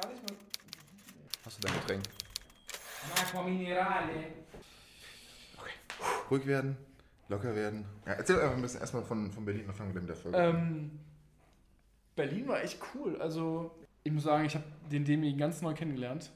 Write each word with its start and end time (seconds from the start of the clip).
gar 0.00 0.10
nicht 0.10 0.22
mal. 0.22 0.36
Hast 1.44 1.58
du 1.58 1.66
dein 1.66 1.80
Getränk? 1.80 2.02
Acqua 3.14 3.42
Minerale. 3.42 4.32
Ruhig 6.30 6.46
werden, 6.46 6.76
locker 7.28 7.54
werden. 7.54 7.84
Ja, 8.04 8.14
erzähl 8.14 8.40
einfach 8.40 8.56
ein 8.56 8.62
bisschen 8.62 8.80
erstmal 8.80 9.04
von, 9.04 9.30
von 9.30 9.44
Berlin, 9.44 9.64
dann 9.66 9.76
fangen 9.76 9.94
wir 9.94 10.00
mit 10.00 10.08
der 10.08 10.16
Folge. 10.16 10.36
Ähm, 10.36 10.98
Berlin 12.16 12.48
war 12.48 12.62
echt 12.62 12.80
cool. 12.94 13.20
Also, 13.20 13.70
ich 14.02 14.12
muss 14.12 14.24
sagen, 14.24 14.44
ich 14.44 14.54
habe 14.54 14.64
den 14.90 15.04
Demi 15.04 15.32
ganz 15.34 15.62
neu 15.62 15.72
kennengelernt. 15.72 16.30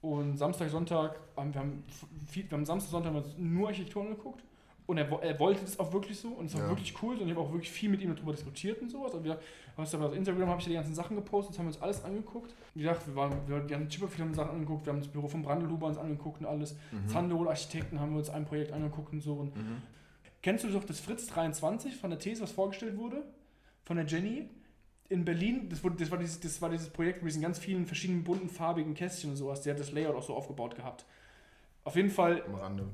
Und 0.00 0.36
Samstag, 0.36 0.70
Sonntag, 0.70 1.18
wir 1.34 1.42
haben, 1.42 1.84
viel, 2.28 2.48
wir 2.48 2.56
haben 2.56 2.64
Samstag, 2.64 2.90
Sonntag 2.90 3.36
nur 3.36 3.68
Architektur 3.68 4.02
angeguckt. 4.02 4.44
Und 4.86 4.98
er, 4.98 5.10
er 5.22 5.38
wollte 5.40 5.62
das 5.62 5.80
auch 5.80 5.92
wirklich 5.92 6.18
so 6.18 6.28
und 6.28 6.46
es 6.46 6.54
war 6.54 6.62
Ja. 6.62 6.68
wirklich 6.68 6.94
cool. 7.02 7.16
Und 7.16 7.24
ich 7.26 7.30
habe 7.34 7.40
auch 7.40 7.50
wirklich 7.52 7.70
viel 7.70 7.88
mit 7.90 8.00
ihm 8.02 8.14
darüber 8.14 8.32
diskutiert 8.32 8.80
und 8.80 8.88
sowas. 8.88 9.12
Und 9.14 9.24
wir, 9.24 9.38
du, 9.76 9.82
auf 9.82 10.14
Instagram 10.14 10.48
habe 10.48 10.60
ich 10.60 10.66
die 10.66 10.74
ganzen 10.74 10.94
Sachen 10.94 11.16
gepostet, 11.16 11.54
das 11.54 11.58
haben 11.58 11.66
wir 11.66 11.72
uns 11.74 11.82
alles 11.82 12.04
angeguckt. 12.04 12.54
Wie 12.74 12.82
gesagt, 12.82 13.06
wir, 13.08 13.16
waren, 13.16 13.32
wir, 13.48 13.68
wir 13.68 13.76
haben 13.76 13.90
super 13.90 14.06
viele 14.08 14.32
Sachen 14.32 14.50
angeguckt, 14.52 14.86
wir 14.86 14.92
haben 14.92 15.00
das 15.00 15.08
Büro 15.08 15.26
von 15.26 15.42
Brandelhuber 15.42 15.86
uns 15.88 15.98
angeguckt 15.98 16.40
und 16.40 16.46
alles. 16.46 16.76
Mhm. 16.92 17.08
Zanderol 17.08 17.48
Architekten 17.48 17.98
haben 17.98 18.12
wir 18.12 18.18
uns 18.18 18.30
ein 18.30 18.44
Projekt 18.44 18.72
angeguckt 18.72 19.12
und 19.12 19.20
so. 19.22 19.34
Und 19.34 19.56
Mhm. 19.56 19.82
Kennst 20.42 20.62
du 20.62 20.68
doch 20.70 20.84
das 20.84 21.00
Fritz 21.00 21.26
23 21.26 21.96
von 21.96 22.10
der 22.10 22.20
These, 22.20 22.42
was 22.42 22.52
vorgestellt 22.52 22.96
wurde? 22.96 23.24
Von 23.82 23.96
der 23.96 24.06
Jenny? 24.06 24.48
In 25.08 25.24
Berlin, 25.24 25.68
das, 25.68 25.82
wurde, 25.82 25.96
das, 25.96 26.10
war 26.10 26.18
dieses, 26.18 26.38
das 26.40 26.60
war 26.62 26.68
dieses 26.70 26.88
Projekt 26.90 27.22
mit 27.22 27.30
diesen 27.30 27.42
ganz 27.42 27.58
vielen 27.58 27.86
verschiedenen 27.86 28.22
bunten, 28.22 28.48
farbigen 28.48 28.94
Kästchen 28.94 29.30
und 29.30 29.36
sowas. 29.36 29.62
Der 29.62 29.74
hat 29.74 29.80
das 29.80 29.90
Layout 29.92 30.14
auch 30.16 30.22
so 30.22 30.34
aufgebaut 30.34 30.76
gehabt. 30.76 31.04
Auf 31.86 31.94
jeden 31.94 32.10
Fall, 32.10 32.42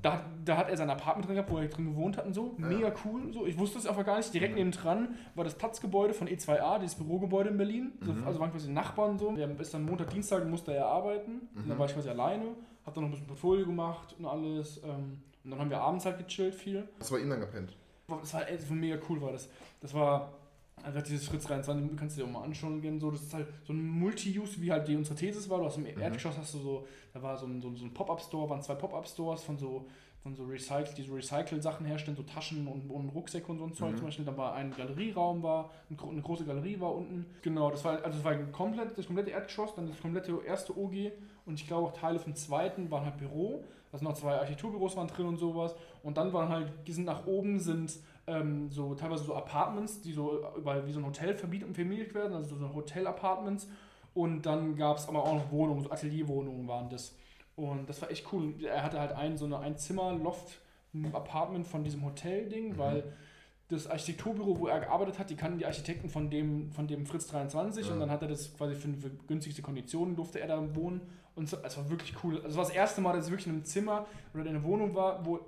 da, 0.02 0.12
hat- 0.12 0.24
da 0.44 0.56
hat 0.58 0.68
er 0.68 0.76
sein 0.76 0.90
Apartment 0.90 1.26
drin 1.26 1.36
gehabt, 1.36 1.50
wo 1.50 1.56
er 1.56 1.66
drin 1.66 1.86
gewohnt 1.86 2.18
hat 2.18 2.26
und 2.26 2.34
so. 2.34 2.54
Ja. 2.58 2.66
Mega 2.66 2.92
cool. 3.06 3.32
So. 3.32 3.46
Ich 3.46 3.58
wusste 3.58 3.78
es 3.78 3.86
einfach 3.86 4.04
gar 4.04 4.18
nicht. 4.18 4.32
Direkt 4.34 4.52
Mhm. 4.52 4.58
neben 4.58 4.70
dran 4.72 5.16
war 5.34 5.44
das 5.44 5.54
Platzgebäude 5.54 6.12
von 6.12 6.28
E2A, 6.28 6.78
dieses 6.78 6.96
Bürogebäude 6.96 7.48
in 7.48 7.56
Berlin. 7.56 7.92
So, 8.02 8.12
Mhm. 8.12 8.26
Also 8.26 8.38
waren 8.38 8.50
quasi 8.52 8.70
Nachbarn 8.70 9.18
so. 9.18 9.32
Der 9.34 9.48
ist 9.58 9.72
dann 9.72 9.84
Montag, 9.84 10.10
Dienstag 10.10 10.46
musste 10.46 10.74
er 10.74 10.86
arbeiten. 10.88 11.48
Und 11.54 11.68
dann 11.68 11.76
Mhm. 11.76 11.78
war 11.78 11.86
ich 11.86 11.94
quasi 11.94 12.10
alleine. 12.10 12.44
Hab 12.84 12.92
dann 12.92 13.04
noch 13.04 13.08
ein 13.08 13.12
bisschen 13.12 13.26
Portfolio 13.28 13.64
gemacht 13.64 14.14
und 14.18 14.26
alles. 14.26 14.82
ähm, 14.84 15.22
Und 15.44 15.50
dann 15.50 15.58
haben 15.58 15.70
wir 15.70 15.80
abends 15.80 16.04
halt 16.04 16.18
gechillt 16.18 16.54
viel. 16.54 16.86
Du 17.00 17.14
bei 17.14 17.20
ihm 17.20 17.28
dann 17.30 17.40
gepennt? 17.40 17.74
Das 18.20 18.34
war, 18.34 18.42
das 18.44 18.68
war 18.68 18.76
mega 18.76 18.96
cool, 19.08 19.20
war 19.22 19.32
das. 19.32 19.48
Das 19.80 19.92
war 19.94 20.30
also 20.82 21.00
dieses 21.00 21.28
Fritz 21.28 21.44
23, 21.44 21.90
du 21.90 21.96
kannst 21.96 22.16
du 22.16 22.22
dir 22.22 22.28
auch 22.28 22.32
mal 22.32 22.42
anschauen 22.44 22.80
gehen. 22.80 22.98
So, 22.98 23.10
das 23.10 23.22
ist 23.22 23.34
halt 23.34 23.46
so 23.64 23.72
ein 23.72 23.86
Multi-Use, 23.86 24.60
wie 24.60 24.72
halt 24.72 24.88
die 24.88 24.96
unsere 24.96 25.14
Thesis 25.16 25.48
war. 25.48 25.58
Du 25.58 25.66
hast 25.66 25.76
im 25.76 25.82
Mhm. 25.84 26.00
Erdgeschoss 26.00 26.36
hast 26.38 26.54
du 26.54 26.58
so, 26.58 26.86
da 27.12 27.22
war 27.22 27.36
so 27.36 27.46
ein, 27.46 27.60
so 27.60 27.68
ein, 27.68 27.76
so 27.76 27.84
ein 27.84 27.94
Pop-Up-Store, 27.94 28.48
waren 28.50 28.62
zwei 28.62 28.74
Pop-Up-Stores 28.74 29.42
von 29.44 29.56
so, 29.58 29.86
von 30.24 30.34
so 30.34 30.44
Recycle, 30.44 30.92
die 30.96 31.02
so 31.02 31.14
Recycle-Sachen 31.14 31.86
herstellen, 31.86 32.16
so 32.16 32.22
Taschen 32.24 32.66
und, 32.66 32.90
und 32.90 33.08
Rucksäcke 33.10 33.50
und 33.52 33.58
so 33.58 33.64
ein 33.64 33.74
Zeug 33.74 33.92
Mhm. 33.92 33.96
zum 33.98 34.06
Beispiel. 34.06 34.24
Da 34.24 34.36
war 34.36 34.54
ein 34.54 34.72
Galerieraum, 34.76 35.42
war 35.42 35.70
eine 35.88 36.22
große 36.22 36.44
Galerie 36.44 36.80
war 36.80 36.94
unten. 36.94 37.26
Genau, 37.42 37.70
das 37.70 37.84
war 37.84 38.02
also 38.04 38.16
das 38.18 38.24
war 38.24 38.34
komplett, 38.50 38.96
das 38.98 39.06
komplette 39.06 39.30
Erdgeschoss, 39.30 39.74
dann 39.76 39.88
das 39.88 40.00
komplette 40.00 40.36
erste 40.44 40.76
OG 40.76 41.12
und 41.46 41.54
ich 41.60 41.66
glaube 41.68 41.88
auch 41.88 41.92
Teile 41.92 42.18
vom 42.18 42.34
zweiten 42.34 42.90
waren 42.90 43.04
halt 43.04 43.18
Büro. 43.18 43.62
Also 43.92 44.04
noch 44.06 44.14
zwei 44.14 44.36
Architekturbüros 44.38 44.96
waren 44.96 45.06
drin 45.06 45.26
und 45.26 45.36
sowas. 45.36 45.74
Und 46.02 46.16
dann 46.16 46.32
waren 46.32 46.48
halt, 46.48 46.72
die 46.86 46.92
sind 46.92 47.04
nach 47.04 47.26
oben 47.26 47.60
sind 47.60 47.92
ähm, 48.26 48.70
so 48.70 48.94
teilweise 48.94 49.24
so 49.24 49.34
Apartments, 49.34 50.00
die 50.00 50.12
so 50.12 50.40
überall 50.56 50.86
wie 50.86 50.92
so 50.92 51.00
ein 51.00 51.06
Hotel 51.06 51.34
vermietet 51.34 51.68
und 51.68 51.74
vermietet 51.74 52.14
werden, 52.14 52.34
also 52.34 52.56
so 52.56 52.74
Hotel-Apartments. 52.74 53.68
Und 54.14 54.42
dann 54.46 54.76
gab 54.76 54.98
es 54.98 55.08
aber 55.08 55.22
auch 55.24 55.34
noch 55.34 55.50
Wohnungen, 55.50 55.82
so 55.82 55.90
Atelierwohnungen 55.90 56.68
waren 56.68 56.88
das. 56.90 57.16
Und 57.56 57.88
das 57.88 58.00
war 58.02 58.10
echt 58.10 58.32
cool. 58.32 58.54
Er 58.64 58.82
hatte 58.82 59.00
halt 59.00 59.12
ein, 59.12 59.36
so 59.36 59.44
eine 59.46 59.58
Ein-Zimmer-Loft, 59.58 60.60
ein 60.94 61.14
Apartment 61.14 61.66
von 61.66 61.82
diesem 61.84 62.04
Hotel-Ding, 62.04 62.70
Mhm. 62.74 62.78
weil 62.78 63.12
das 63.68 63.86
Architekturbüro, 63.86 64.58
wo 64.58 64.66
er 64.66 64.80
gearbeitet 64.80 65.18
hat, 65.18 65.30
die 65.30 65.34
kannten 65.36 65.58
die 65.58 65.64
Architekten 65.64 66.10
von 66.10 66.28
dem, 66.28 66.70
von 66.72 66.86
dem 66.86 67.06
Fritz 67.06 67.26
23 67.28 67.86
Ja. 67.86 67.94
und 67.94 68.00
dann 68.00 68.10
hat 68.10 68.20
er 68.20 68.28
das 68.28 68.54
quasi 68.54 68.74
für, 68.74 68.92
für 68.94 69.08
günstigste 69.26 69.62
Konditionen 69.62 70.14
durfte 70.14 70.40
er 70.40 70.48
da 70.48 70.74
wohnen. 70.76 71.00
Und 71.34 71.48
so, 71.48 71.56
es 71.64 71.78
war 71.78 71.88
wirklich 71.88 72.14
cool. 72.22 72.36
Also 72.36 72.48
es 72.48 72.56
war 72.56 72.64
das 72.64 72.74
erste 72.74 73.00
Mal, 73.00 73.14
dass 73.16 73.24
ich 73.26 73.32
wirklich 73.32 73.46
in 73.46 73.54
einem 73.54 73.64
Zimmer 73.64 74.04
oder 74.34 74.42
in 74.42 74.48
einer 74.50 74.62
Wohnung 74.62 74.94
war, 74.94 75.24
wo 75.24 75.40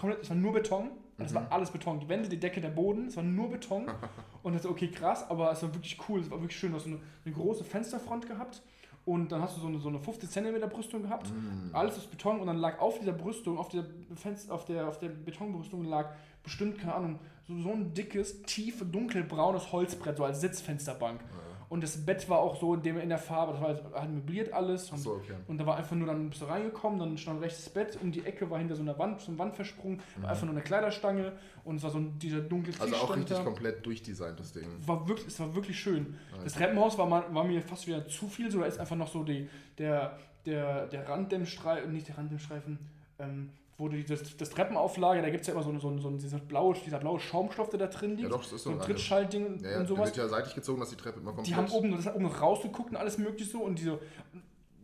komplett, 0.00 0.22
es 0.22 0.28
war 0.30 0.36
nur 0.36 0.52
Beton. 0.52 0.90
Und 1.18 1.26
es 1.26 1.32
Mhm. 1.32 1.36
war 1.36 1.46
alles 1.52 1.70
Beton. 1.70 2.00
Die 2.00 2.08
Wände, 2.08 2.28
die 2.30 2.40
Decke, 2.40 2.60
der 2.62 2.70
Boden, 2.70 3.08
es 3.08 3.16
war 3.16 3.22
nur 3.22 3.50
Beton. 3.50 3.86
und 4.42 4.54
das 4.54 4.64
okay, 4.64 4.88
krass, 4.88 5.28
aber 5.28 5.52
es 5.52 5.62
war 5.62 5.74
wirklich 5.74 5.98
cool. 6.08 6.20
Es 6.20 6.30
war 6.30 6.40
wirklich 6.40 6.58
schön. 6.58 6.70
Du 6.70 6.76
hast 6.78 6.86
eine, 6.86 6.98
eine 7.26 7.34
große 7.34 7.62
Fensterfront 7.62 8.26
gehabt 8.26 8.62
und 9.04 9.30
dann 9.30 9.42
hast 9.42 9.56
du 9.56 9.60
so 9.60 9.66
eine, 9.66 9.78
so 9.78 9.88
eine 9.88 9.98
50 9.98 10.30
cm 10.30 10.60
Brüstung 10.70 11.02
gehabt. 11.02 11.28
Mhm. 11.30 11.70
Alles 11.74 11.96
aus 11.98 12.06
Beton 12.06 12.40
und 12.40 12.46
dann 12.46 12.56
lag 12.56 12.80
auf 12.80 12.98
dieser 12.98 13.12
Brüstung, 13.12 13.58
auf 13.58 13.68
der, 13.68 13.84
Fenster, 14.14 14.54
auf 14.54 14.64
der, 14.64 14.88
auf 14.88 14.98
der 14.98 15.08
Betonbrüstung 15.10 15.84
lag 15.84 16.10
bestimmt, 16.42 16.78
keine 16.78 16.94
Ahnung, 16.94 17.18
so, 17.46 17.58
so 17.60 17.70
ein 17.72 17.92
dickes, 17.92 18.42
tief 18.44 18.82
dunkelbraunes 18.90 19.72
Holzbrett, 19.72 20.16
so 20.16 20.24
als 20.24 20.40
Sitzfensterbank. 20.40 21.20
Und 21.70 21.84
das 21.84 22.04
Bett 22.04 22.28
war 22.28 22.40
auch 22.40 22.60
so 22.60 22.74
in, 22.74 22.82
dem, 22.82 22.98
in 22.98 23.08
der 23.10 23.18
Farbe, 23.18 23.52
das 23.52 23.60
war 23.60 23.68
halt, 23.68 23.82
halt 23.94 24.10
möbliert 24.10 24.52
alles. 24.52 24.90
Und, 24.90 24.98
Achso, 24.98 25.12
okay. 25.12 25.34
und 25.46 25.56
da 25.56 25.64
war 25.64 25.76
einfach 25.76 25.94
nur, 25.94 26.08
dann 26.08 26.28
bist 26.28 26.42
du 26.42 26.46
reingekommen, 26.46 26.98
dann 26.98 27.16
stand 27.16 27.40
rechts 27.40 27.62
das 27.62 27.72
Bett, 27.72 27.96
um 28.02 28.10
die 28.10 28.26
Ecke 28.26 28.50
war 28.50 28.58
hinter 28.58 28.74
so 28.74 28.82
einer 28.82 28.98
Wand, 28.98 29.20
so 29.20 29.30
eine 29.30 29.38
Wand 29.38 29.54
versprungen, 29.54 30.02
war 30.16 30.30
einfach 30.30 30.46
nur 30.46 30.54
eine 30.54 30.64
Kleiderstange 30.64 31.32
und 31.62 31.76
es 31.76 31.84
war 31.84 31.90
so 31.90 31.98
ein, 31.98 32.18
dieser 32.18 32.40
dunkle 32.40 32.72
Mhm. 32.72 32.80
Also 32.80 32.92
Tisch 32.92 33.02
auch 33.02 33.06
stand 33.06 33.20
richtig 33.20 33.36
da. 33.36 33.44
komplett 33.44 33.86
durchdesignt, 33.86 34.40
das 34.40 34.52
Ding. 34.52 34.66
War 34.84 35.06
wirklich, 35.06 35.28
es 35.28 35.38
war 35.38 35.54
wirklich 35.54 35.78
schön. 35.78 36.16
Nice. 36.32 36.44
Das 36.44 36.54
Treppenhaus 36.54 36.98
war, 36.98 37.06
mal, 37.06 37.24
war 37.32 37.44
mir 37.44 37.62
fast 37.62 37.86
wieder 37.86 38.04
zu 38.08 38.26
viel, 38.26 38.50
so 38.50 38.58
da 38.58 38.66
ist 38.66 38.80
einfach 38.80 38.96
noch 38.96 39.08
so 39.08 39.22
die, 39.22 39.48
der, 39.78 40.18
der, 40.46 40.88
der 40.88 41.08
Randdämmstreifen, 41.08 41.92
nicht 41.92 42.08
der 42.08 42.18
Randdämmstreifen, 42.18 42.80
ähm, 43.20 43.50
wo 43.80 43.88
die, 43.88 44.04
das, 44.04 44.36
das 44.36 44.50
Treppenauflage, 44.50 45.22
da 45.22 45.30
gibt 45.30 45.40
es 45.40 45.46
ja 45.48 45.54
immer 45.54 45.62
so, 45.62 45.76
so, 45.78 45.98
so 45.98 46.10
dieser, 46.10 46.38
blaue, 46.38 46.74
dieser 46.84 46.98
blaue 46.98 47.18
Schaumstoff, 47.18 47.70
der 47.70 47.80
da 47.80 47.86
drin 47.86 48.10
liegt. 48.10 48.22
Ja, 48.24 48.28
doch, 48.28 48.42
das 48.42 48.52
ist 48.52 48.62
so 48.62 48.70
so 48.70 48.76
ein 48.76 48.82
Trittschaltding 48.82 49.46
und, 49.46 49.62
Ja, 49.62 49.70
ja, 49.70 49.76
und 49.78 49.88
der 49.88 49.88
sowas. 49.88 50.06
wird 50.08 50.16
ja 50.18 50.28
seitlich 50.28 50.54
gezogen, 50.54 50.80
dass 50.80 50.90
die 50.90 50.96
Treppe 50.96 51.18
immer 51.20 51.32
komplett... 51.32 51.48
Die 51.48 51.56
haben 51.56 51.70
oben, 51.70 51.92
das 51.96 52.06
hat 52.06 52.14
oben 52.14 52.26
rausgeguckt 52.26 52.90
und 52.90 52.96
alles 52.96 53.18
mögliche 53.18 53.50
so 53.50 53.62
und 53.62 53.78
diese, 53.78 53.98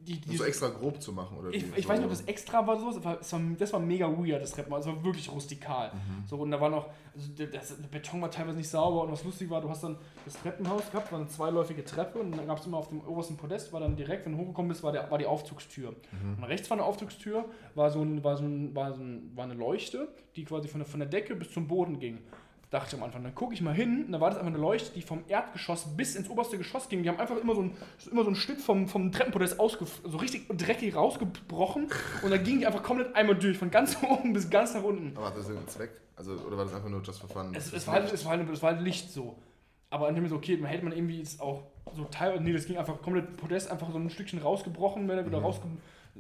die, 0.07 0.21
die, 0.21 0.37
so 0.37 0.45
extra 0.45 0.69
grob 0.69 1.03
zu 1.03 1.13
machen, 1.13 1.37
oder 1.39 1.51
ich, 1.51 1.63
wie? 1.63 1.81
ich 1.81 1.89
weiß 1.89 1.99
nicht, 1.99 2.07
ob 2.07 2.11
das 2.11 2.23
extra 2.23 2.67
war 2.67 2.79
so, 2.79 2.91
es 2.91 3.05
war, 3.05 3.21
war, 3.21 3.41
das 3.59 3.73
war 3.73 3.81
mega 3.81 4.07
weird, 4.07 4.41
das 4.41 4.53
Treppenhaus, 4.53 4.87
es 4.87 4.87
war 4.87 5.05
wirklich 5.05 5.31
rustikal. 5.31 5.91
Mhm. 5.93 6.27
So, 6.27 6.37
und 6.37 6.51
da 6.51 6.61
war 6.61 6.71
noch, 6.71 6.89
also 7.15 7.33
der, 7.33 7.49
das, 7.49 7.77
der 7.77 7.89
Beton 7.89 8.23
war 8.23 8.31
teilweise 8.31 8.59
nicht 8.59 8.69
sauber 8.69 9.03
und 9.03 9.13
was 9.13 9.25
lustig 9.25 9.51
war, 9.51 9.61
du 9.61 9.69
hast 9.69 9.83
dann 9.83 9.97
das 10.25 10.35
Treppenhaus 10.41 10.91
gehabt, 10.91 11.11
war 11.11 11.19
eine 11.19 11.29
zweiläufige 11.29 11.85
Treppe 11.85 12.21
und 12.21 12.37
dann 12.37 12.47
gab 12.47 12.59
es 12.59 12.67
immer 12.67 12.79
auf 12.79 12.89
dem 12.89 13.01
obersten 13.01 13.37
Podest, 13.37 13.73
war 13.73 13.81
dann 13.81 13.97
direkt, 13.97 14.27
wenn 14.27 14.33
du 14.33 14.39
hochgekommen 14.39 14.69
bist, 14.69 14.83
war, 14.83 14.93
der, 14.93 15.11
war 15.11 15.19
die 15.19 15.27
Aufzugstür. 15.27 15.91
Mhm. 15.91 16.37
Und 16.39 16.45
rechts 16.45 16.69
von 16.69 16.79
der 16.79 16.87
Aufzugstür 16.87 17.45
war 17.75 17.91
so, 17.91 18.01
ein, 18.01 18.23
war 18.23 18.37
so, 18.37 18.45
ein, 18.45 18.75
war 18.75 18.93
so 18.95 19.03
ein, 19.03 19.33
war 19.35 19.45
eine 19.45 19.55
Leuchte, 19.55 20.09
die 20.37 20.45
quasi 20.45 20.69
von 20.69 20.81
der, 20.81 20.89
von 20.89 21.01
der 21.01 21.09
Decke 21.09 21.35
bis 21.35 21.53
zum 21.53 21.67
Boden 21.67 21.99
ging. 21.99 22.19
Dachte 22.77 22.95
ich 22.95 23.01
am 23.01 23.05
Anfang, 23.07 23.23
dann 23.23 23.35
gucke 23.35 23.55
ich 23.55 23.63
mal 23.63 23.73
hin, 23.73 24.05
und 24.05 24.13
da 24.13 24.21
war 24.21 24.29
das 24.29 24.39
einfach 24.39 24.53
eine 24.53 24.61
Leuchte, 24.61 24.93
die 24.93 25.01
vom 25.01 25.25
Erdgeschoss 25.29 25.97
bis 25.97 26.15
ins 26.15 26.29
oberste 26.29 26.59
Geschoss 26.59 26.91
ging. 26.91 27.03
Die 27.03 27.09
haben 27.09 27.19
einfach 27.19 27.39
immer 27.39 27.55
so 27.55 27.63
ein, 27.63 27.77
immer 28.11 28.23
so 28.23 28.29
ein 28.29 28.35
Stück 28.37 28.61
vom, 28.61 28.87
vom 28.87 29.11
Treppenpodest 29.11 29.57
so 29.57 30.19
richtig 30.19 30.47
dreckig 30.49 30.95
rausgebrochen 30.95 31.89
und 32.23 32.31
dann 32.31 32.45
ging 32.45 32.59
die 32.59 32.67
einfach 32.67 32.83
komplett 32.83 33.17
einmal 33.17 33.35
durch, 33.35 33.57
von 33.57 33.71
ganz 33.71 33.97
oben 34.03 34.35
bis 34.35 34.51
ganz 34.51 34.75
nach 34.75 34.83
unten. 34.83 35.17
Aber 35.17 35.29
hat 35.29 35.39
das 35.39 35.49
einen 35.49 35.67
Zweck? 35.69 35.91
Also, 36.17 36.33
oder 36.33 36.59
war 36.59 36.67
das 36.67 36.75
einfach 36.75 36.91
nur 36.91 37.01
just 37.03 37.19
for 37.19 37.31
fun? 37.31 37.55
Es, 37.55 37.73
es, 37.73 37.87
war, 37.87 37.95
halt, 37.95 38.13
es, 38.13 38.27
war, 38.27 38.33
halt, 38.33 38.51
es 38.51 38.63
war 38.63 38.73
halt 38.73 38.83
Licht 38.83 39.11
so. 39.11 39.39
Aber 39.89 40.13
dann 40.13 40.21
wir 40.21 40.29
so, 40.29 40.37
okay, 40.37 40.59
man 40.59 40.71
hätte 40.71 40.85
man 40.85 40.93
irgendwie 40.93 41.19
jetzt 41.19 41.41
auch 41.41 41.63
so 41.95 42.05
teilweise, 42.05 42.43
nee, 42.43 42.53
das 42.53 42.67
ging 42.67 42.77
einfach 42.77 43.01
komplett 43.01 43.39
Podest, 43.39 43.71
einfach 43.71 43.91
so 43.91 43.97
ein 43.97 44.11
Stückchen 44.11 44.41
rausgebrochen, 44.41 45.09
wenn 45.09 45.17
er 45.17 45.25
wieder 45.25 45.39
Mhm. 45.39 45.45
rausge... 45.47 45.67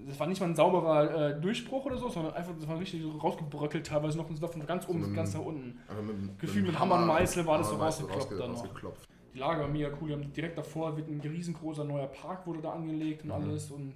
Das 0.08 0.20
war 0.20 0.26
nicht 0.26 0.40
mal 0.40 0.48
ein 0.48 0.54
sauberer 0.54 1.30
äh, 1.36 1.40
Durchbruch 1.40 1.84
oder 1.86 1.96
so, 1.96 2.08
sondern 2.08 2.34
einfach, 2.34 2.52
das 2.58 2.68
war 2.68 2.78
richtig 2.78 3.02
rausgebröckelt 3.22 3.86
teilweise 3.86 4.18
noch 4.18 4.28
und 4.28 4.34
es 4.34 4.42
war 4.42 4.48
von 4.48 4.64
ganz 4.66 4.88
oben 4.88 5.00
bis 5.00 5.14
ganz 5.14 5.34
nach 5.34 5.40
unten. 5.40 5.78
Einfach 5.88 6.02
mit, 6.02 6.38
Gefühl 6.38 6.78
Hammer 6.78 6.96
und 6.96 7.06
Meißel 7.06 7.46
war 7.46 7.58
das 7.58 7.68
so 7.68 7.74
Hammer 7.74 7.84
und 7.84 7.86
Meißel 7.88 8.06
rausgekloppt 8.06 8.32
rausge- 8.32 8.38
dann 8.38 8.52
noch. 8.52 8.58
rausgeklopft. 8.62 9.08
Die 9.34 9.38
Lage 9.38 9.60
war 9.62 9.68
mega 9.68 9.90
cool, 10.00 10.16
direkt 10.36 10.56
davor 10.58 10.96
wird 10.96 11.08
ein 11.08 11.20
riesengroßer 11.20 11.84
neuer 11.84 12.06
Park 12.06 12.46
wurde 12.46 12.60
da 12.60 12.72
angelegt 12.72 13.22
und 13.22 13.28
Mhm. 13.28 13.34
alles 13.34 13.70
und 13.70 13.94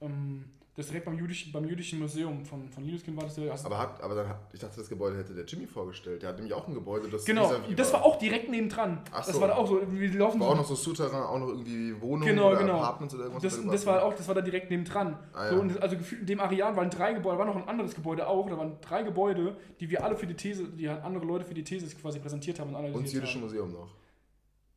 ähm, 0.00 0.44
das 0.76 0.86
direkt 0.86 1.04
beim 1.04 1.18
jüdischen, 1.18 1.52
beim 1.52 1.64
jüdischen 1.66 1.98
Museum 1.98 2.44
von, 2.44 2.68
von 2.70 2.84
Liebeskind 2.84 3.16
war 3.16 3.24
das 3.24 3.36
ja. 3.36 3.52
Aber, 3.64 3.78
hat, 3.78 4.00
aber 4.02 4.14
dann 4.14 4.28
hat, 4.28 4.38
ich 4.52 4.60
dachte, 4.60 4.78
das 4.78 4.88
Gebäude 4.88 5.18
hätte 5.18 5.34
der 5.34 5.44
Jimmy 5.44 5.66
vorgestellt. 5.66 6.22
Der 6.22 6.28
hat 6.30 6.36
nämlich 6.36 6.54
auch 6.54 6.66
ein 6.68 6.74
Gebäude, 6.74 7.08
das 7.08 7.24
genau, 7.24 7.52
das 7.76 7.92
war 7.92 8.04
auch 8.04 8.18
direkt 8.18 8.48
nebendran. 8.48 9.00
Ach 9.10 9.26
Das 9.26 9.34
so. 9.34 9.40
war 9.40 9.48
da 9.48 9.56
auch 9.56 9.66
so, 9.66 9.80
wir 9.90 10.12
laufen 10.14 10.38
War 10.40 10.46
so 10.46 10.52
auch 10.52 10.56
noch 10.58 10.64
so 10.64 10.74
Souterrain, 10.76 11.22
auch 11.22 11.38
noch 11.38 11.48
irgendwie 11.48 12.00
Wohnungen 12.00 12.28
Genau, 12.34 12.48
oder 12.50 12.58
genau. 12.58 12.78
Apartments 12.78 13.14
oder 13.14 13.24
irgendwas. 13.24 13.42
Das, 13.42 13.66
das 13.66 13.86
war 13.86 14.04
auch, 14.04 14.14
das 14.14 14.28
war 14.28 14.34
da 14.36 14.40
direkt 14.40 14.70
nebendran. 14.70 15.18
Ah, 15.32 15.48
so, 15.48 15.54
ja. 15.56 15.60
und 15.60 15.68
das, 15.70 15.78
also 15.78 15.96
gefühlt 15.96 16.20
in 16.20 16.26
dem 16.28 16.40
Areal 16.40 16.76
waren 16.76 16.88
drei 16.90 17.14
Gebäude, 17.14 17.38
war 17.38 17.46
noch 17.46 17.56
ein 17.56 17.68
anderes 17.68 17.94
Gebäude 17.94 18.26
auch. 18.28 18.48
Da 18.48 18.56
waren 18.56 18.76
drei 18.80 19.02
Gebäude, 19.02 19.56
die 19.80 19.90
wir 19.90 20.04
alle 20.04 20.16
für 20.16 20.26
die 20.26 20.34
These, 20.34 20.64
die 20.68 20.88
halt 20.88 21.02
andere 21.02 21.24
Leute 21.24 21.44
für 21.44 21.54
die 21.54 21.64
These 21.64 21.94
quasi 21.96 22.20
präsentiert 22.20 22.60
haben 22.60 22.74
und 22.74 22.94
Und 22.94 23.04
das 23.06 23.12
Jüdische 23.12 23.34
haben. 23.34 23.42
Museum 23.42 23.72
noch. 23.72 23.88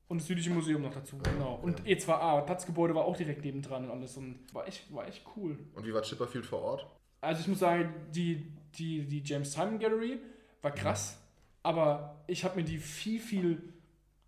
Und 0.08 0.22
das 0.22 0.28
jüdische 0.28 0.52
Museum 0.52 0.82
noch 0.82 0.94
dazu, 0.94 1.18
genau. 1.18 1.60
Und 1.62 1.82
E2A, 1.82 2.42
Platzgebäude 2.42 2.94
war 2.94 3.06
auch 3.06 3.18
direkt 3.18 3.44
nebendran 3.44 3.86
und 3.86 3.92
alles 3.92 4.18
und 4.18 4.40
war 4.54 4.68
echt, 4.68 4.94
war 4.94 5.08
echt 5.08 5.24
cool. 5.36 5.58
Und 5.74 5.86
wie 5.86 5.94
war 5.94 6.02
Chipperfield 6.02 6.46
vor 6.46 6.62
Ort? 6.62 6.88
Also 7.22 7.42
ich 7.42 7.48
muss 7.48 7.60
sagen, 7.60 7.94
die, 8.12 8.52
die, 8.76 9.06
die 9.06 9.24
James 9.24 9.54
Simon 9.54 9.80
Gallery 9.80 10.20
war 10.62 10.72
krass, 10.72 11.20
aber 11.64 12.24
ich 12.28 12.44
habe 12.44 12.58
mir 12.58 12.64
die 12.64 12.78
viel, 12.78 13.20
viel, 13.20 13.74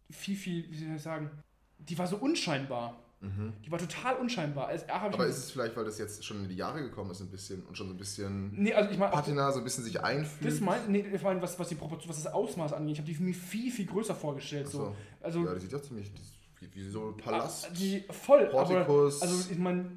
viel, 0.09 0.35
viel, 0.35 0.71
wie 0.71 0.77
soll 0.77 0.95
ich 0.95 1.01
sagen, 1.01 1.29
die 1.77 1.97
war 1.97 2.07
so 2.07 2.17
unscheinbar. 2.17 3.04
Die 3.21 3.71
war 3.71 3.79
total 3.79 4.17
unscheinbar. 4.17 4.67
Also, 4.67 4.85
A, 4.87 5.01
Aber 5.01 5.25
ist 5.25 5.37
es 5.37 5.51
vielleicht, 5.51 5.75
weil 5.75 5.85
das 5.85 5.97
jetzt 5.97 6.23
schon 6.23 6.43
in 6.43 6.49
die 6.49 6.55
Jahre 6.55 6.81
gekommen 6.81 7.09
ist, 7.11 7.21
ein 7.21 7.31
bisschen 7.31 7.63
und 7.63 7.75
schon 7.75 7.87
so 7.87 7.93
ein 7.93 7.97
bisschen 7.97 8.51
Nee, 8.53 8.73
also 8.73 8.91
ich 8.91 9.01
auch 9.01 9.11
Patina 9.11 9.51
so 9.51 9.59
ein 9.59 9.63
bisschen 9.63 9.83
sich 9.83 9.99
einfühlt? 9.99 10.51
das 10.51 10.59
meint, 10.59 10.89
nee, 10.89 11.05
ich 11.11 11.21
meine, 11.23 11.41
was, 11.41 11.57
was, 11.57 11.69
die 11.69 11.77
was 11.79 12.23
das 12.23 12.27
Ausmaß 12.27 12.73
angeht, 12.73 12.93
ich 12.93 12.99
habe 12.99 13.11
die 13.11 13.23
mir 13.23 13.33
viel, 13.33 13.71
viel 13.71 13.87
größer 13.87 14.13
vorgestellt. 14.13 14.67
So. 14.67 14.77
so. 14.77 14.95
Also, 15.21 15.43
ja, 15.43 15.53
die 15.55 15.61
sieht 15.61 15.73
doch 15.73 15.81
ziemlich. 15.81 16.11
Wie, 16.59 16.73
wie 16.73 16.89
so 16.89 17.09
ein 17.09 17.17
Palast. 17.17 17.69
Die 17.77 18.03
voll, 18.11 18.45
Portikus. 18.45 19.21
aber 19.21 19.31
also 19.31 19.51
ich 19.51 19.57
meine, 19.57 19.89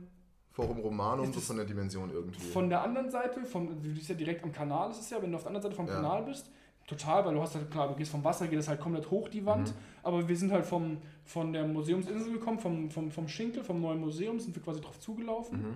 Forum 0.51 0.81
Romanum, 0.81 1.33
so 1.33 1.39
von 1.39 1.57
der 1.57 1.67
Dimension 1.67 2.11
irgendwie. 2.11 2.41
von 2.51 2.69
der 2.69 2.83
anderen 2.83 3.11
Seite, 3.11 3.45
vom, 3.45 3.81
du 3.81 3.95
bist 3.95 4.09
ja 4.09 4.15
direkt 4.17 4.43
am 4.43 4.53
Kanal, 4.53 4.91
ist 4.91 5.01
es 5.01 5.11
ja, 5.11 5.23
wenn 5.23 5.31
du 5.31 5.37
auf 5.37 5.43
der 5.43 5.51
anderen 5.51 5.63
Seite 5.63 5.77
vom 5.77 5.87
Ja. 5.87 5.95
Kanal 5.95 6.25
bist, 6.25 6.51
total, 6.89 7.25
weil 7.25 7.35
du 7.35 7.41
hast 7.41 7.55
halt, 7.55 7.71
klar, 7.71 7.87
du 7.89 7.95
gehst 7.95 8.11
vom 8.11 8.25
Wasser, 8.25 8.49
geht 8.49 8.59
es 8.59 8.67
halt 8.69 8.81
komplett 8.81 9.11
hoch, 9.11 9.29
die 9.29 9.45
Wand, 9.47 9.69
Mhm. 9.69 9.75
aber 10.03 10.29
wir 10.29 10.37
sind 10.37 10.51
halt 10.51 10.65
vom, 10.67 10.97
von 11.25 11.53
der 11.53 11.67
Museumsinsel 11.67 12.33
gekommen, 12.33 12.59
vom, 12.59 12.91
vom, 12.91 13.11
vom 13.13 13.29
Schinkel, 13.29 13.63
vom 13.63 13.81
neuen 13.81 14.01
Museum, 14.01 14.41
sind 14.41 14.57
wir 14.57 14.63
quasi 14.63 14.81
drauf 14.81 14.99
zugelaufen. 14.99 15.61
mhm. 15.63 15.75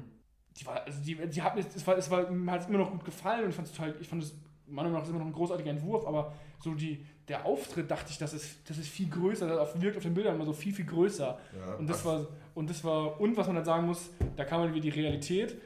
Die 0.59 0.67
war, 0.67 0.83
also 0.85 0.99
die, 1.03 1.15
die 1.29 1.41
hat 1.43 1.55
mir, 1.55 1.61
es 1.63 1.87
war, 1.87 1.97
es 1.97 2.11
war, 2.11 2.31
mir 2.31 2.51
hat 2.53 2.63
es 2.63 2.67
immer 2.69 2.79
noch 2.79 2.91
gut 2.91 3.05
gefallen 3.05 3.45
und 3.45 3.51
ich 3.51 3.57
fand 3.57 3.69
es 3.69 3.75
total, 3.75 3.95
ich 4.01 4.09
fand 4.09 4.23
es, 4.23 4.35
meiner 4.67 4.89
Meinung 4.89 4.93
nach 4.99 5.03
ist 5.05 5.11
immer 5.11 5.19
noch 5.21 5.27
ein 5.27 5.33
großartiger 5.33 5.71
Entwurf, 5.71 6.07
aber 6.07 6.33
so 6.59 6.75
die, 6.75 7.05
der 7.29 7.45
Auftritt 7.47 7.91
dachte 7.91 8.11
ich, 8.11 8.19
das 8.19 8.33
ist, 8.35 8.69
das 8.69 8.79
ist 8.79 8.89
viel 8.89 9.09
größer, 9.09 9.47
das 9.47 9.81
wirkt 9.81 9.97
auf 9.97 10.03
den 10.03 10.13
Bildern 10.15 10.35
immer 10.35 10.45
so 10.45 10.53
viel, 10.53 10.73
viel 10.75 10.85
größer. 10.87 11.39
Ja. 11.57 11.75
Und 11.75 11.89
das 11.89 12.05
war, 12.05 12.27
und 12.55 12.69
das 12.71 12.83
war, 12.85 13.21
und 13.21 13.37
was 13.37 13.47
man 13.47 13.57
dann 13.57 13.65
sagen 13.65 13.87
muss, 13.87 14.11
da 14.37 14.45
kam 14.45 14.61
halt 14.61 14.73
wieder 14.75 14.83
die 14.83 14.89
Realität. 15.01 15.57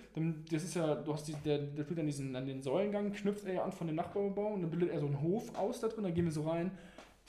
Das 0.50 0.62
ist 0.64 0.74
ja, 0.76 0.94
du 0.94 1.12
hast 1.12 1.28
die, 1.28 1.34
der, 1.44 1.58
der 1.58 1.82
bildet 1.82 1.98
an, 2.00 2.06
diesen, 2.06 2.34
an 2.36 2.46
den 2.46 2.62
Säulengang, 2.62 3.12
knüpft 3.12 3.44
er 3.46 3.54
ja 3.54 3.64
an 3.64 3.72
von 3.72 3.86
dem 3.86 3.96
Nachbarbau 3.96 4.54
und 4.54 4.62
dann 4.62 4.70
bildet 4.70 4.90
er 4.90 5.00
so 5.00 5.06
einen 5.06 5.20
Hof 5.20 5.54
aus 5.58 5.80
da 5.80 5.88
drin, 5.88 6.04
da 6.04 6.10
gehen 6.10 6.24
wir 6.24 6.32
so 6.32 6.42
rein. 6.48 6.70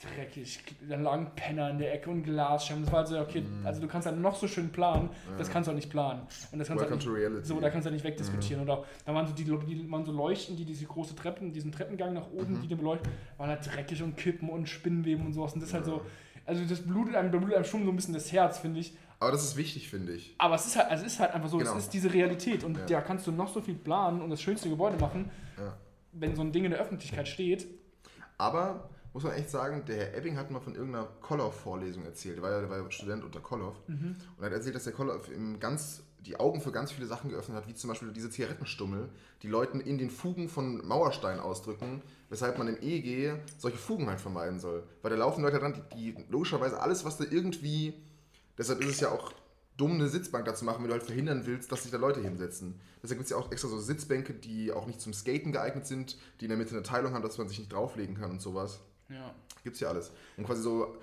Dreckig, 0.00 0.60
dann 0.88 1.02
lagen 1.02 1.32
Penner 1.34 1.70
in 1.70 1.78
der 1.78 1.92
Ecke 1.92 2.08
und 2.08 2.22
Glasscherben. 2.22 2.84
Das 2.84 2.92
war 2.92 3.00
halt 3.00 3.08
so, 3.08 3.18
okay, 3.18 3.40
Mhm. 3.40 3.66
also 3.66 3.80
du 3.80 3.88
kannst 3.88 4.06
halt 4.06 4.16
noch 4.20 4.36
so 4.36 4.46
schön 4.46 4.70
planen, 4.70 5.10
das 5.36 5.48
Ja. 5.48 5.52
kannst 5.54 5.66
du 5.66 5.70
halt 5.70 5.76
nicht 5.76 5.90
planen. 5.90 6.20
Und 6.52 6.60
das 6.60 6.68
kannst 6.68 6.84
du 6.84 6.88
halt 6.88 7.04
Welcome 7.04 7.30
nicht, 7.38 7.46
so, 7.46 7.58
da 7.58 7.68
kannst 7.68 7.84
du 7.84 7.90
halt 7.90 7.94
nicht 7.94 8.04
wegdiskutieren. 8.04 8.62
Oder 8.62 8.84
da 9.04 9.12
waren 9.12 9.26
so 9.26 9.32
die, 9.34 9.42
die 9.42 9.90
waren 9.90 10.04
so 10.04 10.12
Leuchten, 10.12 10.56
die 10.56 10.64
diese 10.64 10.84
große 10.86 11.16
Treppen, 11.16 11.52
diesen 11.52 11.72
Treppengang 11.72 12.14
nach 12.14 12.30
oben, 12.30 12.54
Mhm. 12.58 12.60
die 12.62 12.68
den 12.68 12.78
beleuchten, 12.78 13.10
waren 13.38 13.50
halt 13.50 13.66
dreckig 13.66 14.00
und 14.04 14.16
Kippen 14.16 14.48
und 14.50 14.68
Spinnweben 14.68 15.26
und 15.26 15.32
sowas. 15.32 15.54
Und 15.54 15.60
das 15.62 15.70
ist 15.70 15.74
halt 15.74 15.84
so, 15.86 16.02
also 16.46 16.62
das 16.64 16.80
blutet 16.80 17.16
einem, 17.16 17.32
da 17.32 17.38
blutet 17.38 17.56
einem 17.56 17.64
schon 17.64 17.84
so 17.84 17.90
ein 17.90 17.96
bisschen 17.96 18.14
das 18.14 18.30
Herz, 18.30 18.58
finde 18.58 18.78
ich. 18.78 18.92
Aber 19.20 19.32
das 19.32 19.42
ist 19.44 19.56
wichtig, 19.56 19.88
finde 19.88 20.12
ich. 20.12 20.34
Aber 20.38 20.54
es 20.54 20.66
ist 20.66 20.76
halt, 20.76 20.90
also 20.90 21.04
es 21.04 21.14
ist 21.14 21.18
halt 21.20 21.32
einfach 21.34 21.48
so, 21.48 21.58
Genau. 21.58 21.72
es 21.72 21.84
ist 21.84 21.92
diese 21.92 22.12
Realität 22.12 22.62
und 22.64 22.76
Ja. 22.76 22.86
da 22.86 23.00
kannst 23.00 23.26
du 23.26 23.32
noch 23.32 23.52
so 23.52 23.60
viel 23.60 23.74
planen 23.74 24.22
und 24.22 24.30
das 24.30 24.40
schönste 24.40 24.68
Gebäude 24.68 24.96
machen, 24.98 25.30
Ja. 25.56 25.76
wenn 26.12 26.36
so 26.36 26.42
ein 26.42 26.52
Ding 26.52 26.64
in 26.64 26.70
der 26.70 26.80
Öffentlichkeit 26.80 27.26
steht. 27.26 27.66
Aber 28.36 28.88
muss 29.12 29.24
man 29.24 29.32
echt 29.32 29.50
sagen, 29.50 29.84
der 29.86 29.96
Herr 29.96 30.14
Ebbing 30.18 30.36
hat 30.36 30.50
mal 30.50 30.60
von 30.60 30.74
irgendeiner 30.74 31.06
Kolloff-Vorlesung 31.22 32.04
erzählt. 32.04 32.36
Der 32.36 32.42
war 32.44 32.50
ja 32.52 32.60
der 32.60 32.70
war 32.70 32.78
ja 32.78 32.90
Student 32.90 33.24
unter 33.24 33.40
Kolloff. 33.40 33.74
Mhm. 33.88 34.14
Und 34.36 34.40
er 34.42 34.46
hat 34.46 34.52
erzählt, 34.52 34.76
dass 34.76 34.84
der 34.84 34.92
Kolloff 34.92 35.28
im 35.32 35.58
ganz, 35.58 36.02
die 36.20 36.38
Augen 36.38 36.60
für 36.60 36.70
ganz 36.70 36.92
viele 36.92 37.06
Sachen 37.06 37.30
geöffnet 37.30 37.56
hat, 37.56 37.66
wie 37.68 37.74
zum 37.74 37.88
Beispiel 37.88 38.12
diese 38.12 38.30
Zigarettenstummel, 38.30 39.08
die 39.42 39.48
Leuten 39.48 39.80
in 39.80 39.98
den 39.98 40.10
Fugen 40.10 40.48
von 40.48 40.86
Mauerstein 40.86 41.40
ausdrücken, 41.40 42.02
weshalb 42.28 42.58
man 42.58 42.68
im 42.68 42.76
EEG 42.80 43.34
solche 43.56 43.78
Fugen 43.78 44.06
halt 44.08 44.20
vermeiden 44.20 44.60
soll. 44.60 44.84
Weil 45.02 45.10
da 45.10 45.16
laufen 45.16 45.42
Leute 45.42 45.58
dran, 45.58 45.74
die, 45.96 46.12
die 46.14 46.24
logischerweise 46.28 46.80
alles, 46.80 47.04
was 47.04 47.16
da 47.16 47.24
irgendwie. 47.28 47.94
Deshalb 48.58 48.80
ist 48.80 48.90
es 48.90 49.00
ja 49.00 49.10
auch 49.10 49.32
dumm, 49.76 49.92
eine 49.92 50.08
Sitzbank 50.08 50.44
dazu 50.44 50.64
machen, 50.64 50.82
wenn 50.82 50.88
du 50.88 50.94
halt 50.94 51.04
verhindern 51.04 51.46
willst, 51.46 51.70
dass 51.72 51.84
sich 51.84 51.92
da 51.92 51.98
Leute 51.98 52.20
hinsetzen. 52.20 52.80
Deshalb 53.02 53.18
gibt 53.18 53.26
es 53.26 53.30
ja 53.30 53.36
auch 53.36 53.50
extra 53.52 53.68
so 53.68 53.78
Sitzbänke, 53.78 54.34
die 54.34 54.72
auch 54.72 54.86
nicht 54.86 55.00
zum 55.00 55.14
Skaten 55.14 55.52
geeignet 55.52 55.86
sind, 55.86 56.18
die 56.40 56.46
in 56.46 56.48
der 56.48 56.58
Mitte 56.58 56.72
eine 56.72 56.82
Teilung 56.82 57.14
haben, 57.14 57.22
dass 57.22 57.38
man 57.38 57.48
sich 57.48 57.60
nicht 57.60 57.72
drauflegen 57.72 58.16
kann 58.16 58.32
und 58.32 58.42
sowas. 58.42 58.80
Ja. 59.08 59.34
Gibt's 59.62 59.80
ja 59.80 59.88
alles. 59.88 60.12
Um 60.36 60.44
quasi 60.44 60.62
so 60.62 60.96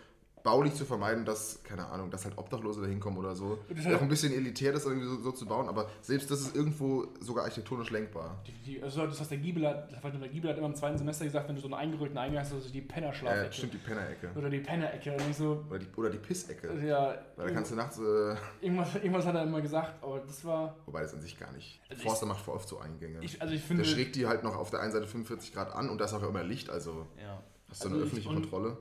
baulich 0.45 0.74
zu 0.75 0.86
vermeiden, 0.86 1.25
dass, 1.25 1.62
keine 1.63 1.88
Ahnung, 1.88 2.09
dass 2.12 2.24
halt 2.24 2.38
Obdachlose 2.38 2.80
da 2.81 2.88
hinkommen 2.88 3.18
oder 3.19 3.36
so. 3.36 3.57
Das 3.68 3.80
Ist 3.80 3.94
auch 3.94 4.01
ein 4.01 4.07
bisschen 4.07 4.31
elitär, 4.31 4.71
das 4.71 4.86
irgendwie 4.86 5.07
so, 5.07 5.19
so 5.21 5.31
zu 5.31 5.45
bauen, 5.45 5.68
aber 5.68 5.89
selbst 6.01 6.30
das 6.31 6.39
ist 6.39 6.56
irgendwo 6.56 7.07
sogar 7.19 7.45
architektonisch 7.45 7.89
lenkbar. 7.89 8.38
Die, 8.47 8.51
die, 8.75 8.81
also 8.83 9.06
das, 9.07 9.19
was 9.19 9.27
der 9.27 9.39
Giebel 9.39 9.68
hat, 9.68 9.92
der 9.92 10.30
Giebel 10.30 10.51
hat 10.51 10.57
immer 10.57 10.68
im 10.68 10.75
zweiten 10.75 10.97
Semester 10.97 11.25
gesagt, 11.25 11.50
wenn 11.50 11.56
du 11.56 11.62
so 11.62 11.68
einen 11.68 11.74
eingerückten 11.74 12.18
Eingang 12.18 12.42
hast, 12.44 12.53
also 12.53 12.69
die 12.69 12.80
Ja, 12.80 12.86
Pennerschlafecke. 12.88 13.51
stimmt, 13.53 13.74
die 13.74 13.77
Pennerecke. 13.80 14.30
Oder 14.36 14.50
die 14.50 14.59
Pennerecke. 14.59 15.18
Ich 15.30 15.36
so, 15.36 15.65
Oder 15.69 15.80
die, 15.80 15.88
oder 15.97 16.09
die 16.12 16.19
Pissecke. 16.19 16.74
ja, 16.86 17.15
Weil 17.36 17.48
da 17.48 17.53
kannst 17.53 17.71
du 17.71 17.75
nachts, 17.75 17.98
äh, 17.98 18.36
irgendwas, 18.62 18.94
irgendwas 18.95 19.25
hat 19.25 19.33
er 19.36 19.44
immer 19.44 19.62
gesagt, 19.62 20.01
aber 20.03 20.19
das 20.19 20.45
war, 20.45 20.75
wobei 20.86 21.01
das 21.01 21.13
an 21.15 21.21
sich 21.21 21.39
gar 21.39 21.51
nicht. 21.53 21.81
Also 21.89 22.03
Forster 22.03 22.27
macht 22.27 22.45
voll 22.45 22.56
oft 22.56 22.69
so 22.69 22.77
Eingänge. 22.80 23.18
ich, 23.24 23.41
also 23.41 23.51
ich 23.53 23.62
Der 23.62 23.68
finde... 23.68 23.86
schrägt 23.86 24.15
die 24.15 24.27
halt 24.27 24.44
noch 24.44 24.56
auf 24.56 24.69
der 24.69 24.81
einen 24.81 24.91
Seite 24.91 25.07
45 25.07 25.53
Grad 25.53 25.74
an 25.74 25.89
und 25.89 26.00
da 26.00 26.06
ist 26.06 26.13
auch 26.13 26.21
immer 26.21 26.44
Licht, 26.44 26.69
also 26.69 27.07
ja. 27.19 27.41
hast 27.69 27.83
du 27.83 27.88
Also 27.88 27.88
eine 27.88 27.98
ich- 27.98 28.03
öffentliche 28.03 28.30
Kontrolle. 28.31 28.77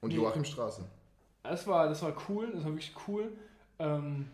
Und 0.00 0.08
Nee. 0.10 0.16
Joachimstraße. 0.16 0.84
Das 1.44 1.66
war, 1.66 1.88
das 1.88 2.02
war 2.02 2.12
cool, 2.28 2.50
das 2.52 2.64
war 2.64 2.72
wirklich 2.72 2.92
cool. 3.06 3.30
Ähm, 3.78 4.26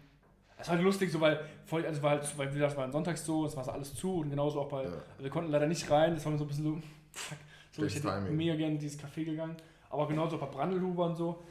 es 0.58 0.68
war 0.68 0.76
halt 0.76 0.84
lustig, 0.84 1.10
so 1.10 1.20
weil, 1.20 1.40
also 1.70 2.02
war 2.02 2.10
halt, 2.10 2.38
weil 2.38 2.48
wie 2.50 2.54
gesagt, 2.54 2.76
war 2.76 2.84
ein 2.84 2.92
Sonntags 2.92 3.24
so, 3.24 3.46
es 3.46 3.56
war 3.56 3.64
so 3.64 3.70
alles 3.72 3.94
zu 3.94 4.20
und 4.20 4.30
genauso 4.30 4.60
auch 4.60 4.68
bei, 4.68 4.84
Ja. 4.84 4.90
also 4.90 5.02
wir 5.24 5.30
konnten 5.30 5.50
leider 5.50 5.66
nicht 5.66 5.90
rein, 5.90 6.14
das 6.14 6.24
war 6.24 6.32
mir 6.32 6.38
so 6.38 6.44
ein 6.44 6.48
bisschen 6.48 6.64
so, 6.64 6.78
fuck, 7.12 7.38
so 7.72 7.84
ich 7.84 7.94
hätte 7.96 8.08
Timing. 8.08 8.36
mega 8.36 8.54
gerne 8.54 8.74
in 8.74 8.78
dieses 8.78 8.98
Café 9.00 9.24
gegangen, 9.24 9.56
aber 9.90 10.06
genauso 10.08 10.36
auch 10.36 10.40
bei 10.40 10.46
Brandelhuber 10.46 11.06
und 11.06 11.16
so. 11.16 11.42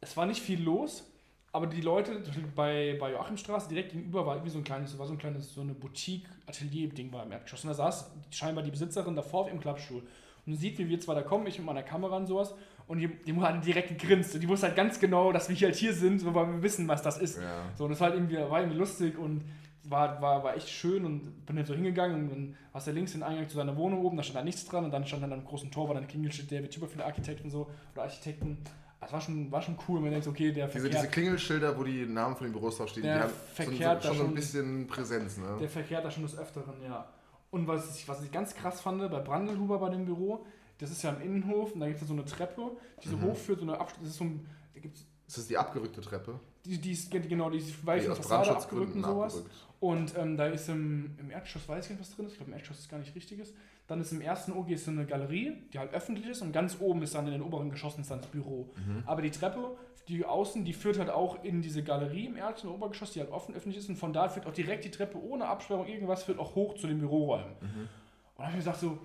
Es 0.00 0.16
war 0.16 0.26
nicht 0.26 0.40
viel 0.42 0.62
los, 0.62 1.04
aber 1.52 1.66
die 1.66 1.80
Leute 1.80 2.22
bei, 2.56 2.96
bei 2.98 3.12
Joachimstraße 3.12 3.68
direkt 3.68 3.92
gegenüber 3.92 4.26
war 4.26 4.34
irgendwie 4.36 4.50
so 4.52 4.58
ein 4.58 4.64
kleines, 4.64 4.98
war 4.98 5.06
so 5.06 5.12
ein 5.12 5.18
kleines, 5.18 5.54
so 5.54 5.60
eine 5.62 5.74
Boutique-Atelier-Ding 5.74 7.12
war 7.12 7.22
im 7.24 7.32
Erdgeschoss. 7.32 7.64
Und 7.64 7.68
da 7.68 7.74
saß 7.74 8.10
scheinbar 8.30 8.62
die 8.64 8.70
Besitzerin 8.70 9.14
davor 9.16 9.42
auf 9.42 9.48
ihrem 9.48 9.60
Klappstuhl. 9.60 10.02
Und 10.46 10.54
sieht, 10.56 10.78
wie 10.78 10.88
wir 10.88 10.98
zwei 11.00 11.14
da 11.14 11.22
kommen, 11.22 11.46
ich 11.46 11.58
mit 11.58 11.66
meiner 11.66 11.82
Kamera 11.82 12.16
und 12.16 12.26
sowas. 12.26 12.54
Und 12.90 12.98
die, 12.98 13.06
die 13.06 13.36
hat 13.40 13.64
direkt 13.64 13.88
gegrinst. 13.90 14.34
Und 14.34 14.40
die 14.40 14.48
wusste 14.48 14.66
halt 14.66 14.74
ganz 14.74 14.98
genau, 14.98 15.30
dass 15.30 15.48
wir 15.48 15.54
hier 15.54 15.68
halt 15.68 15.76
hier 15.76 15.92
sind, 15.94 16.24
weil 16.24 16.34
wir 16.48 16.60
wissen, 16.60 16.88
was 16.88 17.02
das 17.02 17.18
ist. 17.18 17.36
Ja. 17.40 17.62
So, 17.78 17.84
und 17.84 17.90
das 17.90 18.00
war 18.00 18.08
halt 18.08 18.16
irgendwie, 18.18 18.36
war 18.36 18.58
irgendwie 18.58 18.78
lustig 18.78 19.16
und 19.16 19.44
war, 19.84 20.20
war, 20.20 20.42
war 20.42 20.56
echt 20.56 20.68
schön 20.68 21.04
und 21.04 21.46
bin 21.46 21.54
dann 21.54 21.64
so 21.64 21.72
hingegangen 21.74 22.22
und 22.24 22.30
dann 22.30 22.56
hast 22.74 22.88
du 22.88 22.90
links 22.90 23.12
den 23.12 23.22
Eingang 23.22 23.48
zu 23.48 23.54
seiner 23.54 23.76
Wohnung 23.76 24.04
oben, 24.04 24.16
da 24.16 24.24
stand 24.24 24.38
da 24.40 24.42
nichts 24.42 24.64
dran 24.66 24.84
und 24.84 24.90
dann 24.90 25.06
stand 25.06 25.22
dann 25.22 25.32
am 25.32 25.44
großen 25.44 25.70
Tor, 25.70 25.86
war 25.88 25.94
dann 25.94 26.08
Klingelschild, 26.08 26.50
der 26.50 26.62
wird 26.62 26.76
über 26.76 26.88
viele 26.88 27.04
Architekten 27.04 27.48
so 27.48 27.70
oder 27.94 28.02
Architekten. 28.02 28.58
Das 29.00 29.12
war 29.12 29.20
schon, 29.20 29.50
war 29.52 29.62
schon 29.62 29.78
cool, 29.88 30.00
man 30.00 30.10
denkt, 30.10 30.26
okay, 30.26 30.50
der 30.52 30.66
Diese, 30.66 30.80
verkehrt, 30.80 31.02
diese 31.02 31.10
Klingelschilder, 31.12 31.78
wo 31.78 31.84
die 31.84 32.04
Namen 32.06 32.34
von 32.36 32.46
den 32.48 32.52
Büros 32.52 32.76
draufstehen, 32.76 33.06
Der 33.06 33.16
die 33.16 33.22
haben 33.22 33.32
verkehrt 33.54 34.04
da 34.04 34.08
schon 34.08 34.16
so 34.16 34.22
ein 34.22 34.26
schon- 34.26 34.34
bisschen 34.34 34.86
Präsenz, 34.88 35.38
ne? 35.38 35.56
der 35.60 35.68
verkehrt 35.68 36.04
da 36.04 36.10
schon 36.10 36.24
des 36.24 36.36
Öfteren, 36.36 36.74
ja. 36.84 37.06
Und 37.52 37.66
was 37.66 37.96
ich, 37.96 38.06
was 38.08 38.22
ich 38.22 38.30
ganz 38.30 38.54
krass 38.54 38.80
fand, 38.80 39.00
bei 39.10 39.20
Brandelhuber 39.20 39.78
bei 39.78 39.88
dem 39.90 40.04
Büro, 40.04 40.44
das 40.80 40.90
ist 40.90 41.02
ja 41.02 41.10
im 41.10 41.20
Innenhof 41.22 41.72
und 41.72 41.80
da 41.80 41.88
gibt 41.88 42.00
es 42.02 42.08
so 42.08 42.14
eine 42.14 42.24
Treppe, 42.24 42.72
die 43.02 43.08
so 43.08 43.16
Mhm. 43.16 43.22
hochführt, 43.24 43.58
so 43.60 43.64
eine 43.66 43.78
Abschluss, 43.78 44.00
das 44.02 44.10
ist 44.10 44.16
so 44.18 44.24
ein, 44.24 44.46
da 44.74 44.80
gibt's, 44.80 45.04
Ist 45.26 45.38
das 45.38 45.46
die 45.46 45.56
abgerückte 45.58 46.00
Treppe? 46.00 46.40
die, 46.64 46.78
die 46.78 46.92
ist, 46.92 47.10
genau, 47.10 47.48
die 47.50 47.58
ist 47.58 47.86
weit 47.86 48.02
Die 48.02 48.06
Fassade 48.08 48.50
abgerückt 48.56 48.94
und 48.94 49.02
sowas. 49.04 49.34
abgerückt. 49.36 49.54
Und 49.80 50.14
ähm, 50.18 50.36
da 50.36 50.46
ist 50.46 50.68
im, 50.68 51.16
im 51.18 51.30
Erdgeschoss, 51.30 51.66
weiß 51.66 51.84
ich 51.86 51.90
nicht, 51.92 52.00
was 52.00 52.14
drin 52.14 52.26
ist. 52.26 52.32
Ich 52.32 52.38
glaube, 52.38 52.50
im 52.50 52.54
Erdgeschoss 52.54 52.80
ist 52.80 52.90
gar 52.90 52.98
nicht 52.98 53.14
richtig 53.14 53.38
ist. 53.38 53.54
Dann 53.86 53.98
ist 54.00 54.12
im 54.12 54.20
ersten 54.20 54.52
OG 54.52 54.68
ist 54.72 54.84
so 54.84 54.90
eine 54.90 55.06
Galerie, 55.06 55.54
die 55.72 55.78
halt 55.78 55.94
öffentlich 55.94 56.26
ist. 56.28 56.42
Und 56.42 56.52
ganz 56.52 56.76
oben 56.80 57.02
ist 57.02 57.14
dann 57.14 57.24
in 57.26 57.32
den 57.32 57.40
oberen 57.42 57.70
Geschossen 57.70 58.02
ist 58.02 58.10
dann 58.10 58.20
das 58.20 58.28
Büro. 58.30 58.68
Mhm. 58.76 59.04
Aber 59.06 59.22
die 59.22 59.30
Treppe, 59.30 59.78
die 60.06 60.22
außen, 60.26 60.66
die 60.66 60.74
führt 60.74 60.98
halt 60.98 61.08
auch 61.08 61.42
in 61.44 61.62
diese 61.62 61.82
Galerie 61.82 62.26
im 62.26 62.36
ersten 62.36 62.68
Obergeschoss, 62.68 63.12
die 63.12 63.20
halt 63.20 63.30
offen 63.30 63.54
öffentlich 63.54 63.78
ist. 63.78 63.88
Und 63.88 63.96
von 63.96 64.12
da 64.12 64.28
führt 64.28 64.44
auch 64.46 64.52
direkt 64.52 64.84
die 64.84 64.90
Treppe 64.90 65.16
ohne 65.18 65.46
Absperrung, 65.46 65.86
irgendwas, 65.86 66.24
führt 66.24 66.38
auch 66.38 66.54
hoch 66.54 66.74
zu 66.74 66.86
den 66.86 66.98
Büroräumen. 66.98 67.48
Mhm. 67.62 67.66
Und 67.66 67.88
dann 68.36 68.46
habe 68.48 68.58
ich 68.58 68.64
gesagt 68.64 68.80
so, 68.80 68.98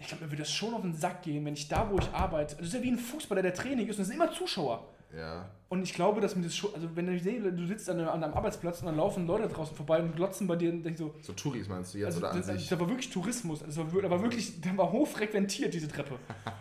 ich 0.00 0.08
glaube, 0.08 0.24
mir 0.24 0.30
würde 0.30 0.42
das 0.42 0.50
schon 0.52 0.74
auf 0.74 0.82
den 0.82 0.94
Sack 0.94 1.22
gehen, 1.22 1.44
wenn 1.44 1.54
ich 1.54 1.68
da, 1.68 1.88
wo 1.90 1.98
ich 1.98 2.08
arbeite, 2.12 2.56
das 2.56 2.66
ist 2.68 2.74
ja 2.74 2.82
wie 2.82 2.90
ein 2.90 2.98
Fußballer, 2.98 3.42
der 3.42 3.54
Training 3.54 3.86
ist 3.88 3.96
und 3.96 4.02
es 4.02 4.08
sind 4.08 4.16
immer 4.16 4.32
Zuschauer. 4.32 4.88
Ja. 5.16 5.50
Und 5.68 5.82
ich 5.82 5.92
glaube, 5.92 6.20
dass 6.20 6.36
mir 6.36 6.42
das 6.44 6.56
schon, 6.56 6.72
also 6.74 6.88
wenn 6.94 7.12
ich 7.14 7.22
sehe, 7.22 7.40
du 7.40 7.66
sitzt 7.66 7.88
an 7.90 7.98
einem, 7.98 8.08
an 8.08 8.22
einem 8.24 8.32
Arbeitsplatz 8.34 8.80
und 8.80 8.86
dann 8.86 8.96
laufen 8.96 9.26
Leute 9.26 9.48
draußen 9.48 9.76
vorbei 9.76 10.00
und 10.00 10.14
glotzen 10.16 10.46
bei 10.46 10.56
dir 10.56 10.70
und 10.72 10.82
denk 10.84 10.96
so, 10.98 11.14
So 11.20 11.32
Touris 11.32 11.68
meinst 11.68 11.94
du 11.94 11.98
jetzt 11.98 12.06
also 12.06 12.18
oder 12.20 12.30
an 12.30 12.36
das, 12.38 12.46
sich? 12.46 12.68
das 12.68 12.78
war 12.80 12.88
wirklich 12.88 13.10
Tourismus, 13.10 13.60
das 13.64 13.76
war, 13.76 13.84
das 13.86 14.10
war 14.10 14.22
wirklich, 14.22 14.60
der 14.60 14.76
war 14.76 14.90
hochfrequentiert, 14.92 15.72
diese 15.74 15.88
Treppe. 15.88 16.14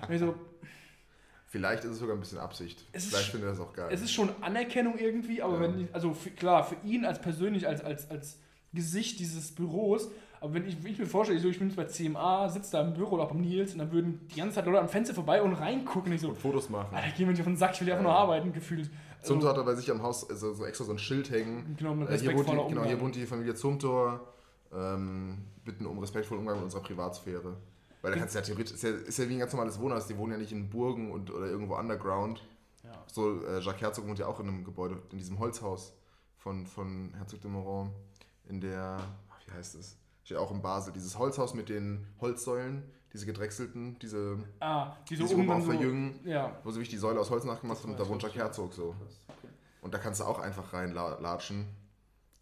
Und 0.08 0.14
ich 0.14 0.20
so, 0.20 0.36
Vielleicht 1.48 1.84
ist 1.84 1.92
es 1.92 2.00
sogar 2.00 2.16
ein 2.16 2.20
bisschen 2.20 2.38
Absicht. 2.38 2.86
Es 2.92 3.06
Vielleicht 3.08 3.32
findet 3.32 3.48
er 3.48 3.52
das 3.54 3.60
auch 3.60 3.74
geil. 3.74 3.90
es 3.92 4.02
ist 4.02 4.12
schon 4.14 4.30
Anerkennung 4.42 5.00
irgendwie, 5.00 5.42
aber 5.42 5.56
Ja. 5.56 5.62
wenn 5.62 5.82
ich, 5.82 5.96
also 5.96 6.14
für, 6.14 6.30
klar, 6.30 6.64
für 6.64 6.76
ihn 6.88 7.06
als 7.06 7.20
persönlich, 7.20 7.68
als, 7.68 7.84
als, 7.84 8.10
als 8.12 8.38
Gesicht 8.72 9.20
dieses 9.20 9.54
Büros, 9.56 10.10
aber 10.42 10.54
wenn 10.54 10.68
ich, 10.68 10.82
wenn 10.84 10.92
ich 10.92 11.00
mir 11.00 11.06
vorstelle, 11.06 11.38
ich, 11.38 11.44
so, 11.44 11.50
ich 11.50 11.60
bin 11.60 11.68
jetzt 11.68 11.76
bei 11.76 11.86
CMA, 11.86 12.48
sitze 12.50 12.72
da 12.72 12.82
im 12.82 12.94
Büro 12.94 13.16
oder 13.16 13.24
auch 13.24 13.30
beim 13.30 13.42
Nils 13.42 13.74
und 13.74 13.80
dann 13.80 13.92
würden 13.92 14.28
die 14.32 14.38
ganze 14.38 14.56
Zeit 14.56 14.66
Leute 14.66 14.80
am 14.80 14.90
Fenster 14.90 15.14
vorbei 15.14 15.42
und 15.42 15.54
reingucken 15.54 16.12
und 16.12 16.16
ich 16.16 16.22
so, 16.22 16.30
und 16.30 16.38
Fotos 16.38 16.70
machen. 16.70 16.96
Alter, 16.96 17.10
geh 17.18 17.26
mir 17.26 17.32
nicht 17.32 17.42
auf 17.42 17.48
den 17.48 17.58
Sack, 17.58 17.74
ich 17.74 17.82
will 17.82 17.90
ja 17.90 17.96
einfach 17.96 18.10
nur 18.10 18.16
arbeiten, 18.16 18.54
gefühlt. 18.54 18.90
Also, 19.22 19.34
Zumthor 19.34 19.50
hat 19.50 19.58
er 19.58 19.64
bei 19.64 19.76
sich 19.76 19.92
am 19.92 20.02
Haus 20.02 20.30
also 20.30 20.54
so 20.54 20.66
extra 20.66 20.86
so 20.86 20.92
ein 20.92 21.00
Schild 21.00 21.30
hängen. 21.30 21.76
genau, 21.78 21.94
mit 21.94 22.10
Äh, 22.10 22.18
hier, 22.18 22.34
wohnt 22.34 22.48
die, 22.48 22.52
respektvoller 22.52 22.70
genau, 22.70 22.84
hier 22.86 23.02
wohnt 23.02 23.16
die 23.16 23.26
Familie 23.26 23.56
Zumthor. 23.56 24.22
Ähm, 24.74 25.40
bitten 25.66 25.86
um 25.86 26.00
respektvollen 26.00 26.42
Umgang 26.42 26.58
mit 26.58 26.66
unserer 26.66 26.82
Privatsphäre. 26.82 27.58
Weil 28.02 28.12
da 28.12 28.20
kannst 28.20 28.36
du 28.36 28.40
ja 28.40 28.46
theoretisch, 28.46 28.76
ist 28.76 28.84
ja, 28.84 28.92
ist 28.92 29.20
ja 29.20 29.28
wie 29.28 29.34
ein 29.34 29.40
ganz 29.40 29.52
normales 29.52 29.80
Wohnhaus, 29.80 30.08
die 30.08 30.18
wohnen 30.18 30.34
ja 30.34 30.38
nicht 30.38 30.52
in 30.52 30.70
Burgen 30.70 31.12
und, 31.12 31.32
oder 31.32 31.48
irgendwo 31.48 31.76
underground. 31.76 32.46
Ja. 32.84 32.92
So, 33.08 33.44
äh, 33.46 33.60
Jacques 33.60 33.82
Herzog 33.82 34.08
wohnt 34.08 34.20
ja 34.20 34.28
auch 34.28 34.40
in 34.40 34.48
einem 34.48 34.64
Gebäude, 34.64 35.02
in 35.12 35.18
diesem 35.18 35.38
Holzhaus 35.40 35.94
von, 36.38 36.66
von 36.66 37.14
Herzog 37.18 37.42
de 37.42 37.52
Moron. 37.52 37.92
In 38.48 38.62
der, 38.62 39.00
wie 39.46 39.52
heißt 39.52 39.76
es? 39.76 39.98
Steht 40.30 40.38
auch 40.38 40.52
in 40.52 40.62
Basel. 40.62 40.94
Dieses 40.94 41.18
Holzhaus 41.18 41.56
mit 41.56 41.70
den 41.70 42.06
Holzsäulen, 42.22 42.84
diese 43.14 43.26
gedrechselten, 43.26 43.98
diese, 43.98 44.38
Ah, 44.60 44.92
die 45.10 45.16
die 45.16 45.26
so 45.26 45.34
oben 45.34 45.50
auch 45.50 45.60
so, 45.60 45.72
verjüngen, 45.72 46.20
Ja. 46.24 46.56
wo 46.64 46.70
sie 46.70 46.76
wirklich 46.76 46.90
die 46.90 46.98
Säule 46.98 47.20
aus 47.20 47.32
Holz 47.32 47.46
nachgemacht 47.46 47.82
haben 47.82 47.94
und 47.94 48.00
da 48.00 48.08
wohnt. 48.08 48.22
Jacques 48.22 48.38
Herzog 48.38 48.72
so. 48.76 48.90
Okay. 49.28 49.48
Und 49.82 49.92
da 49.92 49.98
kannst 49.98 50.20
du 50.20 50.26
auch 50.26 50.38
einfach 50.38 50.72
reinlatschen. 50.72 51.66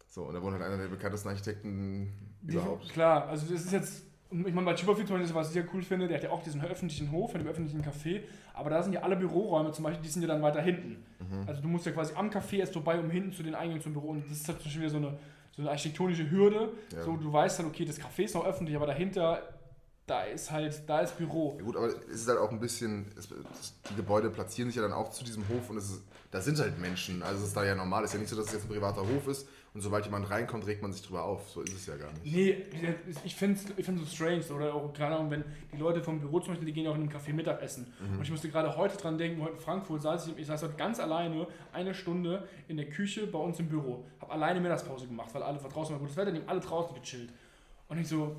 So, 0.06 0.24
und 0.24 0.34
da 0.34 0.42
wohnt 0.42 0.52
halt 0.52 0.62
einer 0.64 0.76
der 0.76 0.88
bekanntesten 0.88 1.30
Architekten 1.30 2.12
Die, 2.42 2.56
überhaupt. 2.56 2.90
klar, 2.90 3.26
also 3.26 3.50
das 3.50 3.64
ist 3.64 3.72
jetzt, 3.72 4.02
ich 4.30 4.36
meine, 4.52 4.66
bei 4.66 4.74
Chipperfield 4.74 5.08
zum 5.08 5.16
Beispiel, 5.18 5.34
was 5.34 5.46
ich 5.46 5.54
sehr 5.54 5.64
cool 5.72 5.82
finde, 5.82 6.08
der 6.08 6.18
hat 6.18 6.24
ja 6.24 6.30
auch 6.30 6.42
diesen 6.42 6.60
öffentlichen 6.60 7.10
Hof 7.10 7.32
dem 7.32 7.46
öffentlichen 7.46 7.82
Café, 7.82 8.20
aber 8.52 8.68
da 8.68 8.82
sind 8.82 8.92
ja 8.92 9.00
alle 9.00 9.16
Büroräume 9.16 9.72
zum 9.72 9.84
Beispiel, 9.84 10.02
die 10.02 10.10
sind 10.10 10.20
ja 10.20 10.28
dann 10.28 10.42
weiter 10.42 10.60
hinten. 10.60 11.06
Mhm. 11.20 11.44
Also 11.48 11.62
du 11.62 11.68
musst 11.68 11.86
ja 11.86 11.92
quasi 11.92 12.12
am 12.14 12.28
Café 12.28 12.56
erst 12.56 12.74
vorbei, 12.74 13.00
um 13.00 13.08
hinten 13.08 13.32
zu 13.32 13.42
den 13.42 13.54
Eingängen 13.54 13.80
zum 13.82 13.94
Büro. 13.94 14.08
Und 14.08 14.24
das 14.30 14.32
ist 14.40 14.46
halt 14.48 14.58
zum 14.58 14.66
Beispiel 14.66 14.82
wieder 14.82 14.90
so 14.90 14.98
eine, 14.98 15.18
so 15.58 15.62
eine 15.62 15.72
architektonische 15.72 16.30
Hürde. 16.30 16.70
Ja. 16.92 17.02
So, 17.02 17.16
du 17.16 17.32
weißt 17.32 17.58
halt, 17.58 17.68
okay, 17.68 17.84
das 17.84 18.00
Café 18.00 18.22
ist 18.22 18.34
noch 18.36 18.46
öffentlich, 18.46 18.76
aber 18.76 18.86
dahinter, 18.86 19.42
da 20.06 20.22
ist 20.22 20.52
halt, 20.52 20.88
da 20.88 21.00
ist 21.00 21.18
Büro. 21.18 21.56
Ja 21.58 21.64
gut, 21.64 21.76
aber 21.76 21.88
es 21.88 22.20
ist 22.20 22.28
halt 22.28 22.38
auch 22.38 22.52
ein 22.52 22.60
bisschen, 22.60 23.06
es, 23.18 23.28
die 23.90 23.96
Gebäude 23.96 24.30
platzieren 24.30 24.68
sich 24.68 24.76
ja 24.76 24.82
dann 24.82 24.92
auch 24.92 25.10
zu 25.10 25.24
diesem 25.24 25.48
Hof 25.48 25.68
und 25.68 25.76
es 25.76 25.90
ist, 25.90 26.02
da 26.30 26.40
sind 26.40 26.60
halt 26.60 26.78
Menschen. 26.78 27.24
Also 27.24 27.42
es 27.42 27.48
ist 27.48 27.56
da 27.56 27.64
ja 27.64 27.74
normal. 27.74 28.04
Es 28.04 28.10
ist 28.10 28.14
ja 28.14 28.20
nicht 28.20 28.30
so, 28.30 28.36
dass 28.36 28.46
es 28.46 28.52
jetzt 28.52 28.64
ein 28.66 28.68
privater 28.68 29.00
Hof 29.00 29.26
ist 29.26 29.48
und 29.78 29.82
sobald 29.82 30.04
jemand 30.06 30.28
reinkommt, 30.28 30.66
regt 30.66 30.82
man 30.82 30.92
sich 30.92 31.02
drüber 31.02 31.22
auf. 31.22 31.48
So 31.50 31.60
ist 31.62 31.72
es 31.72 31.86
ja 31.86 31.94
gar 31.96 32.10
nicht. 32.12 32.24
Nee, 32.26 32.64
ich 33.24 33.36
finde 33.36 33.60
es 33.60 33.64
ich 33.76 33.84
find's 33.86 34.02
so 34.02 34.06
strange. 34.12 34.42
Oder 34.52 34.74
auch, 34.74 34.92
keine 34.92 35.14
Ahnung, 35.14 35.30
wenn 35.30 35.44
die 35.72 35.76
Leute 35.76 36.02
vom 36.02 36.18
Büro 36.18 36.40
zum 36.40 36.48
Beispiel, 36.48 36.66
die 36.66 36.72
gehen 36.72 36.84
ja 36.84 36.90
auch 36.90 36.96
in 36.96 37.02
einem 37.02 37.10
Café 37.12 37.32
Mittagessen. 37.32 37.86
Und 38.16 38.20
ich 38.22 38.30
musste 38.30 38.48
gerade 38.48 38.76
heute 38.76 38.96
dran 38.96 39.16
denken, 39.18 39.40
heute 39.40 39.52
in 39.52 39.60
Frankfurt 39.60 40.02
saß 40.02 40.26
ich, 40.26 40.36
ich 40.38 40.46
saß 40.48 40.64
heute 40.64 40.74
ganz 40.74 40.98
alleine 40.98 41.46
eine 41.72 41.94
Stunde 41.94 42.48
in 42.66 42.76
der 42.76 42.86
Küche 42.88 43.28
bei 43.28 43.38
uns 43.38 43.60
im 43.60 43.68
Büro. 43.68 44.04
Habe 44.20 44.32
alleine 44.32 44.60
Mittagspause 44.60 45.06
gemacht, 45.06 45.28
weil 45.32 45.44
alle 45.44 45.58
draußen 45.58 45.94
war 45.94 46.00
gutes 46.00 46.16
Wetter, 46.16 46.32
die 46.32 46.40
haben 46.40 46.48
alle 46.48 46.60
draußen 46.60 46.92
gechillt. 47.00 47.32
Und 47.88 47.98
ich 47.98 48.08
so, 48.08 48.34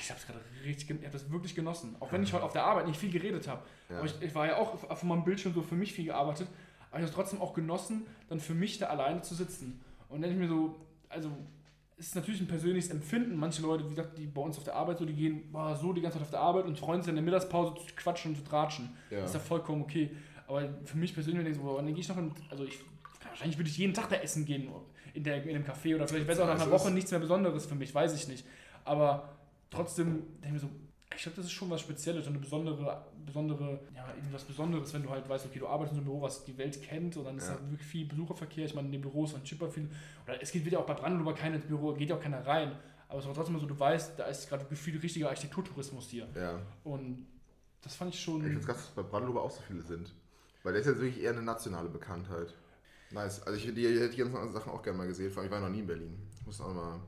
ich 0.00 0.10
habe 0.10 0.18
es 0.18 0.26
gerade 0.26 0.40
richtig, 0.64 0.88
ich 0.90 0.96
habe 1.04 1.12
das 1.12 1.30
wirklich 1.30 1.54
genossen. 1.54 1.94
Auch 2.00 2.10
wenn 2.10 2.22
ich 2.22 2.32
heute 2.32 2.44
auf 2.44 2.52
der 2.54 2.64
Arbeit 2.64 2.86
nicht 2.86 2.98
viel 2.98 3.10
geredet 3.12 3.46
habe. 3.48 3.60
Ja. 3.90 3.98
Aber 3.98 4.06
ich, 4.06 4.14
ich 4.22 4.34
war 4.34 4.46
ja 4.46 4.56
auch 4.56 4.72
auf- 4.72 4.90
auf 4.90 5.02
meinem 5.02 5.24
Bildschirm 5.24 5.52
so 5.52 5.60
für 5.60 5.74
mich 5.74 5.92
viel 5.92 6.06
gearbeitet. 6.06 6.48
Aber 6.90 6.98
ich 6.98 7.02
habe 7.02 7.10
es 7.10 7.14
trotzdem 7.14 7.40
auch 7.40 7.52
genossen, 7.54 8.06
dann 8.30 8.40
für 8.40 8.54
mich 8.54 8.78
da 8.78 8.86
alleine 8.86 9.20
zu 9.22 9.34
sitzen. 9.34 9.80
Und 10.10 10.22
dann 10.22 10.30
ich 10.30 10.36
mir 10.36 10.48
so, 10.48 10.76
also 11.08 11.30
es 11.96 12.08
ist 12.08 12.14
natürlich 12.14 12.40
ein 12.40 12.46
persönliches 12.46 12.90
Empfinden. 12.90 13.36
Manche 13.36 13.62
Leute, 13.62 13.84
wie 13.84 13.90
gesagt, 13.90 14.18
die 14.18 14.26
bei 14.26 14.40
uns 14.40 14.58
auf 14.58 14.64
der 14.64 14.74
Arbeit 14.74 14.98
so, 14.98 15.04
die 15.04 15.14
gehen 15.14 15.50
boah, 15.52 15.76
so 15.76 15.92
die 15.92 16.00
ganze 16.00 16.18
Zeit 16.18 16.24
auf 16.24 16.30
der 16.30 16.40
Arbeit 16.40 16.64
und 16.64 16.78
freuen 16.78 17.02
sich 17.02 17.08
in 17.10 17.14
der 17.14 17.24
Mittagspause 17.24 17.74
zu 17.74 17.94
quatschen 17.94 18.32
und 18.32 18.36
zu 18.38 18.44
tratschen. 18.44 18.90
Ja. 19.10 19.20
Das 19.20 19.30
ist 19.30 19.34
ja 19.34 19.40
vollkommen 19.40 19.82
okay. 19.82 20.10
Aber 20.46 20.68
für 20.84 20.96
mich 20.96 21.14
persönlich 21.14 21.44
denke 21.44 21.50
ich 21.50 21.56
so, 21.56 21.62
boah, 21.62 21.76
dann 21.76 21.86
gehe 21.86 22.00
ich 22.00 22.08
noch 22.08 22.18
in, 22.18 22.32
also 22.50 22.64
ich, 22.64 22.78
wahrscheinlich 23.28 23.56
würde 23.56 23.70
ich 23.70 23.78
jeden 23.78 23.94
Tag 23.94 24.08
da 24.08 24.16
essen 24.16 24.44
gehen 24.44 24.68
in, 25.14 25.22
der, 25.22 25.44
in 25.44 25.54
dem 25.54 25.64
Café 25.64 25.94
oder 25.94 26.08
vielleicht 26.08 26.26
wäre 26.26 26.32
es 26.32 26.40
auch 26.40 26.46
nach 26.46 26.60
einer 26.60 26.70
Woche 26.70 26.90
nichts 26.90 27.10
mehr 27.10 27.20
Besonderes 27.20 27.66
für 27.66 27.74
mich, 27.74 27.94
weiß 27.94 28.14
ich 28.14 28.26
nicht. 28.28 28.44
Aber 28.84 29.36
trotzdem 29.70 30.22
denke 30.42 30.46
ich 30.46 30.52
mir 30.52 30.58
so, 30.58 30.70
ich 31.14 31.22
glaube, 31.22 31.36
das 31.36 31.46
ist 31.46 31.52
schon 31.52 31.68
was 31.70 31.80
Spezielles 31.80 32.26
und 32.26 32.32
eine 32.34 32.38
besondere, 32.42 33.04
besondere, 33.26 33.80
ja, 33.94 34.06
irgendwas 34.14 34.44
Besonderes, 34.44 34.92
wenn 34.94 35.02
du 35.02 35.10
halt 35.10 35.28
weißt, 35.28 35.46
okay, 35.46 35.58
du 35.58 35.66
arbeitest 35.68 35.92
in 35.92 35.96
so 35.96 36.00
einem 36.02 36.06
Büro, 36.12 36.22
was 36.22 36.44
die 36.44 36.56
Welt 36.56 36.80
kennt 36.82 37.16
und 37.16 37.24
dann 37.24 37.36
ist 37.36 37.48
Ja. 37.48 37.54
da 37.56 37.70
wirklich 37.70 37.86
viel 37.86 38.06
Besucherverkehr. 38.06 38.64
Ich 38.66 38.74
meine, 38.74 38.86
in 38.86 38.92
den 38.92 39.00
Büros 39.02 39.32
von 39.32 39.42
Chipperfield, 39.44 39.90
oder 40.24 40.40
es 40.42 40.52
geht 40.52 40.64
wieder 40.64 40.78
auch 40.80 40.86
bei 40.86 40.94
Brandenburg 40.94 41.36
keiner 41.36 41.56
ins 41.56 41.66
Büro, 41.66 41.92
geht 41.94 42.10
ja 42.10 42.16
auch 42.16 42.20
keiner 42.22 42.46
rein. 42.46 42.72
Aber 43.08 43.18
es 43.18 43.26
war 43.26 43.34
trotzdem 43.34 43.58
so, 43.58 43.66
du 43.66 43.78
weißt, 43.78 44.18
da 44.18 44.24
ist 44.26 44.48
gerade 44.48 44.64
viel 44.76 44.96
richtiger 44.98 45.28
Architekturtourismus 45.28 46.08
hier. 46.08 46.28
Ja. 46.36 46.60
Und 46.84 47.26
das 47.82 47.96
fand 47.96 48.10
ich 48.14 48.16
Ich 48.20 48.24
schon. 48.24 48.40
finde 48.42 48.60
es 48.60 48.66
krass, 48.66 48.76
dass 48.76 48.90
bei 48.94 49.02
Brandenburg 49.02 49.44
auch 49.44 49.50
so 49.50 49.62
viele 49.66 49.82
sind. 49.82 50.14
Weil 50.62 50.72
der 50.74 50.82
ist 50.82 50.86
jetzt 50.86 51.00
wirklich 51.00 51.22
eher 51.22 51.30
eine 51.32 51.42
nationale 51.42 51.88
Bekanntheit. 51.88 52.54
Nice. 53.10 53.42
Also 53.42 53.58
ich 53.58 53.64
hätte 53.64 53.74
die, 53.74 53.86
ich 53.86 53.98
hätte 54.00 54.10
die 54.10 54.18
ganzen 54.18 54.36
anderen 54.36 54.52
Sachen 54.52 54.70
auch 54.70 54.82
gerne 54.82 54.98
mal 54.98 55.06
gesehen. 55.08 55.32
Vor 55.32 55.42
allem, 55.42 55.50
ich 55.50 55.52
war 55.52 55.60
noch 55.60 55.74
nie 55.74 55.80
in 55.80 55.86
Berlin. 55.88 56.18
Ich 56.38 56.46
muss 56.46 56.60
auch 56.60 56.72
mal 56.72 57.00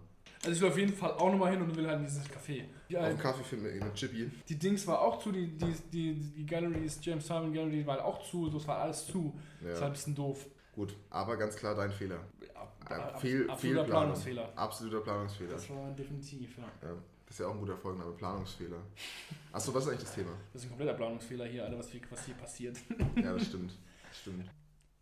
Also 0.45 0.57
ich 0.57 0.61
will 0.61 0.69
auf 0.71 0.79
jeden 0.79 0.93
Fall 0.93 1.13
auch 1.13 1.31
nochmal 1.31 1.53
hin 1.53 1.63
und 1.63 1.77
will 1.77 1.87
halt 1.87 2.01
in 2.01 2.05
dieses 2.07 2.25
Café. 2.29 2.65
Die, 2.89 2.97
auf 2.99 3.05
einen 3.05 3.19
Kaffee 3.19 3.45
finden 3.45 3.65
mit, 3.67 3.83
mit 3.85 3.95
Chippy. 3.95 4.31
die 4.49 4.59
Dings 4.59 4.87
war 4.89 5.01
auch 5.01 5.23
zu, 5.23 5.31
die, 5.31 5.47
die, 5.57 5.73
die, 5.93 6.15
die 6.15 6.47
Galleries, 6.47 6.99
James 7.01 7.27
Simon 7.27 7.53
Gallery 7.53 7.87
war 7.87 8.05
auch 8.05 8.23
zu, 8.29 8.51
das 8.51 8.67
war 8.67 8.79
alles 8.79 9.07
zu. 9.07 9.33
Das 9.61 9.75
war 9.75 9.81
Ja. 9.81 9.87
ein 9.87 9.93
bisschen 9.93 10.15
doof. 10.15 10.47
Gut, 10.75 10.97
aber 11.11 11.37
ganz 11.37 11.55
klar 11.55 11.75
dein 11.75 11.93
Fehler. 11.93 12.19
Ab, 12.55 13.21
Fehl, 13.21 13.43
absoluter 13.43 13.57
Fehlplanung. 13.57 13.87
Planungsfehler. 13.91 14.53
Absoluter 14.57 15.01
Planungsfehler. 15.01 15.51
Das 15.53 15.71
war 15.71 15.91
definitiv, 15.93 16.59
ja. 16.59 16.65
Ja. 16.89 16.95
Das 17.27 17.35
ist 17.37 17.39
ja 17.41 17.47
auch 17.47 17.53
ein 17.55 17.61
guter 17.61 17.77
Folgenname, 17.79 18.13
Planungsfehler. 18.13 18.77
Achso, 19.53 19.73
was 19.73 19.85
ist 19.85 19.89
eigentlich 19.91 20.03
das 20.05 20.15
Thema? 20.15 20.33
Das 20.53 20.61
ist 20.63 20.67
ein 20.67 20.71
kompletter 20.71 20.95
Planungsfehler 20.95 21.47
hier, 21.47 21.65
Alter, 21.65 21.79
was 21.79 21.89
hier, 21.89 22.01
was 22.11 22.25
hier 22.27 22.35
passiert. 22.35 22.77
Ja, 23.17 23.33
das 23.33 23.47
stimmt. 23.47 23.73
Das 24.09 24.19
stimmt. 24.19 24.51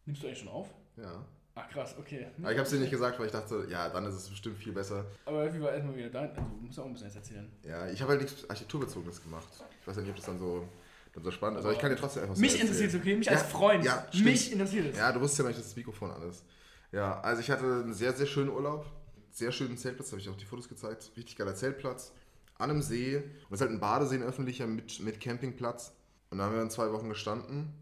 Nimmst 0.05 0.23
du 0.23 0.27
eigentlich 0.27 0.39
schon 0.39 0.49
auf? 0.49 0.69
Ja. 0.97 1.25
Ach 1.63 1.69
krass, 1.71 1.95
okay. 1.99 2.27
Aber 2.41 2.53
ich 2.53 2.59
habe 2.59 2.65
es 2.67 2.71
dir 2.71 2.79
nicht 2.81 2.91
gesagt, 2.91 3.19
weil 3.19 3.27
ich 3.27 3.33
dachte, 3.33 3.67
ja, 3.69 3.89
dann 3.89 4.05
ist 4.07 4.15
es 4.15 4.29
bestimmt 4.29 4.59
viel 4.59 4.73
besser. 4.73 5.05
Aber 5.25 5.43
irgendwie 5.45 5.63
war 5.63 5.73
erstmal 5.73 5.97
wieder 5.97 6.09
dein. 6.11 6.31
Also, 6.31 6.41
du 6.43 6.67
musst 6.67 6.79
auch 6.79 6.87
ein 6.87 6.93
bisschen 6.93 7.09
jetzt 7.09 7.17
erzählen. 7.17 7.51
Ja, 7.65 7.89
ich 7.91 8.01
habe 8.01 8.13
halt 8.13 8.23
nichts 8.23 8.49
Architekturbezogenes 8.49 9.23
gemacht. 9.23 9.49
Ich 9.81 9.87
weiß 9.87 9.97
ja 9.97 10.03
nicht, 10.03 10.11
ob 10.11 10.17
das 10.17 10.27
dann 10.27 10.39
so, 10.39 10.67
dann 11.15 11.23
so 11.25 11.31
spannend 11.31 11.59
ist, 11.61 11.65
aber 11.65 11.75
ich 11.75 11.79
kann 11.81 11.91
dir 11.91 11.97
trotzdem 11.97 12.23
einfach 12.23 12.37
so 12.37 12.41
Mich 12.41 12.61
interessiert 12.61 12.91
es, 12.95 13.01
okay? 13.01 13.17
Mich 13.17 13.27
Ja, 13.27 13.33
als 13.33 13.43
Freund. 13.43 13.85
ja, 13.85 14.07
stimmt. 14.09 14.25
Mich 14.25 14.53
interessiert 14.53 14.87
es. 14.93 14.99
Ja, 14.99 15.13
du 15.13 15.21
wusstest 15.21 15.41
ja 15.41 15.47
nicht, 15.47 15.59
dass 15.59 15.67
das 15.67 15.77
Mikrofon 15.77 16.11
an 16.11 16.29
ist. 16.29 16.45
Ja, 16.93 17.21
also 17.21 17.41
ich 17.41 17.51
hatte 17.51 17.65
einen 17.65 17.95
sehr, 17.95 18.13
sehr 18.13 18.27
schönen 18.27 18.51
Urlaub. 18.51 18.87
Sehr 19.33 19.53
schönen 19.53 19.77
Zeltplatz, 19.77 20.11
habe 20.11 20.21
ich 20.21 20.29
auch 20.29 20.37
die 20.37 20.45
Fotos 20.45 20.69
gezeigt. 20.69 21.13
Richtig 21.17 21.37
geiler 21.37 21.55
Zeltplatz. 21.55 22.13
An 22.59 22.71
einem 22.71 22.83
See. 22.83 23.17
Und 23.17 23.25
das 23.51 23.59
ist 23.59 23.61
halt 23.61 23.71
ein 23.71 23.81
Badesee, 23.81 24.17
ein 24.17 24.23
öffentlicher 24.25 24.67
mit, 24.67 24.99
mit 25.01 25.21
Campingplatz. 25.21 25.93
Und 26.31 26.39
da 26.39 26.45
haben 26.45 26.53
wir 26.53 26.59
dann 26.59 26.71
zwei 26.71 26.93
Wochen 26.93 27.09
gestanden. 27.09 27.73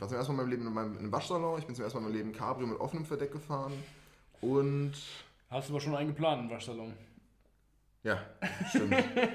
Ich 0.00 0.02
war 0.02 0.08
zum 0.08 0.16
ersten 0.16 0.34
Mal 0.34 0.44
in 0.44 0.48
meinem 0.48 0.50
Leben 0.50 0.66
in 0.66 0.72
meinem 0.72 0.92
in 0.92 0.98
einem 1.00 1.12
Waschsalon. 1.12 1.58
Ich 1.58 1.66
bin 1.66 1.74
zum 1.74 1.84
ersten 1.84 1.98
Mal 1.98 2.06
in 2.06 2.12
meinem 2.14 2.16
Leben 2.16 2.32
Cabrio 2.32 2.66
mit 2.66 2.80
offenem 2.80 3.04
Verdeck 3.04 3.32
gefahren. 3.32 3.74
Und 4.40 4.94
Hast 5.50 5.68
du 5.68 5.74
aber 5.74 5.80
schon 5.82 5.94
einen 5.94 6.08
geplant 6.08 6.44
im 6.44 6.48
Waschsalon. 6.48 6.94
ja, 8.02 8.18
stimmt. 8.70 8.94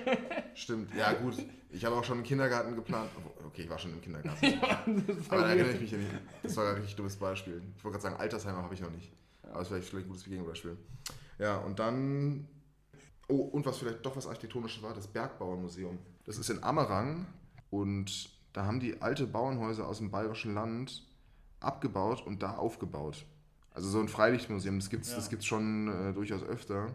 stimmt. 0.55 0.95
Ja, 0.95 1.13
gut. 1.13 1.35
Ich 1.69 1.85
habe 1.85 1.95
auch 1.95 2.03
schon 2.03 2.17
einen 2.17 2.25
Kindergarten 2.25 2.73
geplant. 2.73 3.11
Okay, 3.45 3.61
ich 3.61 3.69
war 3.69 3.77
schon 3.77 3.93
im 3.93 4.01
Kindergarten. 4.01 4.41
das 5.07 5.29
Aber 5.29 5.41
da 5.41 5.49
erinnere 5.49 5.73
ich 5.73 5.81
mich 5.81 5.91
ja 5.91 5.99
nicht. 5.99 6.09
Das 6.41 6.57
war 6.57 6.67
ein 6.67 6.75
richtig 6.77 6.95
dummes 6.95 7.15
Beispiel. 7.15 7.61
Ich 7.77 7.83
wollte 7.83 7.99
gerade 7.99 8.15
sagen, 8.15 8.15
Altersheimer 8.15 8.63
habe 8.63 8.73
ich 8.73 8.81
noch 8.81 8.89
nicht. 8.89 9.11
Aber 9.43 9.59
das 9.59 9.69
wäre 9.69 9.83
vielleicht 9.83 10.07
ein 10.07 10.09
gutes 10.09 10.25
Gegenbeispiel. 10.25 10.77
Ja, 11.37 11.57
und 11.57 11.77
dann. 11.77 12.47
Oh, 13.27 13.35
und 13.35 13.67
was 13.67 13.77
vielleicht 13.77 14.03
doch 14.03 14.15
was 14.15 14.25
Architektonisches 14.25 14.81
war, 14.81 14.95
das 14.95 15.05
Bergbauernmuseum. 15.05 15.99
Das 16.25 16.39
ist 16.39 16.49
in 16.49 16.63
Ammerang 16.63 17.27
und 17.69 18.34
da 18.55 18.65
haben 18.65 18.79
die 18.79 19.01
alte 19.01 19.27
Bauernhäuser 19.27 19.85
aus 19.85 19.97
dem 19.97 20.11
bayerischen 20.11 20.53
Land 20.53 21.05
abgebaut 21.59 22.25
und 22.25 22.41
da 22.41 22.55
aufgebaut. 22.55 23.25
Also 23.73 23.89
so 23.89 23.99
ein 23.99 24.07
Freilichtmuseum, 24.07 24.79
das 24.79 24.89
gibt 24.89 25.03
es 25.03 25.11
Ja. 25.11 25.17
das 25.17 25.29
gibt's 25.29 25.45
schon 25.45 25.89
äh, 25.89 26.13
durchaus 26.13 26.41
öfter. 26.43 26.87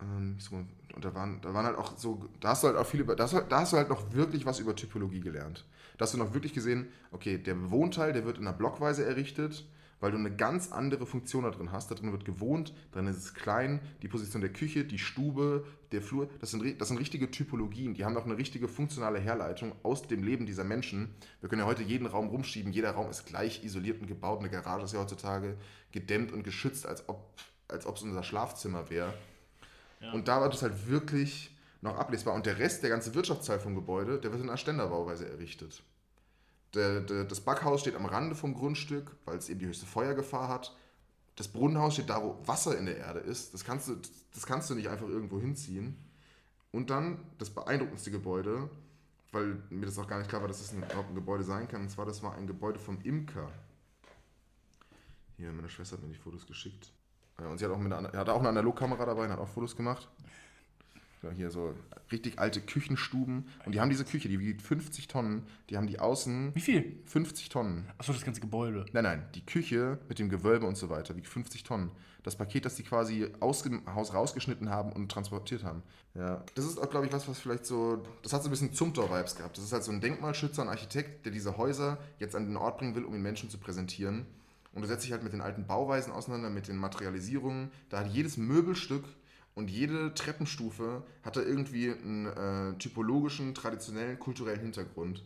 Ähm, 0.00 0.38
mal- 0.52 0.66
und 0.94 1.04
da 1.04 1.12
waren, 1.14 1.40
da 1.40 1.52
waren 1.54 1.66
halt 1.66 1.76
auch 1.76 1.96
so, 1.96 2.24
da 2.40 2.50
hast 2.50 2.62
du 2.62 2.68
halt 2.68 2.76
auch 2.76 2.86
viel 2.86 3.00
über, 3.00 3.16
da 3.16 3.24
hast, 3.24 3.32
du- 3.32 3.40
da 3.40 3.60
hast 3.60 3.72
du 3.72 3.76
halt 3.76 3.88
noch 3.88 4.12
wirklich 4.12 4.46
was 4.46 4.60
über 4.60 4.76
Typologie 4.76 5.20
gelernt. 5.20 5.66
Da 5.96 6.04
hast 6.04 6.14
du 6.14 6.18
noch 6.18 6.34
wirklich 6.34 6.54
gesehen, 6.54 6.86
okay, 7.10 7.36
der 7.38 7.70
Wohnteil, 7.72 8.12
der 8.12 8.24
wird 8.24 8.38
in 8.38 8.46
einer 8.46 8.56
Blockweise 8.56 9.04
errichtet, 9.04 9.66
weil 10.00 10.12
du 10.12 10.18
eine 10.18 10.34
ganz 10.34 10.72
andere 10.72 11.06
Funktion 11.06 11.44
da 11.44 11.50
drin 11.50 11.72
hast. 11.72 11.90
Da 11.90 11.94
drin 11.94 12.12
wird 12.12 12.24
gewohnt, 12.24 12.74
drin 12.92 13.06
ist 13.06 13.18
es 13.18 13.34
klein, 13.34 13.80
die 14.02 14.08
Position 14.08 14.40
der 14.40 14.52
Küche, 14.52 14.84
die 14.84 14.98
Stube, 14.98 15.66
der 15.92 16.02
Flur, 16.02 16.28
das 16.40 16.50
sind, 16.50 16.80
das 16.80 16.88
sind 16.88 16.98
richtige 16.98 17.30
Typologien, 17.30 17.94
die 17.94 18.04
haben 18.04 18.16
auch 18.16 18.26
eine 18.26 18.36
richtige 18.36 18.68
funktionale 18.68 19.18
Herleitung 19.18 19.72
aus 19.82 20.06
dem 20.06 20.22
Leben 20.22 20.46
dieser 20.46 20.64
Menschen. 20.64 21.14
Wir 21.40 21.48
können 21.48 21.60
ja 21.60 21.66
heute 21.66 21.82
jeden 21.82 22.06
Raum 22.06 22.28
rumschieben, 22.28 22.72
jeder 22.72 22.90
Raum 22.92 23.08
ist 23.10 23.26
gleich 23.26 23.64
isoliert 23.64 24.00
und 24.00 24.06
gebaut, 24.06 24.40
eine 24.40 24.50
Garage 24.50 24.84
ist 24.84 24.92
ja 24.92 25.00
heutzutage 25.00 25.56
gedämmt 25.92 26.32
und 26.32 26.44
geschützt, 26.44 26.86
als 26.86 27.08
ob 27.08 27.34
als 27.68 27.86
ob 27.86 27.96
es 27.96 28.02
unser 28.02 28.22
Schlafzimmer 28.22 28.90
wäre. 28.90 29.14
Ja. 30.00 30.12
Und 30.12 30.28
da 30.28 30.40
war 30.40 30.48
das 30.48 30.62
halt 30.62 30.88
wirklich 30.88 31.54
noch 31.80 31.96
ablesbar. 31.96 32.34
Und 32.34 32.46
der 32.46 32.58
Rest, 32.58 32.82
der 32.82 32.90
ganze 32.90 33.14
Wirtschaftsteil 33.14 33.60
vom 33.60 33.74
Gebäude, 33.74 34.18
der 34.18 34.32
wird 34.32 34.42
in 34.42 34.48
einer 34.48 34.58
Ständerbauweise 34.58 35.28
errichtet. 35.28 35.82
Der, 36.74 37.00
der, 37.00 37.24
das 37.24 37.40
Backhaus 37.40 37.80
steht 37.80 37.96
am 37.96 38.06
Rande 38.06 38.34
vom 38.34 38.54
Grundstück, 38.54 39.16
weil 39.24 39.38
es 39.38 39.48
eben 39.48 39.60
die 39.60 39.66
höchste 39.66 39.86
Feuergefahr 39.86 40.48
hat. 40.48 40.76
Das 41.36 41.48
Brunnenhaus 41.48 41.94
steht 41.94 42.10
da, 42.10 42.22
wo 42.22 42.36
Wasser 42.46 42.76
in 42.76 42.86
der 42.86 42.98
Erde 42.98 43.20
ist. 43.20 43.54
Das 43.54 43.64
kannst 43.64 43.88
du, 43.88 43.96
das 44.34 44.44
kannst 44.44 44.68
du 44.68 44.74
nicht 44.74 44.88
einfach 44.88 45.08
irgendwo 45.08 45.40
hinziehen. 45.40 45.96
Und 46.72 46.90
dann 46.90 47.24
das 47.38 47.50
beeindruckendste 47.50 48.10
Gebäude, 48.10 48.68
weil 49.32 49.62
mir 49.70 49.86
das 49.86 49.98
auch 49.98 50.06
gar 50.06 50.18
nicht 50.18 50.28
klar 50.28 50.42
war, 50.42 50.48
dass 50.48 50.58
das 50.58 50.72
ein, 50.72 50.82
überhaupt 50.82 51.10
ein 51.10 51.14
Gebäude 51.14 51.44
sein 51.44 51.68
kann. 51.68 51.82
Und 51.82 51.90
zwar, 51.90 52.06
das 52.06 52.22
war 52.22 52.34
ein 52.34 52.46
Gebäude 52.46 52.78
vom 52.78 53.00
Imker. 53.02 53.50
Hier, 55.36 55.52
meine 55.52 55.68
Schwester 55.68 55.96
hat 55.96 56.02
mir 56.02 56.10
die 56.10 56.18
Fotos 56.18 56.46
geschickt. 56.46 56.92
Ja, 57.40 57.46
und 57.46 57.58
sie 57.58 57.64
hat 57.64 57.72
auch, 57.72 57.78
mit 57.78 57.92
einer, 57.92 58.12
hat 58.12 58.28
auch 58.28 58.40
eine 58.40 58.48
Analogkamera 58.48 59.06
dabei 59.06 59.24
und 59.24 59.30
hat 59.30 59.38
auch 59.38 59.48
Fotos 59.48 59.76
gemacht. 59.76 60.08
Hier 61.34 61.50
so 61.50 61.74
richtig 62.12 62.38
alte 62.38 62.60
Küchenstuben. 62.60 63.46
Und 63.64 63.74
die 63.74 63.80
haben 63.80 63.90
diese 63.90 64.04
Küche, 64.04 64.28
die 64.28 64.38
wiegt 64.38 64.62
50 64.62 65.08
Tonnen. 65.08 65.42
Die 65.68 65.76
haben 65.76 65.86
die 65.86 65.98
außen 65.98 66.54
Wie 66.54 66.60
viel? 66.60 67.00
50 67.06 67.48
Tonnen. 67.48 67.86
Achso, 67.98 68.12
das 68.12 68.24
ganze 68.24 68.40
Gebäude. 68.40 68.86
Nein, 68.92 69.04
nein, 69.04 69.24
die 69.34 69.44
Küche 69.44 69.98
mit 70.08 70.18
dem 70.18 70.28
Gewölbe 70.28 70.66
und 70.66 70.76
so 70.76 70.90
weiter 70.90 71.16
wiegt 71.16 71.26
50 71.26 71.64
Tonnen. 71.64 71.90
Das 72.22 72.36
Paket, 72.36 72.64
das 72.64 72.74
die 72.74 72.82
quasi 72.82 73.28
aus 73.40 73.62
dem 73.62 73.82
Haus 73.94 74.12
rausgeschnitten 74.12 74.70
haben 74.70 74.92
und 74.92 75.10
transportiert 75.10 75.64
haben. 75.64 75.82
Ja, 76.14 76.44
das 76.54 76.64
ist 76.66 76.78
auch, 76.78 76.90
glaube 76.90 77.06
ich, 77.06 77.12
was, 77.12 77.28
was 77.28 77.38
vielleicht 77.38 77.64
so, 77.64 78.02
das 78.22 78.32
hat 78.32 78.42
so 78.42 78.48
ein 78.48 78.50
bisschen 78.50 78.72
Zumthor-Vibes 78.72 79.36
gehabt. 79.36 79.56
Das 79.56 79.64
ist 79.64 79.72
halt 79.72 79.84
so 79.84 79.92
ein 79.92 80.00
Denkmalschützer, 80.00 80.62
ein 80.62 80.68
Architekt, 80.68 81.24
der 81.24 81.32
diese 81.32 81.56
Häuser 81.56 81.98
jetzt 82.18 82.34
an 82.34 82.46
den 82.46 82.56
Ort 82.56 82.78
bringen 82.78 82.94
will, 82.94 83.04
um 83.04 83.12
den 83.12 83.22
Menschen 83.22 83.50
zu 83.50 83.58
präsentieren. 83.58 84.26
Und 84.74 84.82
er 84.82 84.88
setzt 84.88 85.02
sich 85.02 85.12
halt 85.12 85.22
mit 85.22 85.32
den 85.32 85.40
alten 85.40 85.66
Bauweisen 85.66 86.12
auseinander, 86.12 86.50
mit 86.50 86.68
den 86.68 86.76
Materialisierungen. 86.76 87.70
Da 87.88 88.00
hat 88.00 88.08
jedes 88.08 88.36
Möbelstück 88.36 89.04
und 89.58 89.70
jede 89.70 90.14
Treppenstufe 90.14 91.02
hat 91.22 91.36
da 91.36 91.42
irgendwie 91.42 91.90
einen 91.90 92.26
äh, 92.26 92.78
typologischen, 92.78 93.54
traditionellen, 93.54 94.18
kulturellen 94.18 94.60
Hintergrund 94.60 95.22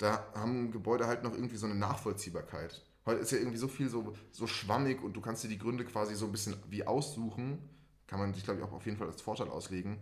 da 0.00 0.24
haben 0.34 0.70
Gebäude 0.70 1.06
halt 1.06 1.22
noch 1.22 1.34
irgendwie 1.34 1.56
so 1.56 1.66
eine 1.66 1.74
Nachvollziehbarkeit. 1.74 2.82
Heute 3.04 3.20
ist 3.20 3.32
ja 3.32 3.38
irgendwie 3.38 3.58
so 3.58 3.68
viel 3.68 3.88
so, 3.90 4.14
so 4.30 4.46
schwammig 4.46 5.02
und 5.02 5.12
du 5.14 5.20
kannst 5.20 5.44
dir 5.44 5.48
die 5.48 5.58
Gründe 5.58 5.84
quasi 5.84 6.14
so 6.14 6.24
ein 6.26 6.32
bisschen 6.32 6.56
wie 6.70 6.86
aussuchen. 6.86 7.58
Kann 8.06 8.18
man 8.18 8.32
sich, 8.32 8.42
glaube 8.44 8.60
ich, 8.60 8.66
auch 8.66 8.72
auf 8.72 8.86
jeden 8.86 8.96
Fall 8.96 9.08
als 9.08 9.20
Vorteil 9.20 9.48
auslegen. 9.48 9.98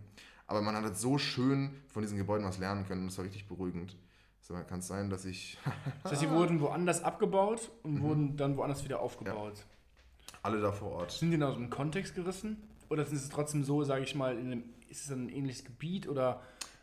Aber 0.47 0.61
man 0.61 0.75
hat 0.75 0.83
halt 0.83 0.97
so 0.97 1.17
schön 1.17 1.71
von 1.89 2.01
diesen 2.01 2.17
Gebäuden 2.17 2.45
was 2.47 2.57
lernen 2.59 2.85
können. 2.87 3.07
Das 3.07 3.17
war 3.17 3.25
richtig 3.25 3.47
beruhigend. 3.47 3.97
So, 4.39 4.53
kann 4.53 4.79
es 4.79 4.87
sein, 4.87 5.09
dass 5.09 5.25
ich. 5.25 5.57
Das 6.03 6.13
heißt, 6.13 6.21
die 6.21 6.29
wurden 6.29 6.61
woanders 6.61 7.03
abgebaut 7.03 7.69
und 7.83 7.95
Mhm. 7.95 8.01
wurden 8.01 8.37
dann 8.37 8.55
woanders 8.55 8.83
wieder 8.85 9.01
aufgebaut. 9.01 9.65
alle 10.41 10.61
da 10.61 10.71
vor 10.71 10.91
Ort. 10.91 11.11
Sind 11.11 11.31
die 11.31 11.37
da 11.37 11.49
aus 11.49 11.55
dem 11.55 11.69
Kontext 11.69 12.15
gerissen? 12.15 12.55
Oder 12.89 13.03
ist 13.03 13.11
es 13.11 13.29
trotzdem 13.29 13.63
so, 13.63 13.83
sage 13.83 14.03
ich 14.03 14.15
mal, 14.15 14.37
in 14.37 14.47
einem, 14.47 14.63
ist 14.89 15.05
es 15.05 15.11
ein 15.11 15.29
ähnliches 15.29 15.63
Gebiet 15.63 16.07
oder 16.07 16.41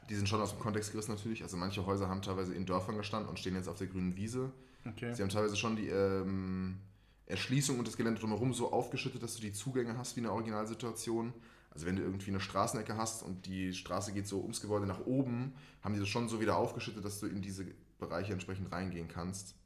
Die 0.08 0.14
sind 0.14 0.28
schon 0.28 0.40
aus 0.40 0.50
dem 0.50 0.60
Kontext 0.60 0.92
gerissen 0.92 1.12
natürlich. 1.12 1.42
Also 1.42 1.56
manche 1.56 1.84
Häuser 1.84 2.08
haben 2.08 2.22
teilweise 2.22 2.54
in 2.54 2.64
Dörfern 2.64 2.96
gestanden 2.96 3.28
und 3.28 3.38
stehen 3.38 3.54
jetzt 3.54 3.68
auf 3.68 3.78
der 3.78 3.88
grünen 3.88 4.16
Wiese. 4.16 4.52
okay. 4.88 5.12
Sie 5.12 5.22
haben 5.22 5.30
teilweise 5.30 5.56
schon 5.56 5.76
die 5.76 5.88
ähm, 5.88 6.78
Erschließung 7.26 7.78
und 7.78 7.88
das 7.88 7.96
Gelände 7.96 8.20
drumherum 8.20 8.54
so 8.54 8.72
aufgeschüttet, 8.72 9.22
dass 9.22 9.34
du 9.34 9.42
die 9.42 9.52
Zugänge 9.52 9.98
hast 9.98 10.14
wie 10.16 10.20
in 10.20 10.26
einer 10.26 10.34
Originalsituation. 10.34 11.32
Also 11.70 11.86
wenn 11.86 11.96
du 11.96 12.02
irgendwie 12.02 12.30
eine 12.30 12.40
Straßenecke 12.40 12.96
hast 12.96 13.22
und 13.22 13.46
die 13.46 13.74
Straße 13.74 14.12
geht 14.12 14.26
so 14.26 14.40
ums 14.40 14.60
Gebäude 14.60 14.86
nach 14.86 15.04
oben, 15.04 15.52
haben 15.82 15.92
die 15.92 16.00
das 16.00 16.08
schon 16.08 16.28
so 16.28 16.40
wieder 16.40 16.56
aufgeschüttet, 16.56 17.04
dass 17.04 17.20
du 17.20 17.26
in 17.26 17.42
diese 17.42 17.66
Bereiche 17.98 18.32
entsprechend 18.32 18.72
reingehen 18.72 19.08
kannst. 19.08 19.56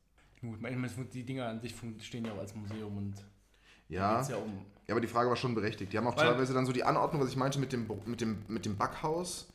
Gut, 0.40 0.60
manchmal 0.60 1.04
die 1.12 1.22
Dinger 1.22 1.46
an 1.46 1.60
sich 1.60 1.74
stehen 2.00 2.24
ja 2.24 2.32
auch 2.32 2.38
als 2.38 2.54
Museum 2.54 2.96
und 2.96 3.14
Ja, 3.90 4.22
ja 4.22 4.36
um. 4.36 4.52
ja, 4.86 4.94
aber 4.94 5.00
die 5.00 5.06
Frage 5.08 5.28
war 5.28 5.36
schon 5.36 5.54
berechtigt. 5.54 5.92
Die 5.92 5.98
haben 5.98 6.06
auch 6.06 6.16
Weil- 6.16 6.28
teilweise 6.28 6.54
dann 6.54 6.64
so 6.66 6.72
die 6.72 6.84
Anordnung, 6.84 7.20
was 7.22 7.28
ich 7.28 7.36
meinte 7.36 7.58
mit 7.58 7.72
dem, 7.72 7.86
mit 8.06 8.20
dem, 8.20 8.38
mit 8.48 8.64
dem 8.64 8.76
Backhaus 8.76 9.48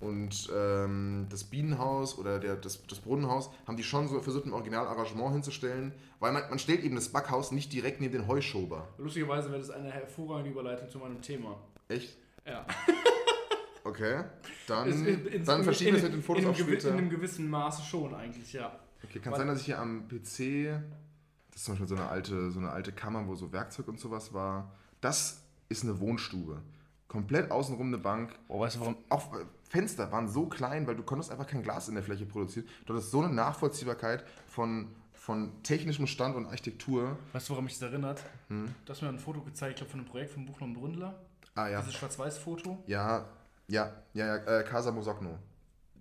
und 0.00 0.50
ähm, 0.52 1.26
das 1.30 1.44
Bienenhaus 1.44 2.18
oder 2.18 2.40
der, 2.40 2.56
das, 2.56 2.84
das 2.88 2.98
Brunnenhaus, 2.98 3.50
haben 3.68 3.76
die 3.76 3.84
schon 3.84 4.08
so 4.08 4.20
versucht, 4.20 4.46
ein 4.46 4.52
Originalarrangement 4.52 5.32
hinzustellen, 5.32 5.92
weil 6.18 6.32
man, 6.32 6.42
man 6.48 6.58
stellt 6.58 6.82
eben 6.82 6.96
das 6.96 7.08
Backhaus 7.10 7.52
nicht 7.52 7.72
direkt 7.72 8.00
neben 8.00 8.12
den 8.14 8.26
Heuschober. 8.26 8.88
Lustigerweise 8.98 9.48
wäre 9.50 9.60
das 9.60 9.70
eine 9.70 9.90
hervorragende 9.92 10.50
Überleitung 10.50 10.88
zu 10.88 10.98
meinem 10.98 11.22
Thema. 11.22 11.56
Echt? 11.88 12.16
Ja. 12.46 12.66
Okay, 13.84 14.22
dann, 14.68 14.88
Es- 14.88 14.94
in- 14.94 15.26
in- 15.26 15.44
dann 15.44 15.58
in- 15.58 15.64
verschieben 15.64 15.90
wir 15.92 15.98
es 15.98 16.04
in- 16.04 16.10
mit 16.12 16.20
den 16.20 16.22
Fotos 16.22 16.44
in, 16.44 16.54
später. 16.54 16.90
in 16.90 16.98
einem 16.98 17.10
gewissen 17.10 17.50
Maße 17.50 17.82
schon 17.82 18.14
eigentlich, 18.14 18.52
ja. 18.52 18.78
Okay, 19.02 19.18
kann 19.18 19.32
Weil- 19.32 19.40
sein, 19.40 19.48
dass 19.48 19.58
ich 19.58 19.64
hier 19.66 19.80
am 19.80 20.06
PC, 20.06 20.80
das 21.52 21.60
ist 21.60 21.64
zum 21.66 21.74
Beispiel 21.74 21.88
so 21.88 21.94
eine 21.94 22.08
alte, 22.08 22.50
so 22.50 22.58
eine 22.58 22.70
alte 22.70 22.92
Kammer, 22.92 23.26
wo 23.28 23.34
so 23.34 23.52
Werkzeug 23.52 23.86
und 23.88 24.00
sowas 24.00 24.32
war. 24.32 24.72
Das 25.00 25.42
ist 25.68 25.84
eine 25.84 26.00
Wohnstube. 26.00 26.62
Komplett 27.08 27.50
außenrum 27.50 27.88
eine 27.88 27.98
Bank. 27.98 28.34
Oh, 28.48 28.60
weißt 28.60 28.76
du 28.76 28.80
warum? 28.80 28.96
Auch 29.10 29.34
äh, 29.34 29.44
Fenster 29.68 30.10
waren 30.10 30.28
so 30.28 30.46
klein, 30.46 30.86
weil 30.86 30.96
du 30.96 31.02
konntest 31.02 31.30
einfach 31.30 31.46
kein 31.46 31.62
Glas 31.62 31.88
in 31.88 31.94
der 31.94 32.02
Fläche 32.02 32.24
produzieren. 32.26 32.66
Du 32.86 32.94
hattest 32.94 33.10
so 33.10 33.20
eine 33.20 33.32
Nachvollziehbarkeit 33.32 34.24
von, 34.46 34.88
von 35.12 35.62
technischem 35.62 36.06
Stand 36.06 36.36
und 36.36 36.46
Architektur. 36.46 37.18
Weißt 37.32 37.48
du, 37.48 37.52
woran 37.52 37.64
mich 37.64 37.74
das 37.78 37.82
erinnert? 37.82 38.22
Hm? 38.48 38.74
Du 38.84 38.90
hast 38.90 39.02
mir 39.02 39.08
ein 39.08 39.18
Foto 39.18 39.42
gezeigt, 39.42 39.72
ich 39.72 39.76
glaube, 39.76 39.90
von 39.90 40.00
einem 40.00 40.08
Projekt 40.08 40.30
von 40.32 40.46
Buchler 40.46 40.66
und 40.66 40.74
Bründler. 40.74 41.20
Ah 41.54 41.68
ja, 41.68 41.80
Dieses 41.80 41.94
Schwarz-Weiß-Foto. 41.96 42.82
ja, 42.86 43.26
ja, 43.68 43.92
ja, 44.14 44.26
ja, 44.26 44.36
äh, 44.36 44.64
Casa 44.64 44.90
Mosogno. 44.90 45.38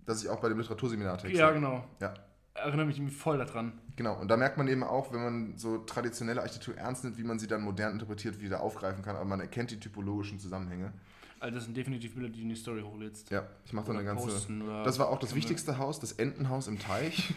Das 0.06 0.24
ich 0.24 0.30
auch 0.30 0.40
bei 0.40 0.50
dem 0.50 0.58
Literaturseminar 0.60 1.18
texte. 1.18 1.38
Ja, 1.38 1.52
genau. 1.52 1.84
Ja. 2.00 2.14
Erinnere 2.54 2.86
mich 2.86 3.02
voll 3.14 3.38
daran. 3.38 3.80
Genau, 3.96 4.20
und 4.20 4.28
da 4.28 4.36
merkt 4.36 4.58
man 4.58 4.68
eben 4.68 4.84
auch, 4.84 5.14
wenn 5.14 5.24
man 5.24 5.58
so 5.58 5.80
traditionelle 5.80 6.42
Architektur 6.42 6.78
ernst 6.78 7.04
nimmt, 7.04 7.18
wie 7.18 7.24
man 7.24 7.40
sie 7.40 7.48
dann 7.48 7.62
modern 7.62 7.94
interpretiert, 7.94 8.42
wieder 8.42 8.62
aufgreifen 8.62 9.04
kann, 9.04 9.16
aber 9.16 9.26
man 9.26 9.40
erkennt 9.40 9.72
die 9.72 9.80
typologischen 9.80 10.40
Zusammenhänge. 10.40 10.92
Also 11.40 11.56
das 11.56 11.66
sind 11.66 11.76
definitiv 11.76 12.14
Bilder, 12.14 12.30
die 12.30 12.42
in 12.44 12.50
die 12.50 12.56
Story 12.56 12.82
hochlädst. 12.82 13.32
Ja, 13.32 13.48
ich 13.66 13.74
mache 13.74 13.88
da 13.88 13.94
eine 13.94 14.04
ganze. 14.04 14.28
posten 14.28 14.60
Das 14.84 15.00
war 15.00 15.10
auch 15.10 15.18
das 15.18 15.34
wichtigste 15.34 15.78
Haus, 15.78 16.00
das 16.00 16.12
Entenhaus 16.12 16.68
im 16.68 16.78
Teich. 16.78 17.34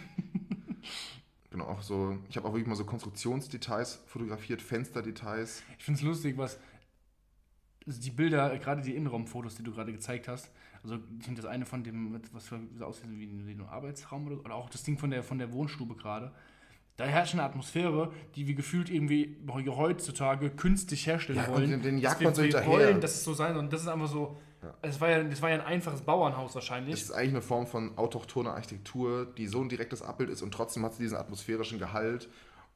genau, 1.51 1.65
auch 1.65 1.81
so. 1.81 2.19
Ich 2.29 2.37
habe 2.37 2.47
auch 2.47 2.53
wirklich 2.53 2.67
mal 2.67 2.75
so 2.75 2.85
Konstruktionsdetails 2.85 4.03
fotografiert, 4.07 4.61
Fensterdetails. 4.61 5.63
Ich 5.79 5.85
finde 5.85 6.01
es 6.01 6.05
lustig, 6.05 6.37
was 6.37 6.59
also 7.87 8.01
die 8.01 8.11
Bilder, 8.11 8.59
gerade 8.59 8.83
die 8.83 8.95
Innenraumfotos, 8.95 9.55
die 9.55 9.63
du 9.63 9.73
gerade 9.73 9.93
gezeigt 9.93 10.29
hast, 10.29 10.51
also 10.85 10.97
ich 11.19 11.25
finde 11.25 11.43
das 11.43 11.51
eine 11.51 11.67
von 11.67 11.83
dem, 11.83 12.21
was 12.33 12.47
so 12.47 12.57
aussieht 12.85 13.07
wie 13.11 13.25
ein, 13.25 13.61
Arbeitsraum 13.69 14.27
oder, 14.27 14.37
so, 14.37 14.43
oder 14.45 14.55
auch 14.55 14.71
das 14.71 14.83
Ding 14.85 14.97
von 14.99 15.11
der, 15.11 15.23
von 15.25 15.39
der 15.39 15.53
Wohnstube 15.53 15.97
gerade. 15.97 16.33
Da 16.97 17.07
herrscht 17.07 17.35
eine 17.35 17.43
Atmosphäre, 17.43 18.13
die 18.37 18.47
wir 18.47 18.55
gefühlt 18.55 18.89
irgendwie 18.89 19.37
heutzutage 19.49 20.51
künstlich 20.51 21.07
herstellen 21.09 21.39
Ja, 21.39 21.49
wollen. 21.49 21.71
den- 21.71 21.83
den 21.83 21.99
jagt 21.99 22.21
man 22.23 22.35
so 22.35 22.43
hinterher. 22.43 22.71
wollen, 22.71 23.01
dass 23.01 23.15
es 23.15 23.25
so 23.25 23.35
sein 23.35 23.55
soll. 23.55 23.65
Und 23.65 23.73
das 23.73 23.81
ist 23.83 23.89
einfach 23.89 24.07
so. 24.09 24.37
Ja. 24.63 24.73
Es 24.81 25.01
war 25.01 25.11
ja, 25.11 25.25
das 25.25 25.43
war 25.43 25.51
ja 25.51 25.57
ein 25.57 25.61
einfaches 25.67 26.03
Bauernhaus 26.03 26.55
wahrscheinlich. 26.55 26.95
ist 26.95 27.11
eigentlich 27.13 27.31
eine 27.31 27.43
Form 27.43 27.67
von 27.67 27.99
autochthoner 27.99 28.53
Architektur, 28.55 29.27
die 29.27 29.47
so 29.49 29.61
ein 29.61 29.69
direktes 29.69 30.03
Abbild 30.03 30.31
ist 30.31 30.41
und 30.43 30.53
trotzdem 30.55 30.85
hat 30.85 30.95
sie 30.95 31.03
diesen 31.03 31.19
atmosphärischen 31.19 31.79
Gehalt. 31.79 32.29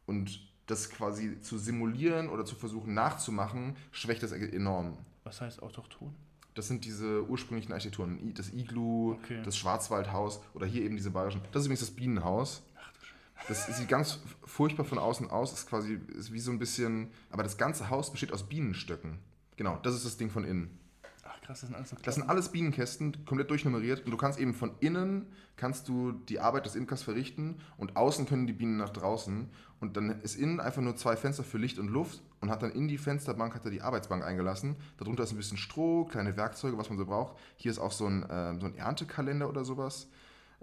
Und 0.07 0.41
das 0.67 0.91
quasi 0.91 1.41
zu 1.41 1.57
simulieren 1.57 2.29
oder 2.29 2.45
zu 2.45 2.55
versuchen 2.57 2.93
nachzumachen, 2.95 3.77
schwächt 3.91 4.23
das 4.23 4.33
enorm. 4.33 4.99
Was 5.25 5.41
heißt 5.41 5.63
autochton? 5.63 6.15
Das 6.59 6.67
sind 6.67 6.85
diese 6.85 7.25
ursprünglichen 7.29 7.73
Architekturen. 7.73 8.35
Das 8.35 8.53
Iglu, 8.53 9.13
Okay. 9.13 9.41
das 9.45 9.57
Schwarzwaldhaus 9.57 10.41
oder 10.55 10.67
hier 10.67 10.83
eben 10.83 10.97
diese 10.97 11.13
bayerischen. 11.13 11.41
Das 11.53 11.61
ist 11.61 11.67
übrigens 11.67 11.81
das 11.87 11.93
Bienenhaus. 11.93 12.65
Das 13.47 13.67
sieht 13.67 13.89
ganz 13.89 14.19
furchtbar 14.45 14.85
von 14.85 14.99
außen 14.99 15.31
aus, 15.31 15.53
ist 15.53 15.69
quasi 15.69 16.01
ist 16.17 16.33
wie 16.33 16.41
so 16.41 16.51
ein 16.51 16.59
bisschen. 16.59 17.13
Aber 17.31 17.45
das 17.45 17.59
ganze 17.59 17.91
Haus 17.91 18.11
besteht 18.11 18.33
aus 18.33 18.49
Bienenstöcken. 18.49 19.21
Genau, 19.57 19.79
das 19.85 19.95
ist 19.95 20.05
das 20.05 20.17
Ding 20.17 20.31
von 20.31 20.43
innen. 20.43 20.77
Ach 21.23 21.41
krass, 21.43 21.61
das 21.61 21.69
sind 21.69 21.77
alles 21.77 21.91
so 21.91 21.97
Das 22.03 22.15
sind 22.17 22.29
alles 22.29 22.49
Bienenkästen, 22.49 23.25
komplett 23.25 23.51
durchnummeriert 23.51 24.05
und 24.05 24.11
du 24.11 24.17
kannst 24.17 24.41
eben 24.41 24.53
von 24.53 24.73
innen 24.81 25.27
kannst 25.55 25.89
du 25.89 26.13
die 26.13 26.41
Arbeit 26.41 26.67
des 26.67 26.75
Imkers 26.75 27.03
verrichten 27.03 27.61
und 27.77 27.97
außen 27.97 28.27
können 28.27 28.49
die 28.49 28.53
Bienen 28.53 28.79
nach 28.79 28.91
draußen 28.91 29.49
und 29.81 29.97
dann 29.97 30.21
ist 30.23 30.37
innen 30.37 30.61
einfach 30.61 30.83
nur 30.83 30.97
zwei 30.97 31.17
Fenster 31.17 31.45
für 31.45 31.59
Licht 31.59 31.79
und 31.79 31.89
Luft 31.89 32.23
und 32.41 32.51
hat 32.51 32.63
dann 32.63 32.73
in 32.73 32.89
die 32.89 32.99
Fensterbank 32.99 33.55
hat 33.55 33.65
er 33.65 33.71
die 33.71 33.83
Arbeitsbank 33.83 34.25
eingelassen. 34.25 34.77
Darunter 34.97 35.23
ist 35.23 35.33
ein 35.33 35.37
bisschen 35.37 35.57
Stroh, 35.57 36.05
kleine 36.05 36.37
Werkzeuge, 36.37 36.77
was 36.79 36.89
man 36.89 36.99
so 36.99 37.07
braucht. 37.07 37.37
Hier 37.57 37.71
ist 37.71 37.79
auch 37.79 37.93
so 37.93 38.07
ein, 38.07 38.23
äh, 38.25 38.59
so 38.59 38.67
ein 38.67 38.75
Erntekalender 38.75 39.49
oder 39.49 39.65
sowas. 39.65 40.09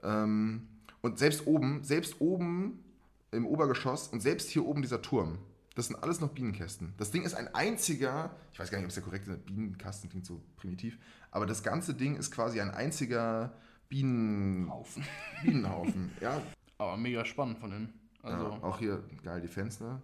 Ähm, 0.04 0.68
und 1.02 1.18
selbst 1.18 1.48
oben, 1.48 1.84
selbst 1.84 2.20
oben 2.20 2.84
im 3.32 3.46
Obergeschoss 3.46 4.08
und 4.10 4.22
selbst 4.22 4.50
hier 4.50 4.66
oben 4.66 4.82
dieser 4.82 5.02
Turm, 5.02 5.38
das 5.76 5.88
sind 5.88 6.02
alles 6.02 6.22
noch 6.22 6.30
Bienenkästen. 6.30 6.94
Das 6.98 7.12
Ding 7.12 7.24
ist 7.24 7.34
ein 7.34 7.54
einziger, 7.54 8.36
ich 8.54 8.60
weiß 8.60 8.72
gar 8.72 8.78
nicht, 8.78 8.86
ob 8.86 8.90
es 8.90 8.96
der 8.96 9.04
korrekte 9.04 9.38
Bienenkasten 9.38 10.10
klingt 10.10 10.26
so 10.26 10.42
primitiv, 10.56 10.98
aber 11.32 11.46
das 11.46 11.64
ganze 11.64 11.94
Ding 11.94 12.16
ist 12.16 12.32
quasi 12.32 12.62
ein 12.62 12.72
einziger 12.72 13.54
Bienen, 13.90 14.70
Haufen. 14.70 15.04
Bienenhaufen. 15.44 16.12
ja, 16.22 16.42
Aber 16.78 16.98
mega 16.98 17.24
spannend 17.24 17.60
von 17.60 17.72
innen. 17.72 17.94
Also, 18.26 18.46
ja, 18.46 18.64
auch 18.64 18.80
hier 18.80 19.04
geil 19.24 19.42
die 19.42 19.48
Fenster. 19.48 20.02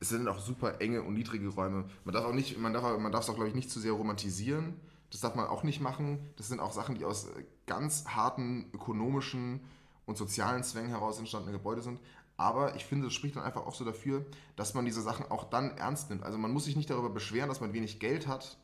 Es 0.00 0.08
sind 0.08 0.28
auch 0.28 0.38
super 0.38 0.80
enge 0.80 1.02
und 1.02 1.14
niedrige 1.14 1.48
Räume. 1.48 1.84
Man 2.04 2.14
darf 2.14 2.24
auch 2.24 2.32
nicht, 2.32 2.58
man 2.58 2.72
darf, 2.72 2.98
man 2.98 3.12
darf 3.12 3.24
es 3.24 3.30
auch 3.30 3.34
glaube 3.34 3.48
ich 3.48 3.54
nicht 3.54 3.70
zu 3.70 3.80
sehr 3.80 3.92
romantisieren. 3.92 4.74
Das 5.10 5.20
darf 5.20 5.34
man 5.34 5.46
auch 5.46 5.62
nicht 5.62 5.80
machen. 5.80 6.18
Das 6.36 6.48
sind 6.48 6.60
auch 6.60 6.72
Sachen, 6.72 6.96
die 6.96 7.04
aus 7.04 7.26
äh, 7.28 7.44
ganz 7.66 8.04
harten 8.06 8.66
ökonomischen 8.72 9.60
und 10.06 10.18
sozialen 10.18 10.62
Zwängen 10.62 10.90
heraus 10.90 11.18
entstandene 11.18 11.56
Gebäude 11.56 11.82
sind. 11.82 12.00
Aber 12.36 12.74
ich 12.74 12.84
finde, 12.84 13.06
das 13.06 13.14
spricht 13.14 13.36
dann 13.36 13.44
einfach 13.44 13.64
auch 13.64 13.74
so 13.74 13.84
dafür, 13.84 14.26
dass 14.56 14.74
man 14.74 14.84
diese 14.84 15.02
Sachen 15.02 15.26
auch 15.30 15.44
dann 15.44 15.76
ernst 15.76 16.10
nimmt. 16.10 16.24
Also 16.24 16.36
man 16.36 16.50
muss 16.50 16.64
sich 16.64 16.76
nicht 16.76 16.90
darüber 16.90 17.10
beschweren, 17.10 17.48
dass 17.48 17.60
man 17.60 17.72
wenig 17.72 18.00
Geld 18.00 18.26
hat 18.26 18.58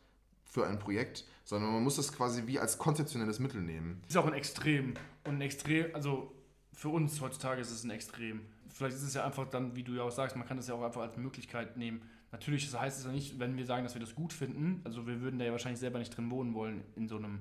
für 0.45 0.67
ein 0.67 0.81
Projekt, 0.81 1.25
sondern 1.45 1.73
man 1.73 1.85
muss 1.85 1.97
das 1.97 2.13
quasi 2.13 2.47
wie 2.47 2.59
als 2.59 2.79
konzeptionelles 2.79 3.39
Mittel 3.39 3.63
nehmen. 3.63 4.03
ist 4.09 4.17
auch 4.17 4.27
ein 4.27 4.35
Extrem. 4.35 4.95
Und 5.25 5.37
ein 5.37 5.41
Extrem, 5.41 5.95
also 5.95 6.33
für 6.73 6.89
uns 6.89 7.21
heutzutage 7.21 7.61
ist 7.61 7.71
es 7.71 7.85
ein 7.85 7.91
Extrem. 7.91 8.41
Vielleicht 8.73 8.97
ist 8.97 9.03
es 9.03 9.15
ja 9.15 9.25
einfach 9.25 9.49
dann, 9.49 9.75
wie 9.77 9.83
du 9.83 9.93
ja 9.95 10.03
auch 10.03 10.11
sagst, 10.11 10.37
man 10.37 10.47
kann 10.47 10.57
das 10.57 10.69
ja 10.69 10.75
auch 10.75 10.83
einfach 10.83 11.03
als 11.03 11.17
Möglichkeit 11.17 11.77
nehmen. 11.77 12.03
Natürlich 12.33 12.71
das 12.71 12.81
heißt 12.81 12.99
es 13.01 13.05
ja 13.05 13.11
nicht, 13.13 13.39
wenn 13.39 13.57
wir 13.57 13.67
sagen, 13.67 13.83
dass 13.83 13.95
wir 13.95 14.01
das 14.01 14.15
gut 14.15 14.33
finden, 14.33 14.81
also 14.85 15.07
wir 15.07 15.21
würden 15.21 15.39
da 15.39 15.45
ja 15.45 15.53
wahrscheinlich 15.53 15.81
selber 15.81 15.99
nicht 15.99 16.17
drin 16.17 16.31
wohnen 16.31 16.55
wollen 16.55 16.85
in 16.95 17.09
so 17.09 17.17
einem, 17.17 17.41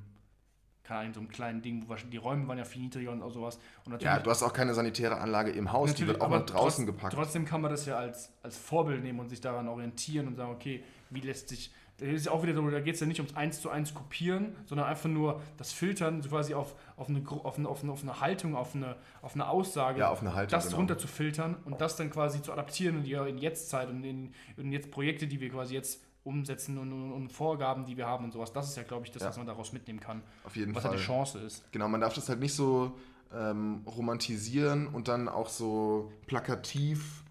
in 1.05 1.13
so 1.13 1.19
einem 1.19 1.29
kleinen 1.29 1.61
Ding, 1.61 1.83
wo 1.85 1.89
wahrscheinlich 1.89 2.19
die 2.19 2.25
Räume 2.25 2.47
waren 2.47 2.57
ja 2.57 2.65
viel 2.65 2.81
niedriger 2.81 3.11
und 3.11 3.21
auch 3.21 3.29
sowas. 3.31 3.57
Und 3.85 3.91
natürlich, 3.91 4.05
Ja, 4.11 4.19
du 4.19 4.31
hast 4.31 4.41
auch 4.41 4.51
keine 4.53 4.73
sanitäre 4.73 5.19
Anlage 5.19 5.51
im 5.51 5.71
Haus, 5.71 5.93
die 5.93 6.07
wird 6.07 6.19
auch 6.19 6.29
noch 6.29 6.45
draußen 6.45 6.85
trotz- 6.85 6.95
gepackt. 6.95 7.13
Trotzdem 7.13 7.45
kann 7.45 7.61
man 7.61 7.69
das 7.69 7.85
ja 7.85 7.97
als, 7.97 8.33
als 8.41 8.57
Vorbild 8.57 9.03
nehmen 9.03 9.19
und 9.19 9.29
sich 9.29 9.39
daran 9.39 9.67
orientieren 9.67 10.27
und 10.27 10.35
sagen, 10.35 10.51
okay, 10.51 10.83
wie 11.11 11.21
lässt 11.21 11.49
sich. 11.49 11.71
Das 11.99 12.09
ist 12.09 12.25
ja 12.27 12.31
auch 12.31 12.43
wieder 12.43 12.53
so, 12.53 12.69
da 12.69 12.79
geht 12.79 12.95
es 12.95 13.01
ja 13.01 13.07
nicht 13.07 13.19
ums 13.19 13.35
eins 13.35 13.61
zu 13.61 13.69
eins 13.69 13.93
kopieren, 13.93 14.55
sondern 14.65 14.87
einfach 14.87 15.09
nur 15.09 15.41
das 15.57 15.71
Filtern, 15.71 16.21
so 16.21 16.29
quasi 16.29 16.53
auf, 16.53 16.75
auf, 16.97 17.09
eine, 17.09 17.21
auf, 17.27 17.57
eine, 17.57 17.67
auf, 17.69 17.83
eine, 17.83 17.91
auf 17.91 18.01
eine 18.03 18.19
Haltung, 18.21 18.55
auf 18.55 18.75
eine, 18.75 18.95
auf 19.21 19.35
eine 19.35 19.47
Aussage, 19.49 19.99
Ja, 19.99 20.09
auf 20.09 20.21
eine 20.21 20.33
Haltung, 20.33 20.51
das 20.51 20.65
genau. 20.67 20.77
runter 20.77 20.97
zu 20.97 21.07
filtern 21.07 21.57
und 21.65 21.81
das 21.81 21.95
dann 21.95 22.09
quasi 22.09 22.41
zu 22.41 22.51
adaptieren 22.53 22.97
in 22.97 23.03
die 23.03 23.13
in 23.13 23.37
Jetztzeit 23.37 23.89
und 23.89 24.03
in, 24.03 24.33
in 24.57 24.71
jetzt 24.71 24.91
Projekte, 24.91 25.27
die 25.27 25.39
wir 25.39 25.49
quasi 25.49 25.73
jetzt 25.73 26.01
umsetzen 26.23 26.77
und, 26.77 26.91
und, 26.91 27.11
und 27.11 27.31
Vorgaben, 27.31 27.85
die 27.85 27.97
wir 27.97 28.05
haben 28.05 28.25
und 28.25 28.31
sowas. 28.33 28.51
Das 28.53 28.69
ist 28.69 28.75
ja, 28.77 28.83
glaube 28.83 29.05
ich, 29.05 29.11
das, 29.11 29.23
Ja. 29.23 29.29
was 29.29 29.37
man 29.37 29.47
daraus 29.47 29.71
mitnehmen 29.73 29.99
kann, 29.99 30.21
Auf 30.43 30.55
jeden 30.55 30.75
was 30.75 30.83
Fall. 30.83 30.91
halt 30.91 30.99
die 30.99 31.05
Chance 31.05 31.39
ist. 31.39 31.71
Genau, 31.71 31.87
man 31.87 32.01
darf 32.01 32.13
das 32.13 32.29
halt 32.29 32.39
nicht 32.39 32.53
so 32.53 32.97
ähm, 33.33 33.81
romantisieren 33.85 34.87
und 34.87 35.07
dann 35.07 35.27
auch 35.29 35.49
so 35.49 36.11
plakativ 36.27 37.23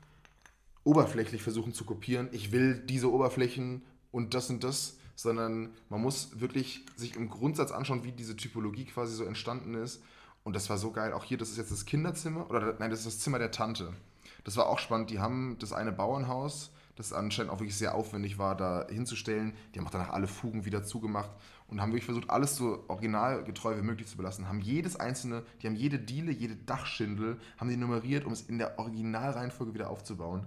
oberflächlich 0.85 1.43
versuchen 1.43 1.75
zu 1.75 1.85
kopieren. 1.85 2.29
Ich 2.33 2.51
will 2.53 2.79
diese 2.87 3.13
Oberflächen 3.13 3.83
und 4.19 4.35
das 4.35 4.51
und 4.51 4.65
das, 4.65 4.99
sondern 5.15 5.71
man 5.89 6.03
muss 6.03 6.41
wirklich 6.41 6.85
sich 6.97 7.15
im 7.15 7.31
Grundsatz 7.31 7.71
anschauen, 7.71 8.03
wie 8.03 8.11
diese 8.11 8.37
Typologie 8.37 8.85
quasi 8.85 9.15
so 9.15 9.25
entstanden 9.25 9.75
ist. 9.75 10.03
Und 10.43 10.57
das 10.57 10.69
war 10.69 10.77
so 10.77 10.91
geil. 10.91 11.13
Auch 11.13 11.25
hier, 11.25 11.39
das 11.39 11.51
ist 11.51 11.57
jetzt 11.57 11.71
das 11.71 11.87
Kinderzimmer, 11.87 12.51
oder 12.51 12.75
nein, 12.79 12.91
das 12.91 13.01
ist 13.01 13.07
das 13.07 13.19
Zimmer 13.21 13.39
der 13.39 13.53
Tante. 13.53 13.93
Das 14.43 14.57
war 14.57 14.67
auch 14.69 14.81
spannend. 14.81 15.11
Die 15.11 15.21
haben 15.21 15.57
das 15.61 15.73
eine 15.73 15.93
Bauernhaus, 15.93 16.73
das 16.97 17.13
anscheinend 17.13 17.53
auch 17.53 17.61
wirklich 17.61 17.77
sehr 17.77 17.95
aufwendig 17.95 18.39
war, 18.39 18.57
da 18.57 18.87
hinzustellen. 18.89 19.55
Die 19.73 19.79
haben 19.79 19.87
auch 19.87 19.93
danach 19.93 20.11
alle 20.11 20.27
Fugen 20.27 20.65
wieder 20.65 20.83
zugemacht 20.83 21.31
und 21.69 21.81
haben 21.81 21.93
wirklich 21.93 22.07
versucht, 22.07 22.29
alles 22.29 22.57
so 22.57 22.85
originalgetreu 22.89 23.77
wie 23.77 23.83
möglich 23.83 24.09
zu 24.09 24.17
belassen. 24.17 24.49
Haben 24.49 24.61
jedes 24.61 24.97
einzelne, 24.97 25.45
die 25.63 25.69
haben 25.69 25.77
jede 25.77 26.01
Diele, 26.01 26.33
jede 26.33 26.57
Dachschindel, 26.57 27.39
haben 27.57 27.71
die 27.71 27.77
nummeriert, 27.77 28.25
um 28.25 28.33
es 28.33 28.43
in 28.43 28.59
der 28.59 28.81
Originalreihenfolge 28.81 29.75
wieder 29.75 29.91
aufzubauen. 29.91 30.45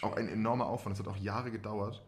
Auch 0.00 0.16
ein 0.16 0.28
enormer 0.28 0.66
Aufwand, 0.66 0.98
das 0.98 1.04
hat 1.04 1.12
auch 1.12 1.18
Jahre 1.18 1.50
gedauert. 1.50 2.02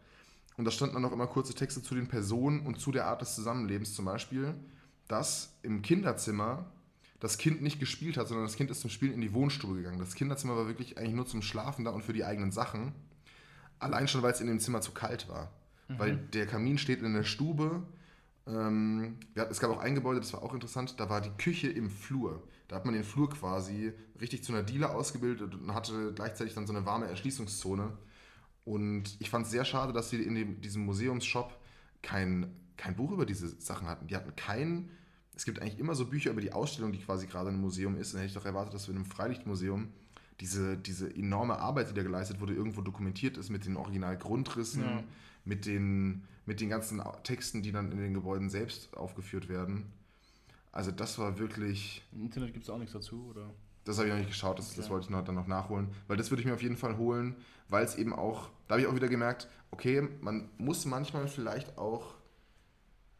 Und 0.57 0.65
da 0.65 0.71
standen 0.71 0.93
dann 0.95 1.01
noch 1.01 1.11
immer 1.11 1.27
kurze 1.27 1.53
Texte 1.53 1.81
zu 1.81 1.95
den 1.95 2.07
Personen 2.07 2.61
und 2.61 2.79
zu 2.79 2.91
der 2.91 3.07
Art 3.07 3.21
des 3.21 3.35
Zusammenlebens. 3.35 3.93
Zum 3.93 4.05
Beispiel, 4.05 4.55
dass 5.07 5.53
im 5.63 5.81
Kinderzimmer 5.81 6.65
das 7.19 7.37
Kind 7.37 7.61
nicht 7.61 7.79
gespielt 7.79 8.17
hat, 8.17 8.27
sondern 8.27 8.45
das 8.45 8.55
Kind 8.55 8.69
ist 8.69 8.81
zum 8.81 8.89
Spielen 8.89 9.13
in 9.13 9.21
die 9.21 9.33
Wohnstube 9.33 9.75
gegangen. 9.75 9.99
Das 9.99 10.15
Kinderzimmer 10.15 10.55
war 10.55 10.67
wirklich 10.67 10.97
eigentlich 10.97 11.15
nur 11.15 11.25
zum 11.25 11.41
Schlafen 11.41 11.85
da 11.85 11.91
und 11.91 12.03
für 12.03 12.13
die 12.13 12.23
eigenen 12.23 12.51
Sachen. 12.51 12.93
Allein 13.79 14.07
schon, 14.07 14.21
weil 14.21 14.31
es 14.31 14.41
in 14.41 14.47
dem 14.47 14.59
Zimmer 14.59 14.81
zu 14.81 14.91
kalt 14.91 15.27
war. 15.27 15.51
Mhm. 15.87 15.99
Weil 15.99 16.17
der 16.17 16.47
Kamin 16.47 16.77
steht 16.77 17.01
in 17.01 17.13
der 17.13 17.23
Stube. 17.23 17.83
Ähm, 18.47 19.17
ja, 19.35 19.45
es 19.45 19.59
gab 19.59 19.71
auch 19.71 19.79
ein 19.79 19.95
Gebäude, 19.95 20.19
das 20.19 20.33
war 20.33 20.43
auch 20.43 20.53
interessant, 20.53 20.99
da 20.99 21.09
war 21.09 21.19
die 21.19 21.31
Küche 21.31 21.67
im 21.67 21.89
Flur. 21.89 22.43
Da 22.67 22.75
hat 22.75 22.85
man 22.85 22.93
den 22.93 23.03
Flur 23.03 23.29
quasi 23.29 23.93
richtig 24.19 24.43
zu 24.43 24.53
einer 24.53 24.63
Diele 24.63 24.89
ausgebildet 24.89 25.55
und 25.55 25.73
hatte 25.73 26.13
gleichzeitig 26.13 26.53
dann 26.53 26.67
so 26.67 26.73
eine 26.73 26.85
warme 26.85 27.07
Erschließungszone. 27.07 27.91
Und 28.65 29.15
ich 29.19 29.29
fand 29.29 29.45
es 29.45 29.51
sehr 29.51 29.63
schade, 29.63 29.93
dass 29.93 30.09
sie 30.09 30.21
in 30.21 30.35
dem, 30.35 30.61
diesem 30.61 30.85
Museumsshop 30.85 31.57
kein, 32.01 32.51
kein 32.77 32.95
Buch 32.95 33.11
über 33.11 33.25
diese 33.25 33.49
Sachen 33.61 33.87
hatten. 33.87 34.07
Die 34.07 34.15
hatten 34.15 34.35
kein 34.35 34.89
es 35.35 35.45
gibt 35.45 35.61
eigentlich 35.61 35.79
immer 35.79 35.95
so 35.95 36.05
Bücher 36.05 36.31
über 36.31 36.41
die 36.41 36.53
Ausstellung, 36.53 36.91
die 36.91 36.99
quasi 36.99 37.27
gerade 37.27 37.49
im 37.49 37.59
Museum 37.59 37.97
ist. 37.97 38.13
Dann 38.13 38.21
hätte 38.21 38.29
ich 38.29 38.33
doch 38.33 38.45
erwartet, 38.45 38.73
dass 38.73 38.87
wir 38.87 38.93
in 38.93 39.01
einem 39.01 39.05
Freilichtmuseum 39.05 39.89
diese, 40.39 40.77
diese 40.77 41.13
enorme 41.13 41.59
Arbeit, 41.59 41.89
die 41.89 41.93
da 41.93 42.03
geleistet 42.03 42.39
wurde, 42.39 42.53
irgendwo 42.53 42.81
dokumentiert 42.81 43.37
ist 43.37 43.49
mit 43.49 43.65
den 43.65 43.77
Originalgrundrissen, 43.77 44.83
ja. 44.83 45.03
mit, 45.43 45.65
den, 45.65 46.23
mit 46.45 46.61
den 46.61 46.69
ganzen 46.69 47.01
Texten, 47.23 47.61
die 47.61 47.71
dann 47.71 47.91
in 47.91 47.99
den 47.99 48.13
Gebäuden 48.13 48.49
selbst 48.49 48.95
aufgeführt 48.95 49.49
werden. 49.49 49.85
Also 50.71 50.91
das 50.91 51.19
war 51.19 51.37
wirklich... 51.37 52.03
Im 52.13 52.21
Internet 52.21 52.53
gibt 52.53 52.63
es 52.63 52.69
auch 52.69 52.77
nichts 52.77 52.93
dazu, 52.93 53.27
oder? 53.29 53.49
Das 53.85 53.97
habe 53.97 54.07
ich 54.07 54.13
noch 54.13 54.19
nicht 54.19 54.31
geschaut, 54.31 54.59
das, 54.59 54.71
okay. 54.71 54.77
das 54.77 54.89
wollte 54.89 55.05
ich 55.05 55.09
noch, 55.11 55.23
dann 55.23 55.35
noch 55.35 55.47
nachholen. 55.47 55.89
Weil 56.07 56.17
das 56.17 56.31
würde 56.31 56.41
ich 56.41 56.47
mir 56.47 56.53
auf 56.53 56.61
jeden 56.61 56.75
Fall 56.75 56.97
holen, 56.97 57.35
weil 57.69 57.85
es 57.85 57.95
eben 57.95 58.13
auch, 58.13 58.49
da 58.67 58.73
habe 58.73 58.81
ich 58.81 58.87
auch 58.87 58.95
wieder 58.95 59.07
gemerkt, 59.07 59.47
okay, 59.71 60.07
man 60.21 60.49
muss 60.57 60.85
manchmal 60.85 61.27
vielleicht 61.27 61.77
auch 61.77 62.15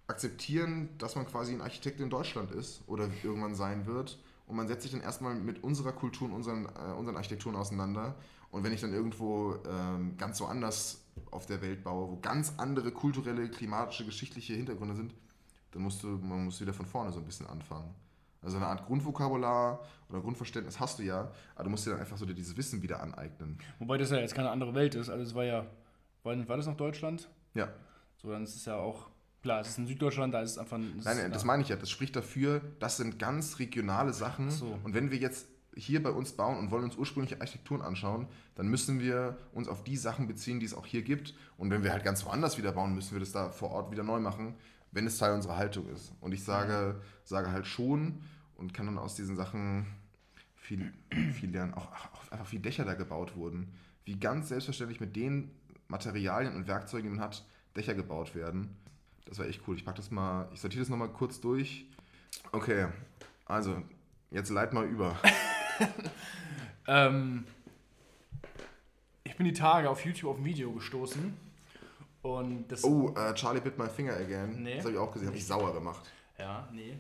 akzeptieren, 0.08 0.90
dass 0.98 1.16
man 1.16 1.26
quasi 1.28 1.54
ein 1.54 1.62
Architekt 1.62 2.00
in 2.00 2.10
Deutschland 2.10 2.52
ist 2.52 2.84
oder 2.88 3.10
irgendwann 3.24 3.56
sein 3.56 3.86
wird. 3.86 4.20
Und 4.48 4.56
man 4.56 4.68
setzt 4.68 4.84
sich 4.84 4.92
dann 4.92 5.02
erstmal 5.02 5.36
mit 5.36 5.64
unserer 5.64 5.92
Kultur 5.92 6.28
und 6.28 6.34
unseren, 6.34 6.66
äh, 6.66 6.94
unseren 6.98 7.16
Architekturen 7.16 7.56
auseinander. 7.56 8.16
Und 8.52 8.64
wenn 8.64 8.74
ich 8.74 8.82
dann 8.82 8.94
irgendwo 8.94 9.56
ähm, 9.68 10.18
ganz 10.18 10.38
so 10.38 10.46
anders 10.46 11.02
auf 11.32 11.46
der 11.46 11.62
Welt 11.62 11.84
baue, 11.84 12.12
wo 12.12 12.20
ganz 12.20 12.54
andere 12.58 12.92
kulturelle, 12.92 13.50
klimatische, 13.50 14.06
geschichtliche 14.06 14.54
Hintergründe 14.54 14.96
sind, 14.96 15.14
dann 15.72 15.82
musst 15.82 16.04
du, 16.04 16.08
man 16.08 16.46
muss 16.46 16.62
wieder 16.62 16.74
von 16.74 16.86
vorne 16.86 17.12
so 17.12 17.20
ein 17.20 17.26
bisschen 17.26 17.48
anfangen. 17.48 17.94
Also 18.46 18.58
eine 18.58 18.68
Art 18.68 18.86
Grundvokabular 18.86 19.84
oder 20.10 20.22
Grundverständnis 20.22 20.80
hast 20.80 21.00
du 21.00 21.04
ja, 21.04 21.32
aber 21.56 21.66
du 21.66 21.70
musst 21.72 21.86
dir 21.86 21.92
dann 21.92 22.00
einfach 22.00 22.18
so 22.18 22.26
dieses 22.26 22.56
Wissen 22.56 22.82
wieder 22.82 23.02
aneignen. 23.02 23.58
Wobei 23.80 23.98
das 23.98 24.12
ja 24.12 24.18
jetzt 24.18 24.36
keine 24.36 24.52
andere 24.52 24.74
Welt 24.76 24.96
ist. 24.96 25.10
Also 25.10 25.24
es 25.24 25.36
war 25.36 25.44
ja, 25.44 25.66
war, 26.24 26.48
war 26.48 26.58
das 26.58 26.68
noch 26.68 26.78
Deutschland? 26.78 27.28
Ja. 27.56 27.70
So, 28.18 28.32
dann 28.32 28.44
ist 28.44 28.56
es 28.56 28.66
ja 28.66 28.78
auch 28.78 29.10
Klar, 29.46 29.62
es 29.62 29.68
ist 29.68 29.78
in 29.78 29.86
Süddeutschland, 29.86 30.34
da 30.34 30.42
ist 30.42 30.54
es 30.54 30.58
einfach. 30.58 30.80
Das 30.96 31.06
Nein, 31.06 31.32
das 31.32 31.44
meine 31.44 31.62
ich 31.62 31.70
ja. 31.70 31.76
Das 31.76 31.92
spricht 31.92 32.16
dafür, 32.16 32.62
das 32.80 32.98
sind 32.98 33.20
ganz 33.20 33.60
regionale 33.60 34.12
Sachen. 34.12 34.50
So. 34.50 34.80
Und 34.84 34.96
wenn 34.96 35.12
wir 35.12 35.20
jetzt 35.20 35.46
hier 35.76 36.02
bei 36.02 36.10
uns 36.10 36.32
bauen 36.32 36.58
und 36.58 36.72
wollen 36.72 36.86
uns 36.86 36.96
ursprüngliche 36.96 37.40
Architekturen 37.40 37.84
anschauen, 37.84 38.28
dann 38.56 38.68
müssen 38.70 39.00
wir 39.00 39.38
uns 39.54 39.68
auf 39.68 39.84
die 39.84 39.98
Sachen 39.98 40.26
beziehen, 40.26 40.60
die 40.60 40.66
es 40.66 40.74
auch 40.74 40.88
hier 40.88 41.04
gibt. 41.04 41.36
Und 41.58 41.70
wenn 41.70 41.84
wir 41.84 41.92
halt 41.92 42.04
ganz 42.04 42.26
woanders 42.26 42.58
wieder 42.58 42.72
bauen, 42.72 42.96
müssen 42.96 43.12
wir 43.12 43.20
das 43.20 43.34
da 43.34 43.50
vor 43.50 43.70
Ort 43.70 43.92
wieder 43.92 44.02
neu 44.02 44.20
machen, 44.20 44.56
wenn 44.92 45.06
es 45.06 45.20
Teil 45.20 45.34
unserer 45.34 45.58
Haltung 45.58 45.88
ist. 45.90 46.12
Und 46.22 46.32
ich 46.32 46.44
sage, 46.44 47.00
sage 47.24 47.52
halt 47.52 47.68
schon 47.68 48.24
und 48.56 48.74
kann 48.74 48.86
dann 48.86 48.98
aus 48.98 49.16
diesen 49.16 49.36
Sachen 49.36 49.86
viel, 50.56 50.94
viel 51.34 51.50
lernen. 51.52 51.74
Auch, 51.74 51.88
auch 51.92 52.32
einfach 52.32 52.52
wie 52.52 52.60
Dächer 52.60 52.86
da 52.86 52.94
gebaut 52.94 53.36
wurden. 53.36 53.74
Wie 54.06 54.20
ganz 54.20 54.50
selbstverständlich 54.50 55.00
mit 55.00 55.16
den 55.16 55.52
Materialien 55.88 56.56
und 56.56 56.68
Werkzeugen, 56.68 57.10
die 57.10 57.18
man 57.18 57.26
hat, 57.26 57.46
Dächer 57.76 57.94
gebaut 57.94 58.36
werden. 58.36 58.76
Das 59.26 59.40
war 59.40 59.48
echt 59.48 59.62
cool. 59.68 59.76
Ich 59.76 59.86
pack 59.86 59.96
das 59.96 60.12
mal, 60.12 60.48
ich 60.54 60.62
sortiere 60.62 60.82
das 60.82 60.90
nochmal 60.90 61.10
kurz 61.10 61.42
durch. 61.42 61.86
Okay, 62.52 62.88
also, 63.46 63.82
jetzt 64.32 64.50
leit 64.50 64.74
mal 64.74 64.86
über. 64.86 65.18
ähm, 66.88 67.46
ich 69.24 69.36
bin 69.36 69.46
die 69.46 69.54
Tage 69.54 69.90
auf 69.90 70.06
YouTube 70.06 70.32
auf 70.32 70.38
ein 70.38 70.46
Video 70.46 70.72
gestoßen. 70.72 71.36
Und 72.22 72.68
das 72.70 72.84
oh, 72.84 73.14
uh, 73.16 73.34
Charlie 73.34 73.62
bit 73.62 73.78
my 73.78 73.88
finger 73.88 74.16
again. 74.16 74.64
Nee. 74.64 74.78
Das 74.78 74.86
habe 74.86 74.94
ich 74.94 75.00
auch 75.00 75.12
gesehen, 75.12 75.28
habe 75.28 75.38
ich 75.38 75.46
sauer 75.46 75.74
gemacht. 75.74 76.12
Ja, 76.40 76.68
nee. 76.72 76.98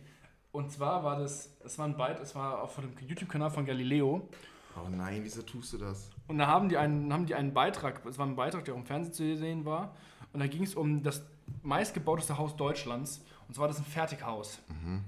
Und 0.55 0.71
zwar 0.71 1.03
war 1.03 1.19
das, 1.19 1.49
das 1.61 1.77
war 1.77 1.85
ein 1.85 1.97
Byte, 1.97 2.21
es 2.21 2.33
war 2.33 2.63
auf 2.63 2.75
dem 2.75 2.93
YouTube-Kanal 3.05 3.51
von 3.51 3.65
Galileo. 3.65 4.29
Oh 4.77 4.87
nein, 4.89 5.19
wieso 5.21 5.41
tust 5.41 5.73
du 5.73 5.77
das? 5.77 6.09
Und 6.29 6.37
da 6.37 6.47
haben 6.47 6.69
die 6.69 6.77
einen, 6.77 7.11
haben 7.11 7.25
die 7.25 7.35
einen 7.35 7.53
Beitrag, 7.53 8.05
es 8.05 8.17
war 8.17 8.25
ein 8.25 8.37
Beitrag, 8.37 8.63
der 8.63 8.73
auch 8.73 8.77
im 8.77 8.85
Fernsehen 8.85 9.13
zu 9.13 9.37
sehen 9.37 9.65
war. 9.65 9.93
Und 10.31 10.39
da 10.39 10.47
ging 10.47 10.63
es 10.63 10.73
um 10.73 11.03
das 11.03 11.25
meistgebauteste 11.61 12.37
Haus 12.37 12.55
Deutschlands. 12.55 13.21
Und 13.49 13.55
zwar 13.55 13.67
das 13.67 13.79
ein 13.79 13.83
Fertighaus. 13.83 14.59
Mhm. 14.69 15.03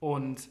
Und 0.00 0.48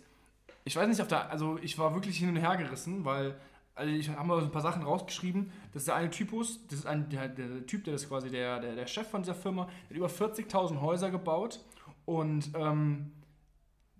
ich 0.63 0.77
weiß 0.77 0.87
nicht, 0.87 1.01
ob 1.01 1.09
da, 1.09 1.23
also 1.23 1.59
ich 1.61 1.77
war 1.77 1.93
wirklich 1.93 2.17
hin 2.17 2.29
und 2.29 2.37
her 2.37 2.55
gerissen, 2.55 3.03
weil 3.03 3.35
also 3.75 3.91
ich 3.91 4.07
habe 4.07 4.25
mal 4.25 4.39
so 4.39 4.45
ein 4.45 4.51
paar 4.53 4.61
Sachen 4.61 4.83
rausgeschrieben. 4.83 5.51
Das 5.73 5.81
ist 5.81 5.87
der 5.89 5.95
eine 5.95 6.09
Typus, 6.09 6.65
das 6.67 6.79
ist 6.79 6.85
ein, 6.85 7.09
der, 7.09 7.27
der 7.27 7.65
Typ, 7.65 7.83
der 7.83 7.95
ist 7.95 8.07
quasi 8.07 8.29
der, 8.29 8.61
der, 8.61 8.75
der 8.75 8.87
Chef 8.87 9.09
von 9.09 9.21
dieser 9.21 9.35
Firma, 9.35 9.67
der 9.89 10.01
hat 10.01 10.13
über 10.13 10.27
40.000 10.27 10.79
Häuser 10.79 11.11
gebaut 11.11 11.59
und 12.05 12.51
ähm, 12.55 13.11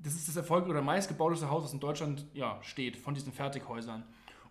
das 0.04 0.16
ist 0.16 0.28
das 0.28 0.36
Erfolg 0.36 0.68
oder 0.68 0.82
meistgebauteste 0.82 1.50
Haus, 1.50 1.64
das 1.64 1.74
in 1.74 1.80
Deutschland 1.80 2.26
ja, 2.34 2.60
steht, 2.62 2.98
von 2.98 3.14
diesen 3.14 3.32
Fertighäusern. 3.32 4.04